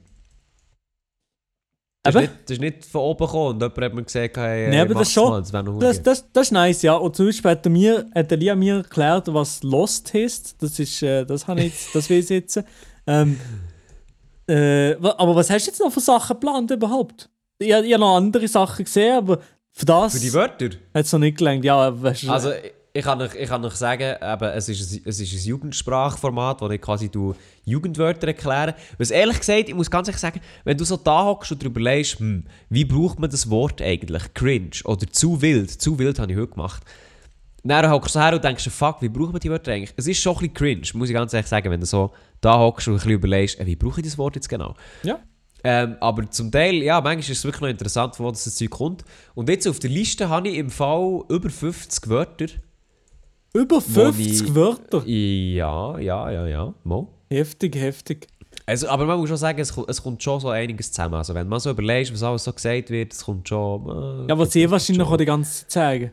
Das, 2.02 2.16
ist 2.16 2.22
nicht, 2.22 2.34
das 2.46 2.52
ist 2.54 2.62
nicht 2.62 2.86
von 2.86 3.02
oben 3.02 3.26
gekommen 3.26 3.48
und 3.56 3.62
jemand 3.62 3.82
hat 3.82 3.94
mir 3.94 4.04
gesagt, 4.04 4.38
hey, 4.38 4.70
Nee, 4.70 4.80
aber 4.80 4.94
das 4.94 5.12
schon. 5.12 5.30
Mal, 5.30 5.42
das 5.42 5.52
Das, 5.80 6.04
das, 6.04 6.32
das 6.32 6.48
ist 6.48 6.52
nice, 6.52 6.82
ja. 6.84 6.94
Und 6.96 7.16
zum 7.16 7.26
Beispiel 7.26 7.52
hat, 7.52 7.66
er 7.66 7.70
mir, 7.72 8.06
hat 8.16 8.32
der 8.32 8.38
Lia 8.38 8.56
mir 8.56 8.78
erklärt, 8.78 9.34
was 9.34 9.62
Lost 9.64 10.14
ist. 10.16 10.56
Das 10.62 10.80
ist, 10.80 11.04
äh, 11.04 11.26
das 11.26 11.46
habe 11.48 11.60
ich 11.62 11.66
jetzt, 11.74 11.94
das 11.96 12.10
weiß 12.10 12.24
ich 12.26 12.30
jetzt. 12.30 12.64
Ähm, 13.06 13.38
äh, 14.48 14.94
aber 14.96 15.36
was 15.36 15.50
hast 15.50 15.66
du 15.68 15.72
jetzt 15.72 15.80
noch 15.80 15.92
für 15.92 16.00
Sachen 16.00 16.36
geplant 16.36 16.72
überhaupt? 16.72 17.30
Ich, 17.60 17.68
ich 17.68 17.74
habe 17.76 18.00
noch 18.00 18.16
andere 18.16 18.48
Sachen 18.48 18.86
gesehen, 18.86 19.18
aber 19.18 19.40
für 19.72 19.86
das 19.86 20.14
Für 20.14 20.20
die 20.20 20.34
Wörter? 20.34 20.70
hat 20.94 21.06
es 21.06 21.12
noch 21.12 21.20
nicht 21.20 21.38
gelangt. 21.38 21.64
Ja, 21.66 22.02
weißt 22.02 22.24
du, 22.24 22.32
Also, 22.32 22.52
ich- 22.52 22.72
ich 22.92 23.04
kann 23.04 23.22
euch, 23.22 23.36
ich 23.36 23.48
kann 23.48 23.64
euch 23.64 23.76
sagen, 23.76 24.16
eben, 24.22 24.50
es, 24.50 24.68
ist 24.70 24.92
ein, 24.92 25.02
es 25.06 25.20
ist 25.20 25.34
ein 25.34 25.48
Jugendsprachformat, 25.48 26.62
wo 26.62 26.70
ich 26.70 26.82
quasi 26.82 27.10
du 27.10 27.36
Jugendwörter 27.64 28.28
erkläre. 28.28 28.76
Was 28.98 29.12
ehrlich 29.12 29.40
gesagt, 29.40 29.70
ich 29.70 29.76
muss 29.76 29.92
ganz 29.92 30.08
ehrlich 30.08 30.22
sagen, 30.22 30.42
wenn 30.64 30.78
du 30.78 30.86
so 30.86 30.98
da 30.98 31.26
hockst 31.26 31.52
und 31.52 31.62
darüber 31.62 31.80
überlegst, 31.80 32.20
hm, 32.20 32.46
wie 32.70 32.86
braucht 32.86 33.20
man 33.20 33.30
das 33.30 33.50
Wort 33.50 33.82
eigentlich? 33.82 34.34
Cringe 34.34 34.72
oder 34.86 35.08
zu 35.08 35.42
wild. 35.42 35.70
Zu 35.70 36.00
wild 36.00 36.20
habe 36.20 36.32
ich 36.32 36.38
heute 36.38 36.52
gemacht. 36.54 36.84
Dann 37.64 37.90
hockst 37.92 38.16
du 38.16 38.20
her 38.20 38.34
und 38.34 38.44
denkst, 38.44 38.70
fuck, 38.70 39.02
wie 39.02 39.10
braucht 39.10 39.34
man 39.34 39.40
die 39.40 39.50
Wörter 39.50 39.72
eigentlich? 39.72 39.94
Es 39.98 40.08
ist 40.08 40.20
schon 40.20 40.34
ein 40.34 40.40
bisschen 40.40 40.54
cringe, 40.54 40.88
muss 40.94 41.10
ich 41.10 41.14
ganz 41.14 41.34
ehrlich 41.34 41.50
sagen, 41.50 41.70
wenn 41.70 41.80
du 41.80 41.86
so 41.86 42.12
da 42.42 42.58
hockst 42.58 42.88
und 42.88 42.94
ein 42.94 42.98
bisschen 42.98 43.12
überlegst, 43.12 43.60
äh, 43.60 43.66
wie 43.66 43.76
brauche 43.76 44.00
ich 44.00 44.06
das 44.06 44.18
Wort 44.18 44.36
jetzt 44.36 44.50
genau? 44.50 44.76
ja. 45.04 45.20
Ähm, 45.62 45.98
aber 46.00 46.30
zum 46.32 46.52
Teil, 46.52 46.76
ja, 46.76 47.02
manchmal 47.02 47.20
ist 47.20 47.30
es 47.30 47.44
wirklich 47.44 47.62
noch 47.62 47.68
interessant, 47.68 48.16
von 48.16 48.28
wo 48.28 48.32
das 48.32 48.56
Zeug 48.56 48.70
kommt. 48.70 49.04
Und 49.36 49.50
jetzt 49.50 49.68
auf 49.68 49.80
der 49.80 49.90
Liste 49.90 50.30
habe 50.30 50.48
ich 50.48 50.56
im 50.56 50.70
Fall 50.70 51.24
über 51.28 51.50
50 51.50 52.08
Wörter. 52.08 52.46
Über 53.54 53.78
wo 53.78 53.80
50 54.12 54.26
ich- 54.50 54.56
Wörter. 54.56 55.04
Ja, 55.08 55.98
ja, 56.00 56.32
ja, 56.32 56.48
ja. 56.48 56.74
Mal. 56.84 57.08
Heftig, 57.30 57.76
heftig. 57.76 58.28
Also, 58.66 58.88
aber 58.90 59.06
man 59.08 59.18
muss 59.20 59.30
schon 59.30 59.38
sagen, 59.38 59.60
es, 59.60 59.76
es 59.88 60.04
kommt 60.04 60.22
schon 60.22 60.40
so 60.40 60.50
einiges 60.50 60.92
zusammen. 60.92 61.16
Also 61.16 61.34
wenn 61.34 61.48
man 61.48 61.60
so 61.60 61.72
überlegt, 61.72 62.14
was 62.14 62.22
alles 62.22 62.44
so 62.44 62.54
gesagt 62.54 62.92
wird, 62.92 63.14
es 63.14 63.24
kommt 63.26 63.50
schon... 63.50 64.26
Äh, 64.26 64.30
Ja, 64.30 64.38
was 64.38 64.52
sie 64.52 64.70
wahrscheinlich 64.70 65.04
schon. 65.04 65.14
auch 65.14 65.18
die 65.18 65.26
ganze 65.26 65.68
Zeit 65.68 65.72
sagen. 65.72 66.12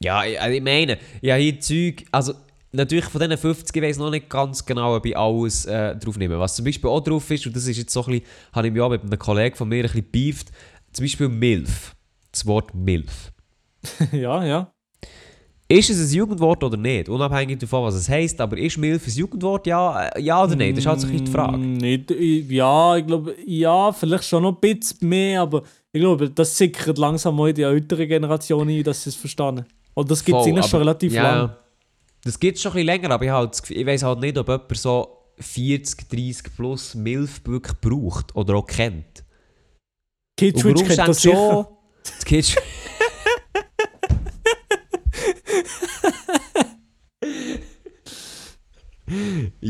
Ja, 0.00 0.24
ich, 0.24 0.40
also 0.40 0.56
ich 0.56 0.62
meine, 0.62 0.98
ja, 1.22 1.36
hier 1.36 1.60
Zeug... 1.60 2.04
Also 2.10 2.34
natürlich 2.72 3.04
von 3.04 3.20
diesen 3.20 3.38
50 3.38 3.76
ich 3.76 3.82
weiß 3.82 3.98
noch 3.98 4.10
nicht 4.10 4.28
ganz 4.28 4.64
genau, 4.66 4.96
ob 4.96 5.06
ich 5.06 5.16
alles 5.16 5.66
äh, 5.66 5.94
drauf 5.96 6.18
nehme. 6.18 6.38
Was 6.40 6.56
zum 6.56 6.64
Beispiel 6.64 6.90
auch 6.90 7.00
drauf 7.00 7.30
ist, 7.30 7.46
und 7.46 7.54
das 7.54 7.66
ist 7.68 7.76
jetzt 7.78 7.92
so 7.92 8.00
ein 8.04 8.06
bisschen... 8.06 8.24
Habe 8.52 8.66
ich 8.66 8.72
mich 8.72 8.82
auch 8.82 8.90
mit 8.90 9.02
einem 9.02 9.18
Kollegen 9.18 9.54
von 9.54 9.68
mir 9.68 9.76
ein 9.76 9.82
bisschen 9.82 10.10
beeft. 10.10 10.50
Zum 10.92 11.04
Beispiel 11.04 11.28
Milf. 11.28 11.94
Das 12.32 12.44
Wort 12.46 12.74
Milf. 12.74 13.32
ja, 14.12 14.44
ja. 14.44 14.72
Ist 15.68 15.90
es 15.90 16.10
ein 16.10 16.16
Jugendwort 16.16 16.62
oder 16.62 16.76
nicht? 16.76 17.08
Unabhängig 17.08 17.58
davon, 17.58 17.84
was 17.84 17.94
es 17.96 18.08
heisst, 18.08 18.40
aber 18.40 18.56
ist 18.56 18.78
Milf 18.78 19.04
ein 19.06 19.12
Jugendwort? 19.12 19.66
Ja, 19.66 20.06
äh, 20.08 20.20
ja 20.20 20.44
oder 20.44 20.54
nein? 20.54 20.70
Das 20.70 20.84
ist 20.84 20.86
halt 20.86 21.00
so 21.00 21.08
die 21.08 21.26
Frage. 21.26 21.56
Mm, 21.56 21.78
Nicht, 21.78 22.10
ich- 22.12 22.48
ja, 22.48 22.96
ich 22.96 23.04
glaube, 23.06 23.34
ja, 23.44 23.90
vielleicht 23.92 24.24
schon 24.24 24.44
noch 24.44 24.54
ein 24.54 24.60
bisschen 24.60 25.08
mehr, 25.08 25.42
aber 25.42 25.64
ich 25.90 26.00
glaube, 26.00 26.30
das 26.30 26.56
sickert 26.56 26.98
langsam 26.98 27.34
mal 27.34 27.48
in 27.48 27.56
die 27.56 27.62
ältere 27.62 28.06
Generation 28.06 28.68
ein, 28.68 28.84
dass 28.84 29.02
sie 29.02 29.10
es 29.10 29.16
verstanden. 29.16 29.64
Und 29.94 30.08
das 30.08 30.24
gibt 30.24 30.38
es 30.38 30.46
ihnen 30.46 30.62
schon 30.62 30.78
relativ 30.80 31.12
ja, 31.12 31.22
lang. 31.22 31.56
Das 32.22 32.38
gibt 32.38 32.56
es 32.56 32.62
schon 32.62 32.70
ein 32.72 32.74
bisschen 32.74 32.86
länger, 32.86 33.10
aber 33.10 33.24
ich, 33.24 33.30
halt 33.30 33.70
ich 33.70 33.86
weiß 33.86 34.02
halt 34.04 34.20
nicht, 34.20 34.38
ob 34.38 34.46
jemand 34.48 34.76
so 34.76 35.08
40, 35.38 36.08
30 36.08 36.54
plus 36.56 36.94
Milf 36.94 37.40
wirklich 37.44 37.80
braucht 37.80 38.36
oder 38.36 38.54
auch 38.54 38.66
kennt. 38.66 39.24
Unter 40.40 40.52
kennt 40.52 40.56
das 40.56 40.64
Umständen 40.64 41.12
sicher. 41.14 41.68
Das 42.04 42.24
Kids 42.24 42.56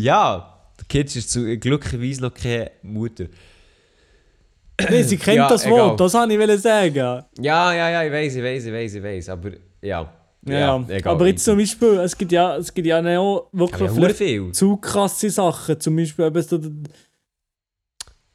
ja, 0.00 0.52
Kids 0.88 1.16
ist 1.16 1.30
zu, 1.30 1.56
glücklicherweise 1.58 2.22
noch 2.22 2.34
keine 2.34 2.70
Mutter. 2.82 3.24
Nee, 4.90 5.02
sie 5.02 5.16
kennt 5.16 5.36
Ja, 5.38 5.48
das 5.48 5.64
egal. 5.64 5.78
Wort, 5.78 6.00
das 6.00 6.12
wollte 6.12 6.52
ich 6.54 6.60
sagen. 6.60 6.94
Ja, 7.40 7.72
ja, 7.72 7.90
ja, 7.90 8.02
ich 8.04 8.12
weiß, 8.12 8.34
ich 8.36 8.42
weiß, 8.42 8.64
ich 8.66 8.72
weiß, 8.72 8.94
ich 8.94 9.02
weiß, 9.02 9.28
aber 9.30 9.50
ja. 9.80 10.12
Ja, 10.48 10.84
egal. 10.88 11.14
aber 11.14 11.26
jetzt 11.26 11.44
zum 11.44 11.58
Beispiel, 11.58 11.98
es 11.98 12.16
gibt 12.16 12.30
ja, 12.30 12.56
es 12.56 12.72
gibt 12.72 12.86
ja 12.86 12.98
auch 13.18 13.48
wirklich 13.52 14.20
ja, 14.20 14.52
zu 14.52 14.76
krasse 14.76 15.28
Sachen. 15.30 15.80
Zum 15.80 15.96
Beispiel 15.96 16.26
eben 16.26 16.42
so. 16.42 16.60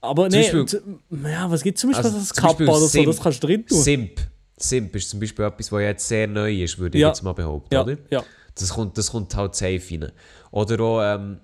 Aber 0.02 0.30
z- 0.30 0.82
ja, 1.24 1.50
was 1.50 1.62
gibt 1.64 1.78
zum 1.78 1.92
Beispiel 1.92 2.06
Also 2.08 2.18
das 2.20 2.34
Kappa 2.34 2.64
oder 2.64 2.74
so? 2.76 2.88
Simp. 2.88 3.06
Das 3.06 3.20
kannst 3.22 3.44
du 3.44 3.48
drin 3.48 3.66
tun. 3.66 3.78
Simp. 3.78 4.20
Simp 4.58 4.96
ist 4.96 5.10
zum 5.10 5.20
Beispiel 5.20 5.46
etwas, 5.46 5.72
was 5.72 5.82
jetzt 5.82 6.08
sehr 6.08 6.28
neu 6.28 6.52
ist, 6.64 6.78
würde 6.80 6.98
ich 6.98 7.02
Ja. 7.02 7.10
jetzt 7.10 7.22
mal 7.24 7.34
behaupten, 7.34 7.74
Ja, 7.74 7.84
oder? 7.84 7.98
ja. 8.10 8.24
Das 8.56 8.70
kommt, 8.70 8.98
das 8.98 9.12
kommt 9.12 9.34
halt 9.36 9.56
safe 9.56 9.80
rein. 9.92 10.12
Oder 10.52 10.80
auch 10.84 11.02
ähm, 11.02 11.40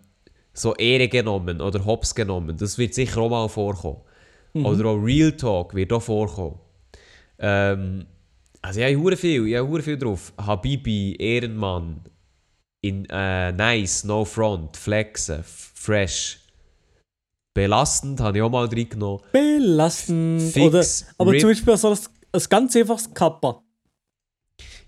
so 0.58 0.76
Ehre 0.76 1.08
genommen 1.08 1.62
oder 1.62 1.86
Hops 1.86 2.16
genommen. 2.16 2.58
Das 2.58 2.78
wird 2.78 2.94
sicher 2.94 3.22
auch 3.22 3.30
mal 3.30 3.48
vorkommen. 3.48 4.02
Oder 4.54 4.86
auch 4.88 4.98
Real 4.98 5.32
Talk 5.34 5.76
wird 5.76 5.94
auch 5.94 6.02
vorkommen. 6.02 6.60
Ähm, 7.38 8.06
also 8.62 8.80
ich 8.82 8.96
habe 8.96 9.18
viel, 9.18 9.48
ich 9.48 9.56
habe 9.56 9.82
viel 9.84 9.98
drauf. 9.98 10.34
Habibi, 10.38 11.16
Ehrenmann, 11.20 12.02
in, 12.82 13.06
äh, 13.10 13.52
Nice, 13.52 14.04
No 14.04 14.26
Front, 14.26 14.76
Flexen, 14.76 15.44
Fresh. 15.44 16.40
Belastend 17.54 18.20
habe 18.20 18.38
ich 18.38 18.44
auch 18.44 18.50
mal 18.50 18.68
drin 18.68 18.90
genommen. 18.90 19.22
Belastend. 19.32 20.42
Fix, 20.42 20.66
Oder, 20.66 20.84
aber 21.18 21.32
Rip. 21.32 21.42
zum 21.42 21.50
Beispiel 21.50 21.78
so 21.78 21.90
ein, 21.92 21.98
ein 22.32 22.42
ganz 22.50 22.76
einfaches 22.76 23.14
Kappa. 23.14 23.64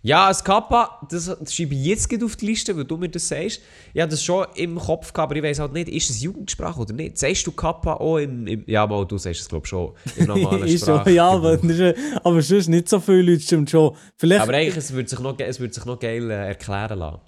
Ja, 0.02 0.30
ein 0.30 0.36
Kappa, 0.46 1.06
das, 1.10 1.26
schreibe 1.54 1.76
ich 1.76 1.86
jetzt 1.86 2.24
auf 2.24 2.38
die 2.38 2.46
Liste, 2.46 2.76
weil 2.78 2.86
du 2.86 2.96
mir 2.96 3.10
das 3.10 3.28
sagst. 3.28 3.62
Ich 3.94 4.00
habe 4.00 4.10
das 4.10 4.24
schon 4.24 4.46
im 4.56 4.78
Kopf 4.78 5.12
gehabt, 5.12 5.32
aber 5.32 5.36
ich 5.36 5.44
weiß 5.44 5.60
halt 5.60 5.74
nicht, 5.74 5.90
ist 5.90 6.10
es 6.10 6.22
Jugendsprache 6.22 6.80
oder 6.80 6.94
nicht? 6.94 7.18
Sagst 7.18 7.46
du 7.46 7.52
Kappa 7.52 7.96
auch 7.96 8.18
im... 8.18 8.48
im 8.48 8.64
ja, 8.66 8.88
mal, 8.88 9.06
du 9.06 9.18
sagst 9.18 9.42
es 9.42 9.50
glaube 9.50 9.66
ich 9.66 9.70
schon 9.70 9.92
im 10.16 10.28
normalen 10.28 10.70
Sprache. 10.78 11.12
ja, 11.12 11.30
aber, 11.30 11.60
aber 12.24 12.42
sonst 12.42 12.70
nicht 12.70 12.88
so 12.88 13.00
viele 13.02 13.24
Leute, 13.24 13.42
stimmt 13.42 13.70
schon. 13.70 13.94
Vielleicht, 14.16 14.42
aber 14.42 14.54
eigentlich, 14.54 14.78
es 14.78 14.94
würde 14.94 15.10
sich 15.10 15.20
noch, 15.20 15.38
es 15.38 15.60
würde 15.60 15.74
sich 15.74 15.84
noch 15.86 16.00
geil 16.00 16.32
äh, 16.32 16.48
erklären 16.48 16.98
lassen. 16.98 17.20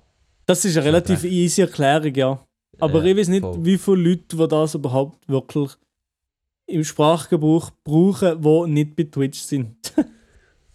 das 0.45 0.63
ist 0.63 0.77
eine 0.77 0.85
relativ 0.85 1.25
easy 1.25 1.61
Erklärung, 1.61 2.15
ja. 2.15 2.39
Aber 2.79 3.03
Ja, 3.03 3.11
ich 3.11 3.17
weiß 3.17 3.27
nicht, 3.27 3.41
voll. 3.41 3.57
wie 3.65 3.77
viele 3.77 3.97
Leute, 3.97 4.37
die 4.37 4.47
das 4.47 4.75
überhaupt 4.75 5.27
wirklich 5.27 5.71
im 6.67 6.85
Sprachgebrauch 6.85 7.71
brauchen, 7.83 8.41
die 8.41 8.71
nicht 8.71 8.95
bei 8.95 9.03
Twitch 9.03 9.41
sind. 9.41 9.75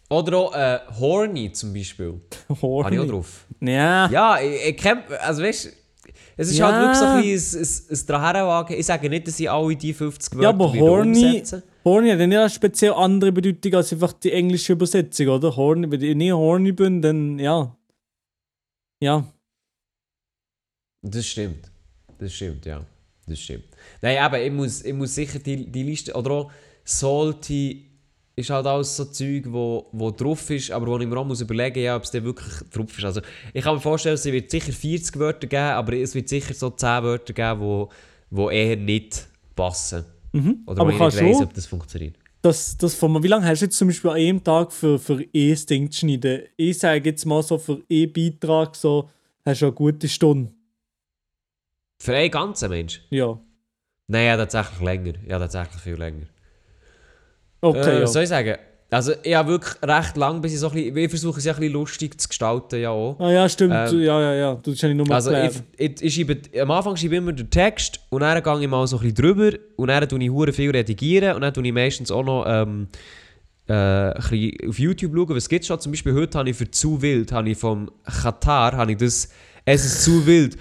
Oder 0.08 0.36
auch 0.38 0.54
äh, 0.54 0.78
Horny 1.00 1.52
zum 1.52 1.72
Beispiel. 1.74 2.20
Habe 2.48 2.58
ich 2.58 2.58
auch 2.58 2.62
Horny. 2.84 3.06
drauf. 3.08 3.44
Ja. 3.60 4.08
Ja, 4.10 4.40
ich, 4.40 4.70
ich 4.70 4.76
kenn, 4.76 4.98
also 5.20 5.42
weißt 5.42 5.64
du, 5.66 5.68
es 6.36 6.50
ist 6.50 6.58
Ja. 6.58 6.66
halt 6.70 6.80
wirklich 6.82 6.98
so 6.98 7.04
ein 7.06 7.22
bisschen 7.22 7.60
ein, 7.60 7.88
ein, 7.90 8.00
ein 8.00 8.06
Daherwagen. 8.06 8.76
Ich 8.78 8.86
sage 8.86 9.08
nicht, 9.10 9.26
dass 9.26 9.40
ich 9.40 9.50
alle 9.50 9.74
die 9.74 9.92
50 9.92 10.34
Wörter 10.34 10.42
Ja, 10.42 10.48
aber 10.50 10.72
horny, 10.72 11.42
horny 11.84 12.10
hat 12.10 12.18
ja 12.18 12.24
eine 12.24 12.50
speziell 12.50 12.92
andere 12.92 13.32
Bedeutung 13.32 13.74
als 13.74 13.92
einfach 13.92 14.12
die 14.12 14.32
englische 14.32 14.74
Übersetzung, 14.74 15.28
oder? 15.28 15.56
Horny, 15.56 15.90
wenn 15.90 16.02
ich 16.02 16.14
nicht 16.14 16.32
horny 16.32 16.72
bin, 16.72 17.02
dann 17.02 17.38
ja. 17.38 17.74
Ja. 19.00 19.24
Das 21.02 21.26
stimmt. 21.26 21.70
Das 22.18 22.32
stimmt, 22.32 22.64
ja. 22.66 22.84
Das 23.26 23.40
stimmt. 23.40 23.64
Nein, 24.02 24.18
aber 24.18 24.40
ich 24.40 24.52
muss, 24.52 24.84
ich 24.84 24.94
muss 24.94 25.14
sicher 25.14 25.38
die, 25.38 25.66
die 25.70 25.82
Liste. 25.82 26.14
Oder 26.14 26.30
auch 26.30 26.52
Salty 26.84 27.90
ist 28.36 28.50
halt 28.50 28.66
alles 28.66 28.94
so 28.94 29.06
Zeug, 29.06 29.44
wo, 29.46 29.88
wo 29.92 30.10
drauf 30.10 30.50
ist, 30.50 30.70
aber 30.70 30.86
wo 30.86 30.98
ich 30.98 31.06
mir 31.06 31.16
auch 31.16 31.24
muss 31.24 31.40
überlegen 31.40 31.82
ja, 31.82 31.96
ob 31.96 32.04
es 32.04 32.12
wirklich 32.12 32.54
drauf 32.70 32.96
ist. 32.96 33.04
Also, 33.04 33.22
ich 33.54 33.64
kann 33.64 33.74
mir 33.74 33.80
vorstellen, 33.80 34.14
es 34.14 34.24
wird 34.26 34.50
sicher 34.50 34.72
40 34.72 35.18
Wörter 35.18 35.46
geben, 35.46 35.62
aber 35.62 35.94
es 35.94 36.14
wird 36.14 36.28
sicher 36.28 36.52
so 36.52 36.68
10 36.70 37.02
Wörter 37.02 37.32
geben, 37.32 37.60
wo, 37.60 37.88
wo 38.30 38.50
eher 38.50 38.76
nicht 38.76 39.26
passen. 39.54 40.04
Mhm. 40.32 40.60
Oder 40.66 40.82
aber 40.82 40.90
wo 40.90 41.08
ich 41.08 41.14
nicht 41.14 41.24
weiss, 41.24 41.40
ob 41.40 41.54
das 41.54 41.66
funktioniert. 41.66 42.16
das, 42.42 42.76
das 42.76 42.94
von, 42.94 43.22
wie 43.22 43.28
lange 43.28 43.46
hast 43.46 43.62
du 43.62 43.64
jetzt 43.64 43.78
zum 43.78 43.88
Beispiel 43.88 44.10
an 44.10 44.16
einem 44.16 44.44
Tag 44.44 44.70
für, 44.70 44.98
für 44.98 45.24
E-Ding 45.32 45.90
zu 45.90 46.00
schneiden? 46.00 46.42
Ich 46.58 46.78
sage 46.78 47.08
jetzt 47.08 47.24
mal 47.24 47.42
so 47.42 47.56
für 47.56 47.82
E-Beitrag 47.88 48.76
so, 48.76 49.08
hast 49.46 49.62
du 49.62 49.66
eine 49.66 49.74
gute 49.74 50.08
Stunde. 50.08 50.52
Für 51.98 52.14
einen 52.14 52.30
ganzen 52.30 52.68
Mensch? 52.68 53.00
Ja. 53.08 53.40
Nein, 54.08 54.26
ja, 54.26 54.36
tatsächlich 54.36 54.80
länger. 54.82 55.14
Ja, 55.26 55.38
tatsächlich 55.38 55.80
viel 55.80 55.94
länger. 55.94 56.26
Okay, 57.60 57.96
äh, 57.96 58.00
ja. 58.00 58.06
Soll 58.06 58.24
ich 58.24 58.28
sagen? 58.28 58.56
Also, 58.88 59.14
ich 59.24 59.34
habe 59.34 59.50
wirklich 59.50 59.74
recht 59.82 60.16
lang, 60.16 60.40
bis 60.40 60.52
ich 60.54 60.60
so 60.60 60.68
ein 60.68 60.74
bisschen, 60.74 60.96
ich 60.96 61.10
versuche 61.10 61.38
es 61.38 61.44
ja 61.44 61.52
ein 61.52 61.58
bisschen 61.58 61.72
lustig 61.72 62.20
zu 62.20 62.28
gestalten, 62.28 62.80
ja 62.80 62.90
auch. 62.90 63.18
Ah 63.18 63.30
ja, 63.32 63.48
stimmt. 63.48 63.74
Ähm, 63.74 64.00
ja, 64.00 64.20
ja, 64.20 64.34
ja. 64.34 64.54
Du 64.54 64.70
hast 64.70 64.80
ja 64.80 64.94
nur 64.94 65.06
mal 65.08 65.16
Also 65.16 65.32
ich, 65.32 65.50
ich, 65.76 66.02
ich 66.02 66.14
schreibe, 66.14 66.40
am 66.60 66.70
Anfang 66.70 66.96
schreibe 66.96 67.14
ich 67.16 67.18
immer 67.18 67.32
den 67.32 67.50
Text 67.50 67.98
und 68.10 68.20
dann 68.20 68.40
gehe 68.40 68.60
ich 68.60 68.68
mal 68.68 68.86
so 68.86 68.96
ein 68.98 69.02
bisschen 69.02 69.16
drüber 69.16 69.58
und 69.74 69.88
dann 69.88 70.08
tue 70.08 70.22
ich 70.22 70.30
hure 70.30 70.52
viel 70.52 70.70
redigieren 70.70 71.34
und 71.34 71.40
dann 71.42 71.52
tue 71.52 71.66
ich 71.66 71.72
meistens 71.72 72.12
auch 72.12 72.22
noch 72.22 72.44
ähm, 72.46 72.86
äh, 73.68 73.72
ein 73.72 74.14
bisschen 74.14 74.68
auf 74.68 74.78
YouTube 74.78 75.12
schauen, 75.16 75.36
was 75.36 75.48
gibt 75.48 75.64
schon. 75.64 75.80
Zum 75.80 75.90
Beispiel 75.90 76.14
heute 76.14 76.38
habe 76.38 76.50
ich 76.50 76.56
für 76.56 76.70
«Zu 76.70 77.02
wild» 77.02 77.32
habe 77.32 77.50
ich 77.50 77.58
vom 77.58 77.90
Katar 78.04 78.76
habe 78.76 78.92
ich 78.92 78.98
das 78.98 79.28
«Es 79.64 79.84
ist 79.84 80.04
zu 80.04 80.24
wild» 80.24 80.56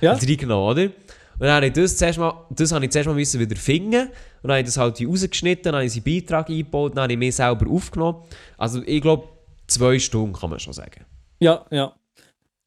Ja. 0.00 0.12
reingenommen, 0.12 0.70
oder? 0.70 0.84
Und 0.84 1.46
dann 1.46 1.50
habe 1.56 1.66
ich 1.66 1.72
das 1.72 1.96
zuerst 1.96 2.18
mal, 2.18 2.46
das 2.50 2.70
habe 2.70 2.84
ich 2.84 2.90
zuerst 2.92 3.08
mal 3.08 3.16
wieder 3.16 3.56
finden 3.56 4.08
und 4.42 4.48
dann 4.48 4.52
habe 4.52 4.60
ich 4.60 4.66
das 4.66 4.76
halt 4.76 5.00
rausgeschnitten, 5.00 5.64
dann 5.64 5.74
habe 5.76 5.84
ich 5.84 5.92
seinen 5.92 6.04
Beitrag 6.04 6.48
eingebaut, 6.48 6.96
dann 6.96 7.04
habe 7.04 7.12
ich 7.12 7.18
mich 7.18 7.34
selber 7.36 7.70
aufgenommen. 7.70 8.22
Also 8.56 8.82
ich 8.84 9.02
glaube, 9.02 9.28
zwei 9.66 9.98
Stunden 9.98 10.34
kann 10.34 10.50
man 10.50 10.58
schon 10.58 10.72
sagen. 10.72 11.04
Ja, 11.40 11.64
ja. 11.70 11.92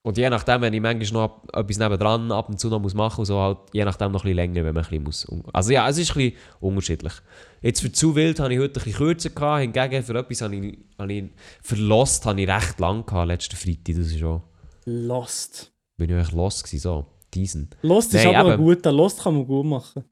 Und 0.06 0.18
je 0.18 0.30
nachdem, 0.30 0.62
wenn 0.62 0.74
ich 0.74 0.82
manchmal 0.82 1.28
noch 1.28 1.44
etwas 1.54 1.78
nebendran 1.78 2.30
ab 2.34 2.50
und 2.50 2.60
zu 2.60 2.68
noch 2.68 2.82
muss 2.82 2.94
machen 2.94 3.22
muss, 3.22 3.30
so 3.30 3.40
halt 3.40 3.60
je 3.72 3.86
nachdem 3.86 4.12
noch 4.12 4.22
ein 4.22 4.24
bisschen 4.24 4.36
länger, 4.36 4.66
wenn 4.66 4.74
man 4.74 4.84
ein 4.84 5.04
bisschen 5.04 5.38
muss. 5.38 5.54
Also 5.54 5.72
ja, 5.72 5.88
es 5.88 5.98
ist 5.98 6.12
ein 6.12 6.16
bisschen 6.16 6.38
unterschiedlich. 6.60 7.14
Jetzt 7.62 7.80
für 7.80 7.92
zu 7.92 8.14
wild 8.14 8.40
habe 8.42 8.54
ich 8.54 8.60
heute 8.60 8.82
ein 8.82 8.84
bisschen 8.84 8.98
kürzer 8.98 9.30
gehabt, 9.30 9.62
hingegen 9.62 10.04
für 10.04 10.16
etwas 10.20 10.42
habe 10.42 10.56
ich, 10.58 10.78
habe 11.00 11.14
ich 11.14 11.24
für 11.62 11.76
Lost 11.76 12.26
habe 12.26 12.42
ich 12.42 12.50
recht 12.50 12.80
lang 12.82 13.06
gehabt, 13.06 13.28
letzten 13.30 13.56
Freitag, 13.56 13.96
das 13.96 14.08
ist 14.08 14.20
schon, 14.20 14.42
Lost. 14.86 15.72
bin 15.96 16.10
ich 16.10 16.18
echt 16.18 16.34
lost 16.34 16.66
gewesen, 16.66 16.82
so, 16.82 17.06
diesen. 17.34 17.70
Lost 17.82 18.14
ist 18.14 18.26
Nein, 18.26 18.36
aber 18.36 18.56
eben. 18.56 18.64
gut. 18.64 18.86
Lost 18.86 19.24
kann 19.24 19.36
man 19.36 19.48
gut 19.48 19.66
machen. 19.66 20.04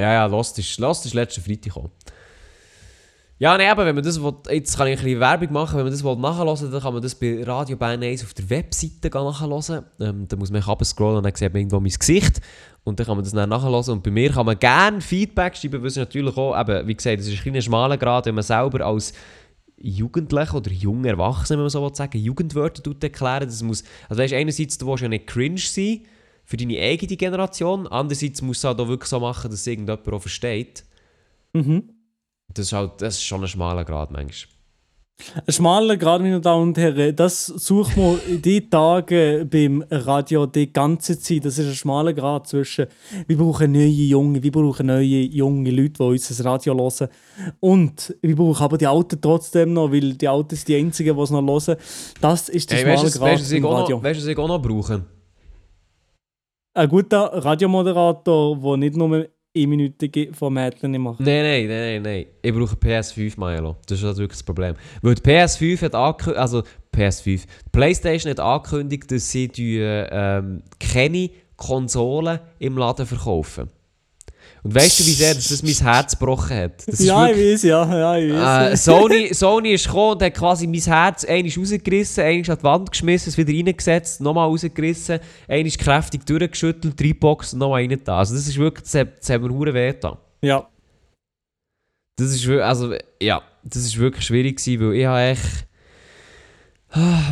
Ja, 0.00 0.12
ja, 0.12 0.26
Lost 0.26 0.58
ist, 0.58 0.78
Lost 0.78 1.06
ist 1.06 1.14
letzten 1.14 1.42
Freitag 1.42 1.74
gekommen. 1.74 1.90
Ja, 3.40 3.56
nee, 3.56 3.66
aber 3.68 3.86
wenn 3.86 3.94
man 3.94 4.04
das 4.04 4.22
will, 4.22 4.34
jetzt 4.50 4.76
kann 4.76 4.86
ich 4.88 4.98
ein 4.98 5.02
bisschen 5.02 5.18
Werbung 5.18 5.52
machen, 5.52 5.78
wenn 5.78 5.84
man 5.84 5.92
das 5.92 6.04
will 6.04 6.16
nachhören 6.16 6.70
dann 6.70 6.82
kann 6.82 6.92
man 6.92 7.02
das 7.02 7.14
bei 7.14 7.42
Radio 7.42 7.74
Bern 7.74 8.02
1 8.02 8.22
auf 8.22 8.34
der 8.34 8.50
Webseite 8.50 9.08
nachhören. 9.08 9.84
Ähm, 9.98 10.28
da 10.28 10.36
muss 10.36 10.50
man 10.50 10.60
runterscrollen 10.62 11.16
und 11.16 11.24
dann 11.24 11.34
sieht 11.34 11.50
man 11.50 11.60
irgendwo 11.60 11.80
mein 11.80 11.90
Gesicht. 11.90 12.42
Und 12.84 13.00
dann 13.00 13.06
kann 13.06 13.16
man 13.16 13.24
das 13.24 13.32
dann 13.32 13.48
nachhören. 13.48 13.96
Und 13.96 14.02
bei 14.02 14.10
mir 14.10 14.30
kann 14.30 14.44
man 14.44 14.58
gerne 14.58 15.00
Feedback 15.00 15.56
schreiben, 15.56 15.80
weil 15.80 15.88
es 15.88 15.96
natürlich 15.96 16.36
auch, 16.36 16.60
eben, 16.60 16.86
wie 16.86 16.94
gesagt, 16.94 17.18
das 17.18 17.28
ist 17.28 17.46
ein 17.46 17.62
schmaler 17.62 17.96
Grad, 17.96 18.26
wenn 18.26 18.34
man 18.34 18.44
selber 18.44 18.84
als 18.84 19.14
Jugendlich 19.82 20.52
oder 20.52 20.70
junger 20.70 21.08
Erwachsener, 21.08 21.56
wenn 21.56 21.64
man 21.64 21.70
so 21.70 21.82
will 21.82 21.94
sagen, 21.94 22.18
Jugendwörter 22.18 22.82
erklären. 23.00 23.46
Das 23.46 23.62
muss, 23.62 23.82
also 24.10 24.22
weißt, 24.22 24.34
einerseits, 24.34 24.76
du 24.76 24.86
willst 24.86 25.02
ja 25.02 25.08
nicht 25.08 25.26
cringe 25.26 25.56
sein 25.56 26.02
für 26.50 26.56
deine 26.56 26.80
eigene 26.80 27.16
Generation, 27.16 27.86
andererseits 27.86 28.42
musst 28.42 28.64
du 28.64 28.66
es 28.66 28.70
halt 28.70 28.80
auch 28.80 28.88
wirklich 28.88 29.08
so 29.08 29.20
machen, 29.20 29.52
dass 29.52 29.64
irgendjemand 29.68 30.06
auch 30.12 30.18
versteht. 30.20 30.84
Mhm. 31.52 31.90
Das 32.52 32.66
ist 32.66 32.72
halt 32.72 33.00
das 33.00 33.14
ist 33.18 33.22
schon 33.24 33.42
ein 33.42 33.46
schmaler 33.48 33.84
Grad 33.84 34.10
manchmal. 34.10 34.52
Ein 35.46 35.52
schmaler 35.52 35.96
Grad, 35.96 36.22
meine 36.22 36.40
Damen 36.40 36.68
und 36.68 36.78
Herren, 36.78 37.14
das 37.14 37.46
sucht 37.46 37.96
man 37.96 38.18
in 38.26 38.40
die 38.42 38.68
Tage 38.68 39.46
beim 39.48 39.84
Radio 39.90 40.46
die 40.46 40.72
ganze 40.72 41.18
Zeit. 41.20 41.44
Das 41.44 41.58
ist 41.58 41.68
ein 41.68 41.74
schmaler 41.74 42.14
Grad 42.14 42.48
zwischen, 42.48 42.86
wir 43.28 43.36
brauchen 43.36 43.70
neue 43.70 43.84
Junge, 43.86 44.42
wir 44.42 44.50
brauchen 44.50 44.86
neue 44.86 45.04
junge 45.04 45.70
Leute, 45.70 45.92
die 45.98 46.02
uns 46.02 46.26
das 46.28 46.42
Radio 46.44 46.74
hören. 46.74 47.08
Und 47.60 48.16
wir 48.22 48.34
brauchen 48.34 48.62
aber 48.64 48.78
die 48.78 48.86
Alten 48.88 49.20
trotzdem 49.20 49.74
noch, 49.74 49.92
weil 49.92 50.14
die 50.14 50.26
Alten 50.26 50.56
sind 50.56 50.66
die 50.68 50.76
Einzigen, 50.76 51.14
die 51.14 51.22
es 51.22 51.30
noch 51.30 51.42
hören. 51.46 51.76
Das 52.22 52.48
ist 52.48 52.70
der 52.70 52.78
Hey, 52.78 52.84
schmale 52.86 53.06
weißt 53.06 53.18
Grad 53.18 53.30
weißt 53.32 53.52
im 53.52 53.64
auch 53.66 53.70
noch- 53.72 53.80
Radio. 53.82 54.02
weißt 54.02 54.20
du, 54.20 54.24
was 54.24 54.28
ich 54.32 54.38
auch 54.38 54.48
noch 54.48 54.62
brauche? 54.62 55.04
Ein 56.72 56.88
guter 56.88 57.24
Radiomoderator, 57.32 58.56
der 58.56 58.76
nicht 58.76 58.96
nur 58.96 59.26
eine 59.56 60.28
von 60.32 60.52
Mädchen 60.52 61.02
macht. 61.02 61.18
Nein, 61.18 61.42
nein, 61.42 61.66
nein, 61.66 61.80
nein, 61.80 62.02
nein. 62.02 62.26
Ich 62.40 62.54
brauche 62.54 62.76
PS5, 62.76 63.38
Milo. 63.38 63.76
Das 63.86 63.98
ist 63.98 64.04
halt 64.04 64.18
wirklich 64.18 64.38
das 64.38 64.44
Problem. 64.44 64.76
Weil 65.02 65.16
die 65.16 65.22
PS5 65.22 65.82
hat 65.82 65.94
angekündigt, 65.96 66.38
also 66.38 66.62
PS5, 66.94 67.24
die 67.24 67.70
PlayStation 67.72 68.30
hat 68.30 68.38
angekündigt, 68.38 69.10
dass 69.10 69.30
sie 69.30 69.48
die, 69.48 69.78
ähm, 69.80 70.62
keine 70.78 71.30
Konsolen 71.56 72.38
im 72.60 72.78
Laden 72.78 73.04
verkaufen. 73.04 73.68
Und 74.62 74.74
weißt 74.74 75.00
du, 75.00 75.06
wie 75.06 75.12
sehr 75.12 75.34
das, 75.34 75.48
das 75.48 75.62
mein 75.62 75.72
Herz 75.72 76.18
gebrochen 76.18 76.54
hat? 76.56 76.72
Ja, 76.98 77.26
wirklich- 77.28 77.46
ich 77.46 77.52
weiß, 77.54 77.62
ja, 77.62 77.96
ja, 77.98 78.16
ich 78.18 78.30
Äh, 78.30 78.72
weiß. 78.72 78.84
Sony, 78.84 79.32
Sony 79.32 79.72
ist 79.72 79.86
gekommen 79.86 80.12
und 80.12 80.22
hat 80.22 80.34
quasi 80.34 80.66
mein 80.66 80.80
Herz 80.80 81.24
einmal 81.24 81.52
rausgerissen, 81.56 82.24
einmal 82.24 82.50
an 82.50 82.58
die 82.58 82.62
Wand 82.64 82.90
geschmissen, 82.90 83.28
es 83.30 83.38
wieder 83.38 83.52
reingesetzt, 83.52 84.20
nochmal 84.20 84.48
rausgerissen, 84.48 85.18
einmal 85.48 85.70
kräftig 85.72 86.26
durchgeschüttelt, 86.26 87.00
reinboxt 87.00 87.54
und 87.54 87.60
nochmal 87.60 87.80
rein 87.86 88.00
da. 88.04 88.18
Also 88.18 88.34
das 88.34 88.46
ist 88.48 88.58
wirklich, 88.58 88.84
das 88.84 88.94
hat, 88.96 89.08
das 89.20 89.30
hat 89.30 89.40
mir 89.40 89.48
hure 89.50 89.72
weh 89.72 89.92
getan. 89.92 90.16
ja. 90.42 90.66
Das 92.18 92.34
ist 92.34 92.46
wirklich, 92.46 92.64
also 92.66 92.94
ja, 93.22 93.40
das 93.64 93.82
ist 93.82 93.96
wirklich 93.96 94.26
schwierig 94.26 94.58
gewesen, 94.58 94.86
weil 94.86 94.94
ich 94.94 95.06
habe 95.06 95.20
echt, 95.22 95.40
Ah, 95.42 95.69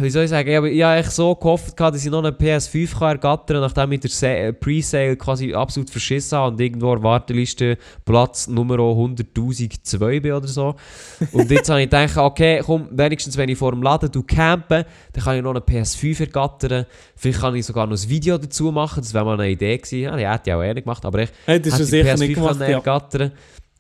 wie 0.01 0.11
soll 0.11 0.23
ich 0.25 0.31
sagen, 0.31 0.49
ich 0.49 0.57
habe, 0.57 1.01
ich 1.01 1.07
so 1.11 1.35
gehofft, 1.35 1.81
dass 1.81 2.05
ich 2.05 2.11
noch 2.13 2.21
eine 2.21 2.31
PS5 2.31 2.97
kann 2.97 3.09
ergattern 3.09 3.57
kann, 3.57 3.61
nachdem 3.63 3.91
ich 3.93 4.01
der 4.01 4.11
Sa- 4.11 4.29
äh, 4.29 4.53
Pre-Sale 4.53 5.17
quasi 5.17 5.53
absolut 5.53 5.91
verschissen 5.91 6.39
habe 6.39 6.53
und 6.53 6.61
irgendwo 6.61 6.93
auf 6.95 7.03
Warteliste 7.03 7.77
Platz 8.05 8.47
Nummer 8.47 8.77
100.002 8.77 10.21
bin 10.21 10.33
oder 10.33 10.47
so. 10.47 10.77
Und 11.33 11.51
jetzt 11.51 11.69
habe 11.71 11.81
ich 11.83 11.87
gedacht, 11.91 12.17
okay, 12.17 12.63
komm, 12.65 12.89
wenigstens 12.93 13.37
wenn 13.37 13.49
ich 13.49 13.59
vor 13.59 13.73
dem 13.73 13.83
Laden 13.83 14.13
du 14.13 14.23
campen, 14.23 14.85
dann 15.13 15.25
kann 15.25 15.37
ich 15.37 15.43
noch 15.43 15.51
eine 15.51 15.61
PS5 15.61 16.21
ergattern. 16.21 16.87
Vielleicht 17.17 17.41
kann 17.41 17.57
ich 17.57 17.67
sogar 17.67 17.87
noch 17.89 17.97
ein 18.01 18.09
Video 18.09 18.39
dazu 18.39 18.71
machen, 18.71 19.01
das 19.03 19.13
wäre 19.13 19.25
mal 19.25 19.35
eine 19.41 19.51
Idee 19.51 19.77
gewesen. 19.77 20.03
Ja, 20.03 20.17
die 20.17 20.27
hätte 20.29 20.51
ich 20.51 20.55
auch 20.55 20.63
ehrlich 20.63 20.85
gemacht, 20.85 21.05
aber 21.05 21.19
ich 21.23 21.31
Hey, 21.47 21.61
das 21.61 21.73
hätte 21.75 21.85
die 21.85 21.91
sicher 21.91 22.05
nicht 22.21 22.35
gemacht, 22.35 22.59
können 22.59 22.71
ja. 22.71 22.79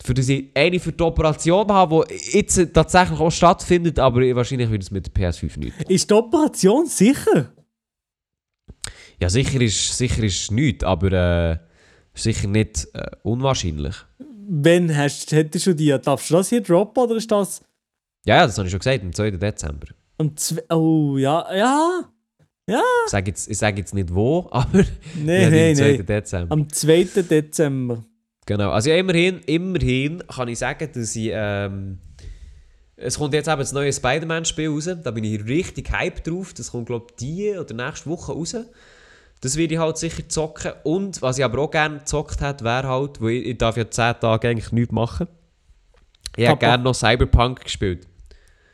Für 0.02 0.14
dass 0.14 0.28
ich 0.28 0.50
eine 0.54 0.78
für 0.78 0.92
die 0.92 1.02
Operation 1.02 1.70
habe, 1.72 2.04
die 2.08 2.38
jetzt 2.38 2.72
tatsächlich 2.72 3.18
auch 3.18 3.30
stattfindet, 3.30 3.98
aber 3.98 4.20
wahrscheinlich 4.36 4.70
wird 4.70 4.82
es 4.82 4.90
mit 4.90 5.06
der 5.06 5.12
PS5 5.14 5.58
nicht. 5.58 5.90
Ist 5.90 6.08
die 6.10 6.14
Operation 6.14 6.86
sicher? 6.86 7.52
Ja, 9.20 9.28
sicher 9.28 9.60
ist, 9.60 9.98
sicher 9.98 10.22
ist 10.22 10.52
nichts, 10.52 10.84
aber 10.84 11.12
äh, 11.12 11.58
sicher 12.14 12.46
nicht 12.46 12.86
äh, 12.94 13.10
unwahrscheinlich. 13.22 13.96
Wenn 14.50 14.96
hast, 14.96 15.32
hättest 15.32 15.66
du 15.66 15.74
die, 15.74 15.96
darfst 16.00 16.30
du 16.30 16.34
das 16.34 16.48
hier 16.48 16.62
droppen 16.62 17.02
oder 17.02 17.16
ist 17.16 17.30
das 17.30 17.62
Ja, 18.24 18.36
ja, 18.36 18.46
das 18.46 18.56
habe 18.56 18.66
ich 18.68 18.70
schon 18.70 18.78
gesagt, 18.78 19.02
am 19.02 19.12
2. 19.12 19.32
Dezember. 19.32 19.88
am 20.18 20.36
zwei, 20.36 20.62
Oh, 20.70 21.16
ja, 21.18 21.46
ja. 21.54 22.02
Ich 22.68 23.10
sage 23.10 23.30
jetzt, 23.30 23.48
ich 23.50 23.58
sag 23.58 23.78
jetzt 23.78 23.94
nicht 23.94 24.14
wo, 24.14 24.46
aber 24.52 24.84
Nein, 25.16 25.42
ja, 25.42 25.50
nein, 25.50 25.70
am 25.70 25.76
2. 25.76 25.96
Dezember. 26.02 26.52
Am 26.52 26.68
2. 26.70 27.04
Dezember. 27.22 28.04
Genau. 28.48 28.70
Also 28.70 28.88
ja, 28.88 28.96
immerhin, 28.96 29.40
immerhin 29.46 30.22
kann 30.26 30.48
ich 30.48 30.58
sagen, 30.58 30.88
dass 30.94 31.14
ich... 31.14 31.30
Ähm, 31.32 31.98
es 32.96 33.18
kommt 33.18 33.34
jetzt 33.34 33.46
eben 33.46 33.58
das 33.58 33.72
neue 33.72 33.92
Spider-Man-Spiel 33.92 34.70
raus. 34.70 34.88
Da 35.04 35.10
bin 35.10 35.22
ich 35.22 35.44
richtig 35.46 35.92
hyped 35.92 36.26
drauf. 36.26 36.54
Das 36.54 36.72
kommt, 36.72 36.86
glaube 36.86 37.06
ich, 37.10 37.16
die 37.16 37.50
oder 37.56 37.74
nächste 37.74 38.08
Woche 38.10 38.32
raus. 38.32 38.56
Das 39.42 39.56
werde 39.56 39.74
ich 39.74 39.78
halt 39.78 39.98
sicher 39.98 40.26
zocken. 40.28 40.72
Und 40.82 41.20
was 41.22 41.36
ich 41.38 41.44
aber 41.44 41.58
auch 41.60 41.70
gerne 41.70 41.98
gezockt 41.98 42.40
hätte, 42.40 42.64
wäre 42.64 42.88
halt, 42.88 43.20
weil 43.20 43.32
ich, 43.34 43.46
ich 43.50 43.58
darf 43.58 43.76
ja 43.76 43.88
10 43.88 44.14
Tage 44.20 44.48
eigentlich 44.48 44.72
nichts 44.72 44.92
machen. 44.92 45.28
Ich 46.36 46.48
hätte 46.48 46.56
gerne 46.58 46.82
noch 46.82 46.94
Cyberpunk 46.94 47.60
gespielt. 47.64 48.08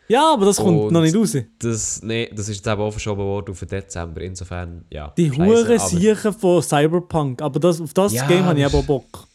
Ja, 0.09 0.33
aber 0.35 0.47
das 0.47 0.57
kommt 0.57 0.85
Und- 0.85 0.93
noch 0.93 1.01
nicht 1.03 1.17
raus. 1.17 1.37
Das, 1.59 2.01
nee, 2.03 2.31
das 2.31 2.49
ist 2.49 2.57
jetzt 2.59 2.67
eben 2.67 2.81
auch 2.81 2.91
verschoben 2.93 3.23
worden 3.23 3.51
auf 3.51 3.59
den 3.59 3.69
Dezember. 3.69 4.21
Insofern, 4.21 4.85
ja. 4.91 5.13
Die 5.19 5.29
scheisse, 5.31 5.45
hure 5.45 5.75
aber- 5.75 5.79
Siechen 5.89 6.33
von 6.33 6.63
Cyberpunk. 6.63 7.43
Aber 7.43 7.59
das, 7.61 7.81
auf 7.81 7.93
das 7.93 8.13
Ja, 8.15 8.27
Game 8.27 8.45
habe 8.45 8.59
ich 8.59 8.65
aber- 8.65 8.79
aber 8.79 8.87
Bock. 8.87 9.27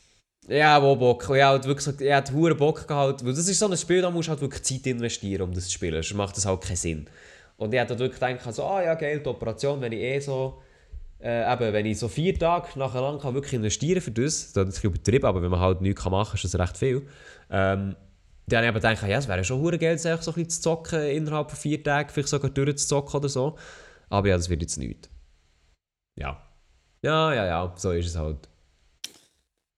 Ja, 0.49 0.81
wo 0.81 0.95
Bock. 0.95 1.23
Ich 1.23 1.29
habe 1.29 1.43
halt 1.43 1.65
wirklich 1.65 2.01
ich 2.01 2.11
hatte 2.11 2.33
hure 2.33 2.55
Bock 2.55 2.87
gehabt. 2.87 3.23
Weil 3.23 3.33
das 3.33 3.47
ist 3.47 3.59
so 3.59 3.69
ein 3.69 3.77
Spiel, 3.77 4.01
da 4.01 4.09
musst 4.09 4.27
du 4.27 4.31
halt 4.31 4.41
wirklich 4.41 4.63
Zeit 4.63 4.87
investieren, 4.87 5.43
um 5.43 5.53
das 5.53 5.65
zu 5.65 5.73
spielen. 5.73 6.01
Sonst 6.01 6.15
macht 6.15 6.35
das 6.35 6.45
halt 6.45 6.61
keinen 6.61 6.75
Sinn. 6.75 7.05
Und 7.57 7.73
ich 7.73 7.79
hatte 7.79 7.91
halt 7.91 7.99
wirklich 7.99 8.19
gedacht, 8.19 8.53
so, 8.55 8.63
ah 8.63 8.81
ja, 8.81 8.95
geil, 8.95 9.19
die 9.19 9.29
Operation, 9.29 9.79
wenn 9.81 9.91
ich 9.91 9.99
eh 9.99 10.19
so, 10.19 10.61
äh, 11.21 11.53
eben, 11.53 11.73
wenn 11.73 11.85
ich 11.85 11.99
so 11.99 12.07
vier 12.07 12.37
Tage 12.37 12.79
nacheinander 12.79 13.21
kann 13.21 13.33
wirklich 13.33 13.53
investieren 13.53 14.01
für 14.01 14.11
das, 14.11 14.53
das 14.53 14.69
ist 14.69 14.83
übertrieben, 14.83 15.25
aber 15.25 15.41
wenn 15.41 15.51
man 15.51 15.59
halt 15.59 15.81
nichts 15.81 16.03
machen 16.05 16.25
kann, 16.25 16.35
ist 16.35 16.45
das 16.45 16.59
recht 16.59 16.77
viel. 16.77 17.05
Ähm, 17.51 17.95
dann 18.47 18.65
habe 18.65 18.77
ich 18.77 18.83
gedacht, 18.83 19.07
ja, 19.07 19.17
es 19.17 19.27
wäre 19.27 19.43
schon 19.43 19.59
hure 19.61 19.77
Geld, 19.77 19.99
so 19.99 20.09
ein 20.09 20.17
bisschen 20.17 20.49
zu 20.49 20.61
zocken 20.61 21.03
innerhalb 21.03 21.51
von 21.51 21.59
vier 21.59 21.83
Tagen, 21.83 22.09
vielleicht 22.09 22.29
sogar 22.29 22.49
durchzuzocken 22.49 23.19
oder 23.19 23.29
so. 23.29 23.57
Aber 24.09 24.27
ja, 24.29 24.37
das 24.37 24.49
wird 24.49 24.61
jetzt 24.61 24.77
nicht. 24.77 25.09
Ja. 26.15 26.41
Ja, 27.03 27.33
ja, 27.33 27.45
ja, 27.45 27.73
so 27.77 27.91
ist 27.91 28.07
es 28.07 28.15
halt. 28.17 28.48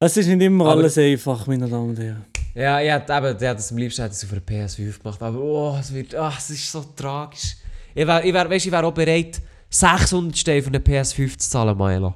Es 0.04 0.18
ist 0.18 0.26
nicht 0.28 0.42
immer 0.42 0.66
Aber- 0.66 0.82
alles 0.82 0.98
einfach, 0.98 1.46
meine 1.46 1.68
Damen 1.70 1.90
und 1.92 2.00
Herren. 2.00 2.26
Ja, 2.56 2.80
ja, 2.80 2.98
eben, 2.98 3.38
der 3.38 3.50
hat 3.52 3.60
das 3.60 3.72
am 3.72 3.78
liebsten 3.78 4.02
hätte 4.02 4.14
ich 4.16 4.18
es 4.18 4.26
auf 4.26 4.32
einer 4.34 4.42
PS5 4.42 4.98
gemacht, 5.02 5.22
aber 5.22 5.40
oh, 5.40 5.78
es 5.80 5.94
wird, 5.94 6.16
ah, 6.16 6.34
es 6.38 6.50
ist 6.50 6.70
so 6.72 6.84
tragisch. 6.96 7.56
Ich 7.94 8.06
wäre, 8.08 8.26
ich 8.26 8.34
wär, 8.34 8.50
weißt, 8.50 8.66
ich 8.66 8.72
wär 8.72 8.84
auch 8.84 8.92
bereit, 8.94 9.40
600 9.70 10.36
Steine 10.38 10.62
für 10.64 10.68
eine 10.70 10.80
PS5 10.80 11.38
zu 11.38 11.50
zahlen, 11.50 11.78
Milo. 11.78 12.16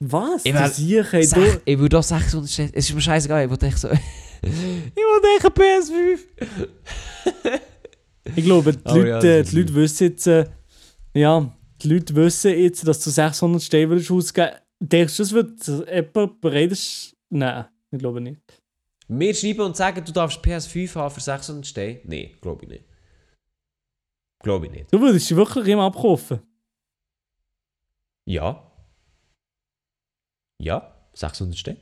Was? 0.00 0.44
Ich 0.44 0.54
wär- 0.54 0.68
Siechen, 0.70 1.22
Sech, 1.22 1.32
du... 1.54 1.60
ich 1.64 1.78
würde 1.78 1.98
auch 1.98 2.02
600 2.02 2.50
Steine, 2.50 2.70
es 2.72 2.88
ist 2.88 2.94
mir 2.94 3.00
scheißegal, 3.02 3.44
ich 3.44 3.50
wollte 3.50 3.66
echt 3.66 3.78
so, 3.78 3.88
ich 4.42 4.50
wollte 4.50 5.26
echt 5.36 5.44
eine 5.44 5.54
PS5. 5.54 6.18
Ich 8.34 8.44
glaube, 8.44 8.72
die, 8.72 8.80
ja, 8.88 8.94
Leute, 8.96 9.42
das 9.42 9.50
die 9.50 9.56
Leute 9.60 9.74
wissen 9.74 10.04
jetzt... 10.08 10.26
Äh, 10.26 10.46
ja, 11.14 11.54
die 11.82 11.88
Leute 11.88 12.14
wissen 12.16 12.58
jetzt, 12.58 12.88
dass 12.88 13.00
du 13.00 13.10
600 13.10 13.62
Steine 13.62 13.90
würdest 13.90 14.10
ausgeben 14.10 14.50
Denkst 14.80 15.16
du, 15.16 15.22
das 15.22 15.32
wird 15.32 15.66
jemand 15.66 16.40
bereit 16.40 16.72
ist? 16.72 17.16
Nein, 17.30 17.66
ich 17.90 17.98
glaube 17.98 18.20
nicht. 18.20 18.40
Mir 19.08 19.34
schreiben 19.34 19.60
und 19.60 19.76
sagen, 19.76 20.04
du 20.04 20.12
darfst 20.12 20.44
PS5 20.44 20.94
haben 20.96 21.14
für 21.14 21.20
600 21.20 21.66
Steine? 21.66 22.00
Nein, 22.04 22.30
glaube 22.40 22.64
ich 22.64 22.70
nicht. 22.70 22.84
Glaube 24.42 24.66
ich 24.66 24.72
nicht. 24.72 24.92
Du 24.92 25.00
würdest 25.00 25.26
sie 25.26 25.36
wirklich 25.36 25.66
immer 25.68 25.84
abkaufen. 25.84 26.40
Ja. 28.28 28.70
Ja, 30.60 31.08
600 31.14 31.56
Steine. 31.56 31.78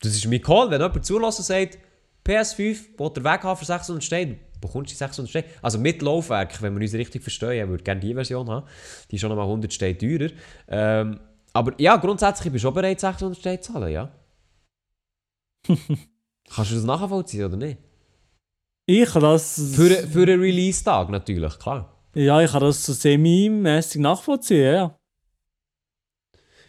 Das 0.00 0.14
ist 0.14 0.26
mein 0.26 0.42
Call, 0.42 0.70
wenn 0.70 0.80
jemand 0.80 1.04
zulassen 1.04 1.42
sagt, 1.42 1.78
PS5 2.26 2.98
will 2.98 3.10
er 3.16 3.24
weg 3.24 3.42
haben 3.42 3.56
für 3.56 3.64
600 3.64 4.04
Steine, 4.04 4.38
bekommst 4.60 4.90
du 4.90 4.94
die 4.94 4.98
600 4.98 5.30
Steine. 5.30 5.46
Also 5.62 5.78
mit 5.78 6.02
Laufwerk, 6.02 6.60
wenn 6.60 6.74
wir 6.74 6.82
uns 6.82 6.94
richtig 6.94 7.22
verstehen, 7.22 7.64
ich 7.64 7.68
würde 7.68 7.84
gerne 7.84 8.00
die 8.00 8.14
Version 8.14 8.48
haben. 8.50 8.66
Die 9.10 9.14
ist 9.14 9.20
schon 9.20 9.30
nochmal 9.30 9.46
100 9.46 9.72
Steine 9.72 9.96
teurer. 9.96 10.30
Ähm, 10.68 11.20
aber 11.58 11.72
ja, 11.78 11.96
grundsätzlich 11.96 12.44
bin 12.44 12.56
ich 12.56 12.62
schon 12.62 12.72
bereit, 12.72 13.00
600 13.00 13.36
Steine 13.36 13.60
zu 13.60 13.72
zahlen, 13.72 13.92
ja. 13.92 14.12
Kannst 16.48 16.70
du 16.70 16.76
das 16.76 16.84
nachvollziehen 16.84 17.46
oder 17.46 17.56
nicht? 17.56 17.78
Ich 18.86 19.10
kann 19.10 19.22
das... 19.22 19.74
Für, 19.74 19.90
für 19.90 20.22
einen 20.22 20.40
Release-Tag 20.40 21.10
natürlich, 21.10 21.58
klar. 21.58 21.92
Ja, 22.14 22.40
ich 22.40 22.50
kann 22.52 22.60
das 22.60 22.86
so 22.86 22.92
semi-mäßig 22.92 24.00
nachvollziehen, 24.00 24.72
ja. 24.72 24.98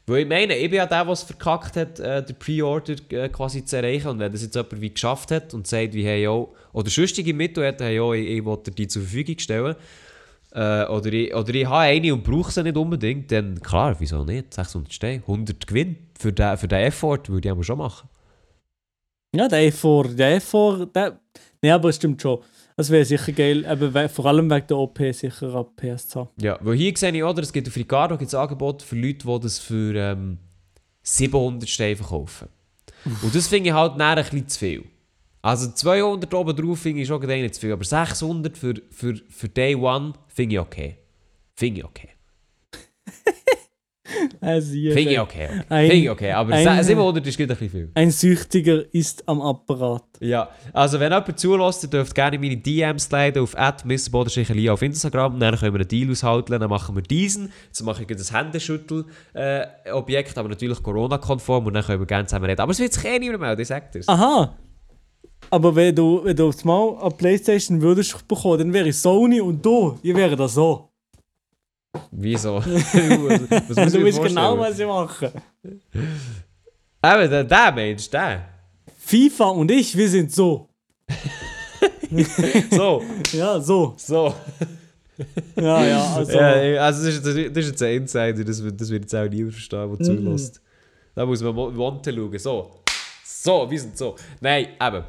Weil 0.08 0.24
ich 0.24 0.28
meine, 0.28 0.58
ich 0.58 0.70
bin 0.72 0.78
ja 0.78 0.88
der, 0.88 1.06
der 1.06 1.14
es 1.14 1.22
verkackt 1.22 1.76
hat, 1.76 2.00
äh, 2.00 2.26
den 2.26 2.36
Pre-Order 2.36 2.96
äh, 3.12 3.30
quasi 3.30 3.64
zu 3.64 3.78
erreichen. 3.78 4.08
Und 4.08 4.20
wenn 4.20 4.32
das 4.32 4.42
jetzt 4.42 4.56
jemand 4.56 4.82
wie 4.82 4.90
geschafft 4.90 5.30
hat 5.30 5.54
und 5.54 5.68
sagt, 5.68 5.94
wie 5.94 6.04
hey, 6.04 6.24
yo, 6.24 6.56
oder 6.74 6.90
sonstige 6.90 7.34
Mittel 7.34 7.68
hat, 7.68 7.80
hey, 7.80 7.96
yo, 7.96 8.14
ich, 8.14 8.28
ich 8.28 8.44
will 8.44 8.58
dir 8.58 8.72
die 8.72 8.88
zur 8.88 9.04
Verfügung 9.04 9.38
stellen, 9.38 9.76
äh, 10.52 10.86
oder, 10.86 11.14
ich, 11.14 11.34
oder 11.34 11.54
ich 11.54 11.66
habe 11.66 11.80
eine 11.80 12.14
und 12.14 12.24
brauche 12.24 12.52
sie 12.52 12.64
nicht 12.64 12.78
unbedingt, 12.78 13.32
dann 13.32 13.60
klar, 13.62 13.96
wieso 14.00 14.24
nicht? 14.24 14.54
600 14.54 14.94
Steine, 14.94 15.22
100 15.22 15.68
Gewinn 15.68 15.98
für 16.18 16.34
den, 16.34 16.58
für 16.58 16.68
den 16.68 16.80
Effort 16.80 17.30
würde 17.30 17.48
ich 17.48 17.52
aber 17.52 17.64
schon 17.64 17.78
machen. 17.78 18.10
Ja, 19.36 19.48
der 19.48 19.66
Effort, 19.68 20.10
der 20.18 20.36
Effort, 20.36 20.88
der... 20.96 21.20
Nee, 21.62 21.72
aber 21.72 21.90
es 21.90 21.98
stimmt 21.98 22.22
schon. 22.22 22.40
Es 22.78 22.90
wäre 22.90 23.06
sicher 23.06 23.34
geil, 23.34 23.66
eben, 23.70 24.10
vor 24.10 24.26
allem 24.26 24.50
wegen 24.50 24.68
der 24.68 24.78
OP 24.78 24.98
sicher 25.12 25.54
ab 25.54 25.76
PS 25.76 26.08
zu 26.08 26.22
haben. 26.22 26.30
Ja, 26.42 26.58
weil 26.62 26.78
hier 26.78 26.94
sehe 26.96 27.12
ich, 27.12 27.24
oder, 27.24 27.44
es 27.44 27.52
gibt 27.52 27.68
auf 27.68 27.76
Ricardo 27.76 28.18
gibt's 28.18 28.34
Angebot 28.34 28.82
für 28.82 28.96
Leute, 28.96 29.28
die 29.28 29.40
das 29.42 29.60
für 29.60 29.94
ähm, 29.96 30.38
700 31.04 31.70
Steine 31.70 31.98
verkaufen. 31.98 32.48
Und 33.22 33.36
das 33.36 33.48
finde 33.48 33.70
ich 33.70 33.76
halt 33.76 33.98
nachher 33.98 34.18
ein 34.18 34.24
bisschen 34.24 34.48
zu 34.48 34.60
viel. 34.60 34.84
Also 35.42 35.72
200 35.72 36.34
oben 36.34 36.54
drauf 36.56 36.80
finde 36.80 37.02
ich 37.02 37.08
schon 37.08 37.20
gerade 37.22 37.42
nicht 37.42 37.56
zu 37.56 37.62
viel, 37.62 37.72
aber 37.72 37.84
600 37.86 38.58
für, 38.58 38.74
für, 38.92 39.16
für 39.30 39.48
Day 39.50 39.74
One 39.76 40.14
finde 40.28 40.56
ich 40.56 40.60
okay. 40.60 40.98
Finde 41.56 41.80
ich 41.80 41.86
okay. 41.86 42.10
Äh, 44.42 44.60
Finde 44.62 45.00
ich 45.12 45.20
okay. 45.20 45.48
okay. 45.70 45.90
Finde 45.90 45.96
ich 45.96 46.10
okay, 46.10 46.32
aber 46.32 46.54
ein- 46.54 46.84
700 46.84 47.26
ist 47.28 47.38
gerade 47.38 47.54
ein 47.54 47.58
bisschen 47.60 47.70
viel. 47.70 47.92
Ein 47.94 48.10
Süchtiger 48.10 48.84
ist 48.94 49.28
am 49.30 49.40
Apparat. 49.42 50.04
Ja, 50.20 50.50
also 50.74 51.00
wenn 51.00 51.12
jemand 51.14 51.40
zulässt, 51.40 51.84
ihr 51.84 51.90
dürft 51.90 52.16
gerne 52.16 52.36
in 52.38 52.42
meine 52.42 52.58
DMs 52.58 53.12
leiten 53.12 53.44
auf 53.44 53.56
@mrbodenstrichelia 53.86 54.74
auf 54.74 54.82
Instagram. 54.82 55.40
Dann 55.40 55.56
können 55.56 55.74
wir 55.74 55.80
einen 55.82 55.88
Deal 55.88 56.10
aushalten, 56.12 56.60
dann 56.60 56.70
machen 56.70 56.96
wir 56.96 57.04
diesen. 57.04 57.52
Jetzt 57.68 57.84
mache 57.84 58.02
ich 58.02 58.08
das 58.18 58.34
Händeschüttel-Objekt, 58.34 60.38
aber 60.38 60.50
natürlich 60.50 60.82
Corona-konform 60.82 61.68
und 61.68 61.74
dann 61.76 61.84
können 61.84 62.00
wir 62.00 62.08
gerne 62.08 62.26
zusammen 62.26 62.46
reden. 62.46 62.62
Aber 62.62 62.72
es 62.72 62.80
wird 62.80 62.94
sich 62.94 63.06
eh 63.06 63.20
niemand 63.20 63.42
melden, 63.42 63.62
ich 63.62 63.68
sag 63.68 63.92
dir's. 63.92 64.08
Aha! 64.08 64.58
Aber 65.52 65.76
wenn 65.76 65.96
du, 65.96 66.22
wenn 66.24 66.36
du 66.36 66.48
aufs 66.48 66.64
Mal 66.64 66.98
eine 67.02 67.10
Playstation 67.12 67.82
würdest 67.82 68.28
bekommen, 68.28 68.60
dann 68.60 68.74
wäre 68.74 68.90
ich 68.90 68.98
Sony 68.98 69.42
und 69.42 69.66
du, 69.66 69.98
ihr 70.04 70.16
wäre 70.16 70.36
das 70.36 70.54
so. 70.54 70.90
Wieso? 72.12 72.58
was, 72.58 72.66
was 73.70 73.76
muss 73.78 73.94
ich 73.94 73.94
du 73.94 74.06
weißt 74.06 74.24
genau, 74.24 74.60
was 74.60 74.78
ich 74.80 74.86
mache. 74.86 75.32
Eben, 77.04 77.30
der, 77.30 77.44
der 77.44 77.72
Mensch, 77.72 78.10
der. 78.10 78.46
FIFA 79.00 79.46
und 79.50 79.72
ich, 79.72 79.96
wir 79.98 80.10
sind 80.10 80.32
so. 80.32 80.68
So, 82.72 83.04
Ja, 83.34 83.60
so. 83.60 83.94
so. 83.98 84.34
Ja, 85.56 85.86
ja, 85.86 86.14
also. 86.16 86.32
Ja, 86.32 86.82
also 86.84 87.06
das 87.06 87.16
ist, 87.26 87.38
jetzt- 87.38 87.56
das 87.56 87.66
ist 87.66 87.72
jetzt 87.72 87.84
ein 87.84 87.96
Insider, 87.98 88.44
das, 88.44 88.64
wird- 88.64 88.82
das 88.82 88.90
wird 88.90 89.04
jetzt 89.04 89.16
auch 89.16 89.30
niemand 89.30 89.54
verstehen, 89.54 89.96
der 89.98 90.06
zulässt. 90.06 90.62
Da 91.14 91.26
muss 91.26 91.44
man 91.44 91.54
Monte 91.54 92.12
schauen. 92.14 92.40
So. 92.40 92.72
So, 93.32 93.70
wir 93.70 93.80
sind 93.80 93.98
so. 93.98 94.16
Nein, 94.42 94.70
eben. 94.82 95.04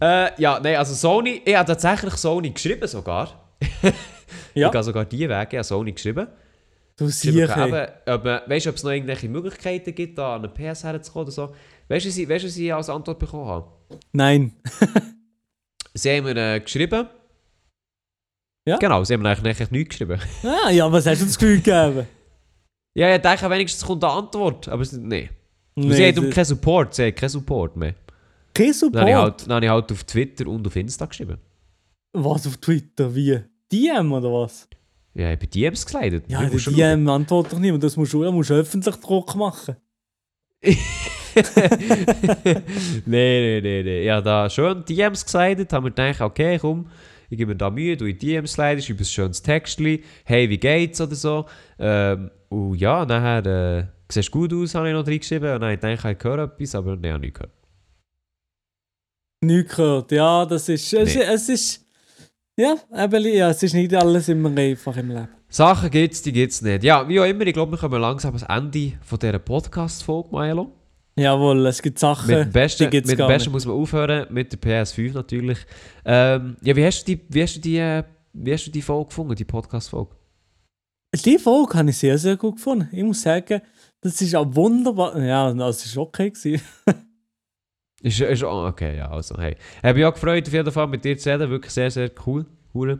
Äh, 0.00 0.40
ja, 0.40 0.60
nein, 0.60 0.76
also 0.76 0.94
Sony, 0.94 1.40
ich 1.44 1.54
habe 1.56 1.66
tatsächlich 1.66 2.14
Sony 2.14 2.50
geschrieben 2.50 2.86
sogar. 2.86 3.50
Ja. 4.54 4.68
Ich 4.68 4.74
habe 4.74 4.82
sogar 4.84 5.04
die 5.06 5.26
Wege 5.28 5.58
an 5.58 5.64
Sony 5.64 5.92
geschrieben. 5.92 6.26
du 6.96 7.06
siehst, 7.08 7.56
man- 7.56 7.72
weißt 7.72 8.66
du, 8.66 8.70
ob 8.70 8.76
es 8.76 8.82
noch 8.82 8.90
irgendwelche 8.90 9.26
Möglichkeiten 9.28 9.94
gibt, 9.94 10.18
da 10.18 10.36
an 10.36 10.44
eine 10.44 10.48
PS 10.72 10.84
herzukommen 10.84 11.24
oder 11.26 11.32
so. 11.32 11.54
Weißt 11.88 12.04
du, 12.04 12.08
was 12.10 12.16
ich- 12.18 12.28
weißt 12.28 12.44
du, 12.44 12.48
was 12.48 12.56
ich 12.58 12.74
als 12.74 12.90
Antwort 12.90 13.18
bekommen 13.18 13.46
habe? 13.46 13.70
Nein. 14.12 14.52
Sie 15.94 16.10
haben 16.10 16.24
mir 16.24 16.36
äh, 16.36 16.60
geschrieben. 16.60 17.08
Ja. 18.68 18.76
Genau, 18.78 19.02
sie 19.04 19.14
haben 19.14 19.22
mir 19.22 19.30
eigentlich 19.30 19.56
eigentlich 19.56 19.70
nichts 19.70 19.98
geschrieben. 19.98 20.20
Ah, 20.44 20.70
ja, 20.70 20.90
was 20.92 21.06
hast 21.06 21.20
du 21.22 21.26
das 21.26 21.38
Gefühl 21.38 21.56
gegeben? 21.60 22.06
Ja, 22.94 23.14
ich 23.14 23.22
denke, 23.22 23.48
wenigstens 23.48 23.86
kommt 23.86 24.04
eine 24.04 24.12
Antwort. 24.12 24.68
Aber 24.68 24.82
es, 24.82 24.92
nee. 24.92 25.30
Und 25.74 25.84
sie 25.84 25.88
Nee, 26.00 26.08
haben 26.12 26.26
um 26.26 26.30
keinen 26.30 26.44
Support, 26.44 26.94
sie 26.94 27.04
haben 27.06 27.14
keinen 27.14 27.28
Support 27.30 27.76
mehr. 27.76 27.94
kein 28.54 28.66
Dann 28.66 28.74
Support. 28.74 29.00
habe 29.00 29.10
ich, 29.10 29.16
halt, 29.16 29.42
dann 29.46 29.54
habe 29.56 29.64
ich 29.66 29.70
halt 29.70 29.92
auf 29.92 30.04
Twitter 30.04 30.46
und 30.46 30.66
auf 30.66 30.76
Insta 30.76 31.06
geschrieben. 31.06 31.38
Was 32.12 32.46
auf 32.46 32.56
Twitter? 32.58 33.14
Wie? 33.14 33.40
DM 33.72 34.12
oder 34.12 34.30
was? 34.32 34.68
Ja, 35.14 35.30
ich 35.30 35.36
habe 35.36 35.46
DMs 35.46 35.84
gekleidet. 35.86 36.24
Ja, 36.28 36.40
der 36.40 36.50
musst 36.50 36.64
schon 36.64 36.74
schauen. 36.74 37.00
DM 37.00 37.08
antwortet 37.08 37.52
doch 37.54 37.58
niemand. 37.58 37.82
Das 37.84 37.96
musst 37.96 38.12
du, 38.12 38.30
musst 38.32 38.50
du 38.50 38.54
öffentlich 38.54 38.96
Druck 38.96 39.34
machen. 39.34 39.76
nee, 40.62 40.76
nee, 43.06 43.60
nee, 43.62 43.82
nee. 43.82 44.10
Habe 44.10 44.22
da 44.22 44.50
schön 44.50 44.84
DMs 44.84 45.24
gekleidet, 45.24 45.72
haben 45.72 45.84
mir 45.84 45.90
gedacht, 45.90 46.20
okay, 46.20 46.58
komm, 46.58 46.86
ich 47.30 47.38
gebe 47.38 47.52
mir 47.52 47.56
da 47.56 47.70
Mühe, 47.70 47.96
du 47.96 48.04
in 48.06 48.18
DMs 48.18 48.56
leiten, 48.56 48.82
schreibe 48.82 49.00
ein 49.00 49.04
schönes 49.06 49.42
Textli, 49.42 50.02
hey, 50.24 50.48
wie 50.50 50.58
geht's 50.58 51.00
oder 51.00 51.14
so. 51.14 51.46
Ähm, 51.78 52.30
und 52.48 52.74
ja, 52.76 53.04
nachher 53.06 53.46
äh, 53.46 53.84
siehst 54.14 54.30
gut 54.30 54.52
aus, 54.52 54.74
habe 54.74 54.88
ich 54.88 54.94
noch 54.94 55.06
reingeschrieben. 55.06 55.52
Und 55.54 55.60
dann 55.60 55.70
habe 55.70 55.74
ich 55.74 55.80
gedacht, 55.80 56.16
ich 56.18 56.24
höre 56.24 56.38
etwas, 56.44 56.74
aber 56.74 56.96
nein, 56.96 57.12
habe 57.12 57.20
nicht 57.24 57.34
gehört. 57.34 57.52
Nichts 59.44 59.76
gehört. 59.76 60.12
Ja, 60.12 60.44
das 60.46 60.68
ist. 60.68 60.92
Es, 60.92 61.14
Nee. 61.14 61.22
es 61.22 61.48
ist. 61.48 61.86
Ja, 62.56 62.76
eben, 62.96 63.24
ja, 63.34 63.48
es 63.50 63.62
ist 63.62 63.72
nicht 63.74 63.94
alles 63.94 64.28
immer 64.28 64.56
einfach 64.56 64.96
im 64.96 65.08
Leben. 65.08 65.28
Sachen 65.48 65.90
gibt 65.90 66.14
es, 66.14 66.22
die 66.22 66.32
gibt 66.32 66.52
es 66.52 66.62
nicht. 66.62 66.84
Ja, 66.84 67.06
wie 67.08 67.18
auch 67.18 67.24
immer, 67.24 67.46
ich 67.46 67.54
glaube, 67.54 67.72
wir 67.72 67.78
kommen 67.78 68.00
langsam 68.00 68.34
ans 68.34 68.46
Ende 68.48 68.92
von 69.02 69.18
dieser 69.18 69.38
Podcast-Folge, 69.38 70.28
Milo. 70.32 70.70
Jawohl, 71.16 71.66
es 71.66 71.82
gibt 71.82 71.98
Sachen, 71.98 72.28
Mit 72.28 72.46
dem 72.46 72.52
Besten, 72.52 72.84
die 72.84 72.90
gibt's 72.90 73.10
mit 73.10 73.18
dem 73.18 73.26
Besten 73.26 73.48
nicht. 73.50 73.52
muss 73.54 73.66
man 73.66 73.74
aufhören, 73.76 74.26
mit 74.32 74.52
der 74.52 74.60
PS5 74.60 75.12
natürlich. 75.12 75.58
Ähm, 76.04 76.56
ja, 76.62 76.76
wie 76.76 76.84
hast 76.86 77.02
du 77.06 77.14
die, 77.16 77.20
wie 77.28 77.42
hast 77.42 77.56
du 77.56 77.60
die, 77.60 77.76
äh, 77.78 78.02
wie 78.32 78.52
hast 78.52 78.66
du 78.66 78.70
die 78.70 78.80
Folge 78.82 79.08
gefunden, 79.08 79.34
die 79.34 79.44
Podcast-Folge? 79.44 80.10
Die 81.24 81.38
Folge 81.38 81.74
habe 81.78 81.90
ich 81.90 81.98
sehr, 81.98 82.16
sehr 82.16 82.36
gut 82.36 82.56
gefunden. 82.56 82.88
Ich 82.92 83.02
muss 83.02 83.20
sagen, 83.20 83.60
das 84.02 84.20
ist 84.20 84.34
auch 84.34 84.46
wunderbar. 84.50 85.18
Ja, 85.18 85.54
das 85.54 85.96
war 85.96 86.02
okay. 86.02 86.32
Ist, 88.04 88.20
ist, 88.20 88.42
okay, 88.42 88.96
ja, 88.96 89.08
also, 89.08 89.38
hey. 89.38 89.54
Habe 89.80 89.94
mich 89.94 90.04
auch 90.04 90.12
gefreut, 90.12 90.44
auf 90.44 90.52
jeden 90.52 90.72
Fall 90.72 90.88
mit 90.88 91.04
dir 91.04 91.16
zu 91.16 91.30
reden. 91.30 91.48
Wirklich 91.48 91.72
sehr, 91.72 91.88
sehr 91.88 92.10
cool. 92.26 92.44
Hure. 92.74 92.98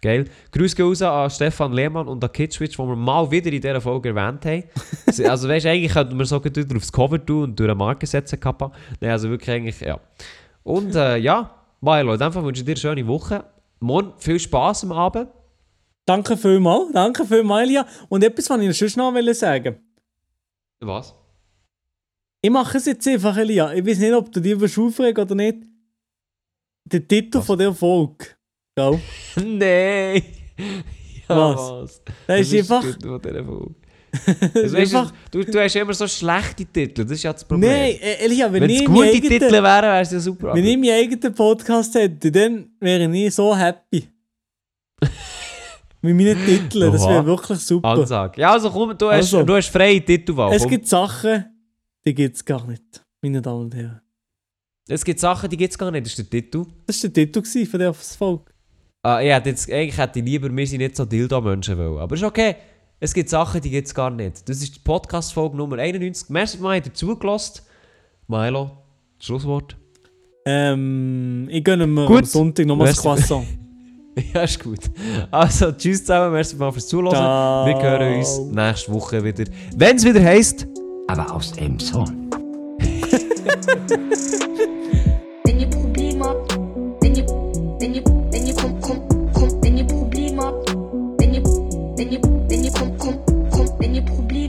Geil. 0.00 0.24
Grüße 0.50 0.74
gehen 0.74 0.86
raus 0.86 1.02
an 1.02 1.28
Stefan 1.28 1.74
Lehmann 1.74 2.08
und 2.08 2.24
an 2.24 2.32
Kidswitch, 2.32 2.78
die 2.78 2.82
wir 2.82 2.96
mal 2.96 3.30
wieder 3.30 3.52
in 3.52 3.60
dieser 3.60 3.82
Folge 3.82 4.08
erwähnt 4.08 4.46
haben. 4.46 4.64
Also, 5.28 5.46
weißt 5.46 5.66
du, 5.66 5.70
eigentlich 5.70 5.92
könnten 5.92 6.18
wir 6.18 6.24
so 6.24 6.40
gut 6.40 6.56
wieder 6.56 6.74
aufs 6.74 6.90
Cover 6.90 7.22
tun 7.22 7.42
und 7.44 7.60
durch 7.60 7.68
eine 7.68 7.74
Marke 7.74 8.06
setzen, 8.06 8.40
Kappa. 8.40 8.72
Nein, 8.98 9.10
also 9.10 9.28
wirklich 9.28 9.50
eigentlich, 9.50 9.80
ja. 9.80 10.00
Und 10.62 10.94
äh, 10.94 11.16
ja, 11.18 11.50
Milo, 11.82 12.14
in 12.14 12.18
dem 12.18 12.32
Fall 12.32 12.44
wünsche 12.44 12.62
ich 12.62 12.64
dir 12.64 12.72
eine 12.72 12.80
schöne 12.80 13.06
Woche. 13.06 13.44
Morgen 13.80 14.14
viel 14.16 14.40
Spaß 14.40 14.84
am 14.84 14.92
Abend. 14.92 15.28
Danke 16.06 16.38
vielmals. 16.38 16.92
Danke 16.94 17.26
vielmals, 17.26 17.68
Elia. 17.68 17.86
Und 18.08 18.24
etwas, 18.24 18.48
was 18.48 18.58
ich 18.62 18.78
sonst 18.78 18.96
noch 18.96 19.12
wollte 19.12 19.34
sagen 19.34 19.83
Was? 20.86 21.14
Ich 22.42 22.50
mache 22.50 22.76
es 22.78 22.86
jetzt 22.86 23.06
einfach, 23.08 23.36
Elia. 23.36 23.72
Ich 23.72 23.86
weiß 23.86 23.98
nicht, 23.98 24.12
ob 24.12 24.30
du 24.30 24.40
dich 24.40 24.78
aufregen 24.78 25.24
oder 25.24 25.34
nicht. 25.34 25.58
Der 26.84 27.06
Titel 27.06 27.38
Was? 27.38 27.46
von 27.46 27.58
der 27.58 27.72
Folge. 27.72 28.26
Gell? 28.76 29.00
Nein! 29.36 30.22
Ja, 31.28 31.36
Was? 31.36 31.70
was? 31.70 32.02
Das 32.26 32.40
ist 32.40 32.54
einfach. 32.54 32.82
gut 32.82 33.02
von 33.02 33.20
Folge. 33.46 33.74
Also, 34.54 34.76
einfach 34.76 35.12
du, 35.30 35.44
du, 35.44 35.60
hast 35.60 35.74
immer 35.74 35.92
so 35.92 36.06
schlechte 36.06 36.64
Titel, 36.66 37.02
das 37.04 37.10
ist 37.12 37.24
ja 37.24 37.32
das 37.32 37.44
Problem. 37.44 37.68
Nein, 37.68 37.96
äh, 38.00 38.24
Elia, 38.24 38.52
wenn, 38.52 38.62
Wenn 38.62 38.70
ich 38.70 38.82
es 38.82 38.86
meinen 38.86 38.94
gute 38.96 39.08
eigenen- 39.08 39.28
Titel 39.30 39.52
wären, 39.52 39.64
wäre 39.64 40.00
es 40.02 40.12
ja 40.12 40.20
super. 40.20 40.54
Wenn 40.54 40.62
aber- 40.62 40.68
ich 40.68 40.76
meinen 40.78 40.92
eigenen 40.92 41.34
Podcast 41.34 41.94
hätte, 41.96 42.30
dann 42.30 42.70
wäre 42.78 43.12
ich 43.16 43.34
so 43.34 43.56
happy. 43.56 44.08
Mit 46.04 46.16
meinen 46.16 46.44
Titeln, 46.44 46.92
das 46.92 47.06
wäre 47.08 47.24
wirklich 47.24 47.58
super. 47.58 47.88
Ansage. 47.88 48.40
Ja, 48.40 48.52
also 48.52 48.70
komm, 48.70 48.96
du 48.96 49.06
hast, 49.06 49.16
Also. 49.16 49.42
du 49.42 49.54
hast 49.56 49.68
freie 49.68 50.04
Titelwahl. 50.04 50.52
es 50.54 50.66
gibt 50.66 50.86
Sachen, 50.86 51.46
die 52.04 52.14
gibt 52.14 52.36
es 52.36 52.44
gar 52.44 52.66
nicht, 52.66 53.02
meine 53.22 53.40
Damen 53.40 53.62
und 53.62 53.74
Herren. 53.74 54.00
es 54.86 55.02
gibt 55.04 55.18
Sachen, 55.18 55.48
die 55.48 55.56
gibt 55.56 55.72
es 55.72 55.78
gar 55.78 55.90
nicht, 55.90 56.04
das 56.04 56.12
ist 56.12 56.18
der 56.18 56.28
Titel. 56.42 56.66
Das 56.86 57.02
war 57.02 57.10
der 57.10 57.32
Titel 57.32 57.66
von 57.66 57.80
der 57.80 57.94
Folge. 57.94 58.44
Ah, 59.02 59.20
ja, 59.20 59.38
jetzt, 59.42 59.70
eigentlich 59.70 59.96
hätte 59.98 60.18
ich 60.18 60.24
lieber, 60.24 60.54
wir 60.54 60.66
sind 60.66 60.78
nicht 60.78 60.96
so 60.96 61.04
Dildo-Menschen 61.04 61.76
wollen. 61.78 61.98
Aber 61.98 62.14
ist 62.14 62.22
okay. 62.22 62.56
Es 63.00 63.12
gibt 63.12 63.28
Sachen, 63.28 63.60
die 63.60 63.68
gibt 63.70 63.86
es 63.86 63.94
gar 63.94 64.10
nicht. 64.10 64.48
Das 64.48 64.62
ist 64.62 64.76
die 64.76 64.80
Podcast-Folge 64.80 65.56
Nummer 65.56 65.76
91. 65.78 66.30
Merci, 66.30 66.58
mal 66.58 66.76
habt 66.76 66.86
ihr 66.86 66.94
zugelassen. 66.94 67.62
Milo, 68.28 68.70
Schlusswort. 69.18 69.76
Ähm, 70.46 71.48
ich 71.50 71.62
gönne 71.64 71.86
mir 71.86 72.06
Gut. 72.06 72.18
am 72.20 72.24
Sonntag 72.24 72.66
nochmal 72.66 72.88
das. 72.88 72.98
Croissant. 73.00 73.46
ja, 74.34 74.42
ist 74.42 74.62
gut. 74.62 74.78
Also, 75.30 75.72
tschüss 75.72 76.00
zusammen, 76.00 76.32
merci 76.32 76.56
mal 76.56 76.70
fürs 76.72 76.86
Zuhören. 76.86 77.10
Ciao. 77.10 77.66
Wir 77.66 77.80
hören 77.80 78.18
uns 78.18 78.38
nächste 78.38 78.92
Woche 78.92 79.24
wieder. 79.24 79.44
Wenn 79.76 79.96
es 79.96 80.04
wieder 80.04 80.22
heisst, 80.22 80.66
Aber 81.08 81.32
aus 81.32 81.52